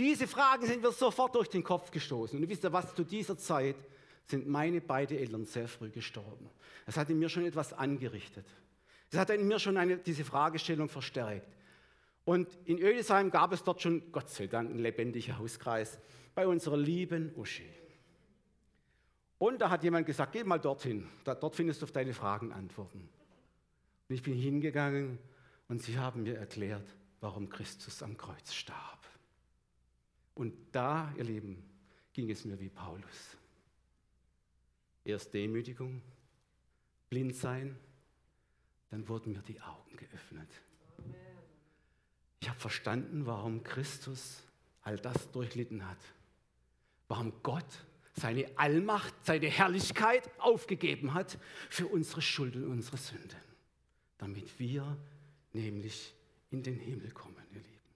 Diese 0.00 0.26
Fragen 0.26 0.66
sind 0.66 0.80
mir 0.80 0.92
sofort 0.92 1.34
durch 1.34 1.48
den 1.48 1.62
Kopf 1.62 1.90
gestoßen. 1.90 2.42
Und 2.42 2.48
wisst 2.48 2.64
ihr 2.64 2.72
was, 2.72 2.94
zu 2.94 3.04
dieser 3.04 3.36
Zeit 3.36 3.76
sind 4.24 4.48
meine 4.48 4.80
beiden 4.80 5.18
Eltern 5.18 5.44
sehr 5.44 5.68
früh 5.68 5.90
gestorben. 5.90 6.48
Das 6.86 6.96
hat 6.96 7.10
in 7.10 7.18
mir 7.18 7.28
schon 7.28 7.44
etwas 7.44 7.74
angerichtet. 7.74 8.46
Das 9.10 9.20
hat 9.20 9.28
in 9.28 9.46
mir 9.46 9.58
schon 9.58 9.76
eine, 9.76 9.98
diese 9.98 10.24
Fragestellung 10.24 10.88
verstärkt. 10.88 11.54
Und 12.24 12.48
in 12.64 12.78
Ödesheim 12.78 13.30
gab 13.30 13.52
es 13.52 13.62
dort 13.62 13.82
schon, 13.82 14.10
Gott 14.10 14.30
sei 14.30 14.46
Dank, 14.46 14.70
einen 14.70 14.78
lebendigen 14.78 15.36
Hauskreis 15.36 15.98
bei 16.34 16.46
unserer 16.46 16.78
lieben 16.78 17.34
Uschi. 17.36 17.68
Und 19.36 19.60
da 19.60 19.68
hat 19.68 19.84
jemand 19.84 20.06
gesagt, 20.06 20.32
geh 20.32 20.44
mal 20.44 20.58
dorthin, 20.58 21.08
da, 21.24 21.34
dort 21.34 21.56
findest 21.56 21.82
du 21.82 21.84
auf 21.84 21.92
deine 21.92 22.14
Fragen 22.14 22.52
Antworten. 22.52 23.06
Und 24.08 24.14
ich 24.14 24.22
bin 24.22 24.32
hingegangen 24.32 25.18
und 25.68 25.82
sie 25.82 25.98
haben 25.98 26.22
mir 26.22 26.38
erklärt, 26.38 26.88
warum 27.20 27.50
Christus 27.50 28.02
am 28.02 28.16
Kreuz 28.16 28.54
starb. 28.54 28.99
Und 30.40 30.54
da, 30.72 31.12
ihr 31.18 31.24
Lieben, 31.24 31.62
ging 32.14 32.30
es 32.30 32.46
mir 32.46 32.58
wie 32.58 32.70
Paulus. 32.70 33.36
Erst 35.04 35.34
Demütigung, 35.34 36.00
blind 37.10 37.36
sein, 37.36 37.76
dann 38.88 39.06
wurden 39.06 39.34
mir 39.34 39.42
die 39.42 39.60
Augen 39.60 39.94
geöffnet. 39.98 40.48
Ich 42.40 42.48
habe 42.48 42.58
verstanden, 42.58 43.26
warum 43.26 43.62
Christus 43.62 44.42
all 44.80 44.96
das 44.96 45.30
durchlitten 45.30 45.86
hat. 45.86 46.00
Warum 47.06 47.34
Gott 47.42 47.84
seine 48.14 48.46
Allmacht, 48.56 49.14
seine 49.26 49.48
Herrlichkeit 49.48 50.30
aufgegeben 50.40 51.12
hat 51.12 51.38
für 51.68 51.86
unsere 51.86 52.22
Schuld 52.22 52.56
und 52.56 52.64
unsere 52.64 52.96
Sünden. 52.96 53.36
damit 54.16 54.58
wir 54.58 54.96
nämlich 55.52 56.14
in 56.50 56.62
den 56.62 56.78
Himmel 56.78 57.10
kommen, 57.10 57.36
ihr 57.52 57.60
Lieben. 57.60 57.89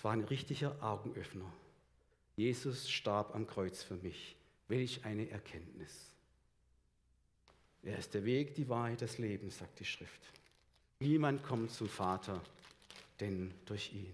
Es 0.00 0.04
war 0.04 0.12
ein 0.12 0.24
richtiger 0.24 0.82
Augenöffner. 0.82 1.52
Jesus 2.34 2.88
starb 2.88 3.34
am 3.34 3.46
Kreuz 3.46 3.82
für 3.82 3.96
mich. 3.96 4.34
Welch 4.66 5.04
eine 5.04 5.28
Erkenntnis. 5.28 6.14
Er 7.82 7.98
ist 7.98 8.14
der 8.14 8.24
Weg, 8.24 8.54
die 8.54 8.66
Wahrheit, 8.70 9.02
das 9.02 9.18
Leben, 9.18 9.50
sagt 9.50 9.78
die 9.78 9.84
Schrift. 9.84 10.22
Niemand 11.00 11.42
kommt 11.42 11.70
zum 11.72 11.86
Vater, 11.86 12.40
denn 13.20 13.52
durch 13.66 13.92
ihn. 13.92 14.10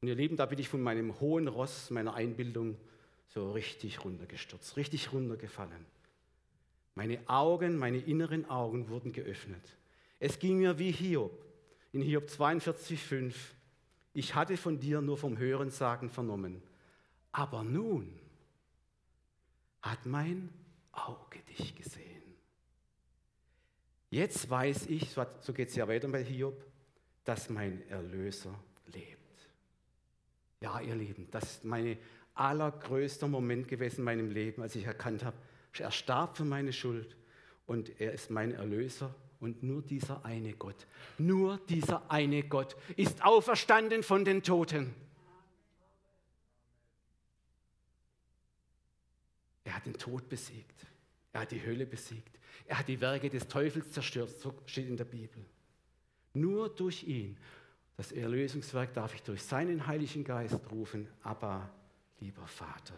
Und 0.00 0.08
ihr 0.08 0.14
Lieben, 0.14 0.38
da 0.38 0.46
bin 0.46 0.58
ich 0.58 0.70
von 0.70 0.80
meinem 0.80 1.20
hohen 1.20 1.48
Ross, 1.48 1.90
meiner 1.90 2.14
Einbildung, 2.14 2.74
so 3.28 3.52
richtig 3.52 4.02
runtergestürzt, 4.02 4.78
richtig 4.78 5.12
runtergefallen. 5.12 5.84
Meine 6.94 7.18
Augen, 7.28 7.76
meine 7.76 7.98
inneren 7.98 8.48
Augen 8.48 8.88
wurden 8.88 9.12
geöffnet. 9.12 9.76
Es 10.20 10.38
ging 10.38 10.56
mir 10.56 10.78
wie 10.78 10.90
Hiob. 10.90 11.38
In 11.92 12.00
Hiob 12.00 12.30
42,5. 12.30 13.34
Ich 14.12 14.34
hatte 14.34 14.56
von 14.56 14.80
dir 14.80 15.00
nur 15.00 15.16
vom 15.16 15.38
Hörensagen 15.38 16.10
vernommen. 16.10 16.62
Aber 17.32 17.62
nun 17.62 18.18
hat 19.82 20.04
mein 20.04 20.50
Auge 20.92 21.38
dich 21.58 21.76
gesehen. 21.76 22.22
Jetzt 24.10 24.50
weiß 24.50 24.86
ich, 24.86 25.10
so 25.40 25.52
geht 25.52 25.68
es 25.68 25.76
ja 25.76 25.86
weiter 25.86 26.08
bei 26.08 26.24
Hiob, 26.24 26.64
dass 27.24 27.48
mein 27.48 27.88
Erlöser 27.88 28.52
lebt. 28.86 29.48
Ja, 30.60 30.80
ihr 30.80 30.96
Lieben, 30.96 31.28
das 31.30 31.44
ist 31.44 31.64
mein 31.64 31.96
allergrößter 32.34 33.28
Moment 33.28 33.68
gewesen 33.68 33.98
in 33.98 34.04
meinem 34.04 34.30
Leben, 34.30 34.62
als 34.62 34.74
ich 34.74 34.84
erkannt 34.84 35.24
habe, 35.24 35.36
er 35.78 35.92
starb 35.92 36.36
für 36.36 36.44
meine 36.44 36.72
Schuld 36.72 37.16
und 37.66 38.00
er 38.00 38.12
ist 38.12 38.30
mein 38.30 38.52
Erlöser 38.52 39.14
und 39.40 39.62
nur 39.62 39.82
dieser 39.82 40.24
eine 40.24 40.52
Gott, 40.52 40.86
nur 41.18 41.58
dieser 41.68 42.10
eine 42.10 42.42
Gott 42.42 42.76
ist 42.96 43.24
auferstanden 43.24 44.02
von 44.02 44.24
den 44.24 44.42
Toten. 44.42 44.94
Er 49.64 49.76
hat 49.76 49.86
den 49.86 49.94
Tod 49.94 50.28
besiegt. 50.28 50.86
Er 51.32 51.42
hat 51.42 51.52
die 51.52 51.64
Hölle 51.64 51.86
besiegt. 51.86 52.38
Er 52.66 52.78
hat 52.78 52.88
die 52.88 53.00
Werke 53.00 53.30
des 53.30 53.46
Teufels 53.46 53.90
zerstört, 53.90 54.30
so 54.30 54.54
steht 54.66 54.88
in 54.88 54.96
der 54.96 55.04
Bibel. 55.04 55.44
Nur 56.34 56.68
durch 56.68 57.04
ihn, 57.04 57.36
das 57.96 58.12
Erlösungswerk, 58.12 58.94
darf 58.94 59.14
ich 59.14 59.22
durch 59.22 59.42
seinen 59.42 59.86
Heiligen 59.86 60.24
Geist 60.24 60.58
rufen, 60.70 61.08
aber 61.22 61.68
lieber 62.18 62.46
Vater. 62.46 62.94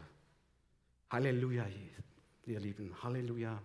Halleluja, 1.11 1.67
ihr 2.47 2.61
Lieben, 2.61 3.03
Halleluja, 3.03 3.63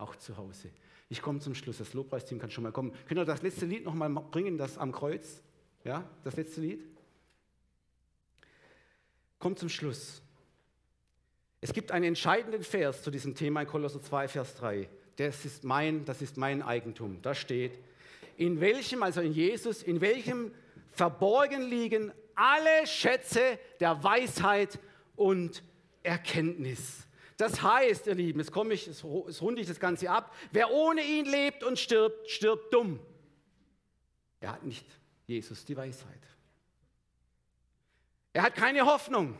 auch 0.00 0.16
zu 0.16 0.36
Hause. 0.36 0.70
Ich 1.08 1.22
komme 1.22 1.40
zum 1.40 1.54
Schluss, 1.54 1.78
das 1.78 1.92
Lobpreisteam 1.92 2.38
kann 2.38 2.50
schon 2.50 2.64
mal 2.64 2.72
kommen. 2.72 2.92
Könnt 3.06 3.18
ihr 3.18 3.24
das 3.24 3.42
letzte 3.42 3.66
Lied 3.66 3.84
noch 3.84 3.94
mal 3.94 4.08
bringen, 4.08 4.56
das 4.58 4.78
am 4.78 4.92
Kreuz? 4.92 5.42
Ja, 5.84 6.08
das 6.24 6.36
letzte 6.36 6.60
Lied? 6.60 6.84
Kommt 9.38 9.58
zum 9.58 9.68
Schluss. 9.68 10.22
Es 11.60 11.72
gibt 11.72 11.90
einen 11.90 12.04
entscheidenden 12.04 12.62
Vers 12.62 13.02
zu 13.02 13.10
diesem 13.10 13.34
Thema 13.34 13.62
in 13.62 13.66
Kolosser 13.66 14.00
2, 14.00 14.28
Vers 14.28 14.54
3. 14.56 14.88
Das 15.16 15.44
ist 15.44 15.64
mein, 15.64 16.04
das 16.04 16.22
ist 16.22 16.36
mein 16.36 16.62
Eigentum. 16.62 17.20
Da 17.22 17.34
steht, 17.34 17.78
in 18.36 18.60
welchem, 18.60 19.02
also 19.02 19.20
in 19.20 19.32
Jesus, 19.32 19.82
in 19.82 20.00
welchem 20.00 20.52
verborgen 20.92 21.62
liegen 21.62 22.12
alle 22.34 22.86
Schätze 22.86 23.58
der 23.80 24.02
Weisheit 24.02 24.78
und 25.16 25.62
Erkenntnis. 26.02 27.06
Das 27.40 27.62
heißt, 27.62 28.06
ihr 28.06 28.14
Lieben, 28.14 28.38
jetzt 28.38 28.52
komme 28.52 28.74
ich, 28.74 28.86
jetzt 28.86 29.02
runde 29.02 29.62
ich 29.62 29.66
das 29.66 29.80
Ganze 29.80 30.10
ab, 30.10 30.34
wer 30.52 30.70
ohne 30.70 31.02
ihn 31.02 31.24
lebt 31.24 31.64
und 31.64 31.78
stirbt, 31.78 32.28
stirbt 32.28 32.72
dumm. 32.74 33.00
Er 34.40 34.52
hat 34.52 34.62
nicht 34.62 34.86
Jesus 35.26 35.64
die 35.64 35.74
Weisheit. 35.74 36.20
Er 38.34 38.42
hat 38.42 38.54
keine 38.54 38.84
Hoffnung. 38.84 39.38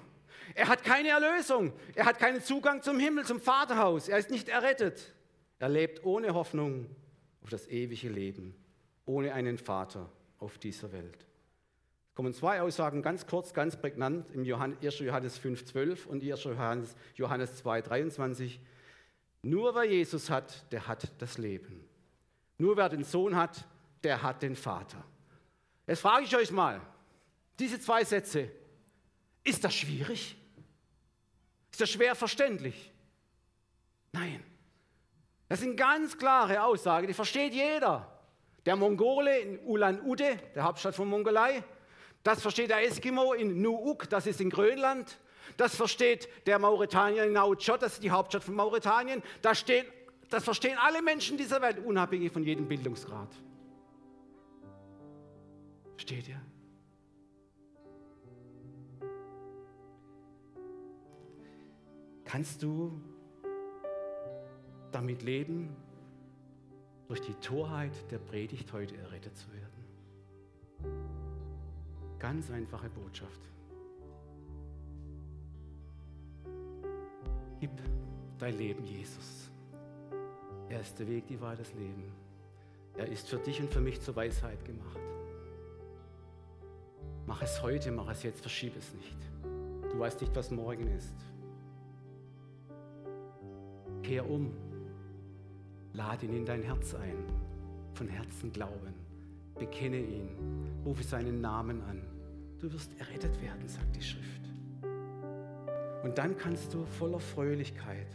Er 0.55 0.69
hat 0.69 0.83
keine 0.83 1.11
Erlösung. 1.11 1.75
Er 1.95 2.07
hat 2.07 2.19
keinen 2.19 2.43
Zugang 2.43 2.83
zum 2.83 2.99
Himmel, 2.99 3.27
zum 3.27 3.39
Vaterhaus. 3.39 4.09
Er 4.09 4.19
ist 4.19 4.31
nicht 4.31 4.49
errettet. 4.49 5.13
Er 5.59 5.69
lebt 5.69 6.03
ohne 6.03 6.33
Hoffnung 6.33 6.87
auf 7.43 7.51
das 7.51 7.69
ewige 7.69 8.09
Leben, 8.09 8.55
ohne 9.05 9.35
einen 9.35 9.59
Vater 9.59 10.11
auf 10.39 10.57
dieser 10.57 10.91
Welt. 10.93 11.27
Kommen 12.21 12.35
zwei 12.35 12.61
Aussagen 12.61 13.01
ganz 13.01 13.27
kurz, 13.27 13.55
ganz 13.55 13.79
prägnant 13.79 14.31
im 14.33 14.41
1. 14.41 14.99
Johannes 14.99 15.41
5,12 15.41 16.05
und 16.05 16.23
1. 16.23 16.45
Johannes, 16.45 16.95
Johannes 17.15 17.65
2,23. 17.65 18.59
Nur 19.41 19.75
wer 19.75 19.85
Jesus 19.85 20.29
hat, 20.29 20.71
der 20.71 20.87
hat 20.87 21.11
das 21.17 21.39
Leben. 21.39 21.83
Nur 22.59 22.77
wer 22.77 22.91
den 22.91 23.05
Sohn 23.05 23.37
hat, 23.37 23.67
der 24.05 24.23
hat 24.23 24.43
den 24.43 24.55
Vater. 24.55 25.03
Jetzt 25.87 26.01
frage 26.01 26.27
ich 26.27 26.37
euch 26.37 26.51
mal, 26.51 26.83
diese 27.59 27.81
zwei 27.81 28.05
Sätze, 28.05 28.51
ist 29.43 29.65
das 29.65 29.75
schwierig? 29.75 30.37
Ist 31.73 31.81
das 31.81 31.89
schwer 31.89 32.15
verständlich? 32.15 32.93
Nein. 34.13 34.45
Das 35.49 35.61
sind 35.61 35.75
ganz 35.75 36.19
klare 36.19 36.65
Aussagen, 36.65 37.07
die 37.07 37.15
versteht 37.15 37.55
jeder. 37.55 38.13
Der 38.67 38.77
Mongole 38.77 39.39
in 39.39 39.59
Ulan-Ude, 39.61 40.37
der 40.55 40.65
Hauptstadt 40.65 40.95
von 40.95 41.09
Mongolei, 41.09 41.65
das 42.23 42.43
versteht 42.43 42.71
der 42.71 42.85
Eskimo 42.87 43.33
in 43.33 43.63
Nuuk, 43.63 44.09
das 44.09 44.27
ist 44.27 44.41
in 44.41 44.51
Grönland. 44.51 45.19
Das 45.57 45.75
versteht 45.75 46.29
der 46.47 46.59
Mauretanier 46.59 47.25
in 47.25 47.33
Nauchot, 47.33 47.83
das 47.83 47.95
ist 47.95 48.03
die 48.03 48.11
Hauptstadt 48.11 48.45
von 48.45 48.55
Mauretanien. 48.55 49.23
Das, 49.43 49.59
steht, 49.59 49.87
das 50.29 50.45
verstehen 50.45 50.79
alle 50.79 51.03
Menschen 51.03 51.37
dieser 51.37 51.61
Welt, 51.63 51.79
unabhängig 51.85 52.33
von 52.33 52.45
jedem 52.45 52.69
Bildungsgrad. 52.69 53.29
Steht 55.97 56.29
ihr? 56.29 56.41
Kannst 62.25 62.63
du 62.63 63.01
damit 64.93 65.23
leben, 65.23 65.75
durch 67.09 67.21
die 67.21 67.35
Torheit 67.35 67.93
der 68.13 68.19
Predigt 68.19 68.73
heute 68.73 68.97
errettet 68.97 69.37
zu 69.37 69.47
werden? 69.53 71.30
Ganz 72.21 72.51
einfache 72.51 72.91
Botschaft. 72.91 73.41
Gib 77.59 77.71
dein 78.39 78.57
Leben 78.57 78.85
Jesus. 78.85 79.51
Er 80.69 80.81
ist 80.81 80.99
der 80.99 81.09
Weg, 81.09 81.27
die 81.27 81.41
Wahrheit, 81.41 81.61
das 81.61 81.73
Leben. 81.75 82.13
Er 82.97 83.09
ist 83.09 83.29
für 83.29 83.39
dich 83.39 83.61
und 83.61 83.73
für 83.73 83.81
mich 83.81 84.01
zur 84.01 84.15
Weisheit 84.17 84.65
gemacht. 84.65 84.99
Mach 87.27 87.43
es 87.43 87.63
heute, 87.63 87.91
mach 87.91 88.11
es 88.11 88.23
jetzt, 88.23 88.41
verschiebe 88.41 88.79
es 88.79 88.93
nicht. 88.95 89.19
Du 89.91 89.99
weißt 89.99 90.21
nicht, 90.21 90.35
was 90.37 90.51
morgen 90.51 90.87
ist. 90.89 91.15
Kehr 94.03 94.29
um. 94.29 94.53
Lade 95.93 96.27
ihn 96.27 96.35
in 96.35 96.45
dein 96.47 96.63
Herz 96.63 96.95
ein. 96.95 97.25
Von 97.95 98.09
Herzen 98.09 98.53
glauben. 98.53 98.95
Bekenne 99.59 99.99
ihn. 99.99 100.29
Rufe 100.85 101.03
seinen 101.03 101.41
Namen 101.41 101.83
an. 101.83 102.10
Du 102.61 102.73
wirst 102.73 102.91
errettet 102.99 103.41
werden, 103.41 103.67
sagt 103.67 103.97
die 103.97 104.03
Schrift. 104.03 104.43
Und 106.03 106.19
dann 106.19 106.37
kannst 106.37 106.73
du 106.75 106.85
voller 106.85 107.21
Fröhlichkeit 107.21 108.09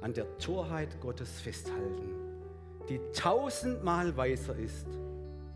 an 0.00 0.12
der 0.12 0.38
Torheit 0.38 1.00
Gottes 1.00 1.40
festhalten, 1.40 2.10
die 2.88 3.00
tausendmal 3.12 4.16
weiser 4.16 4.56
ist 4.56 4.86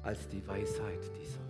als 0.02 0.28
die 0.28 0.46
Weisheit 0.46 1.00
dieser 1.20 1.43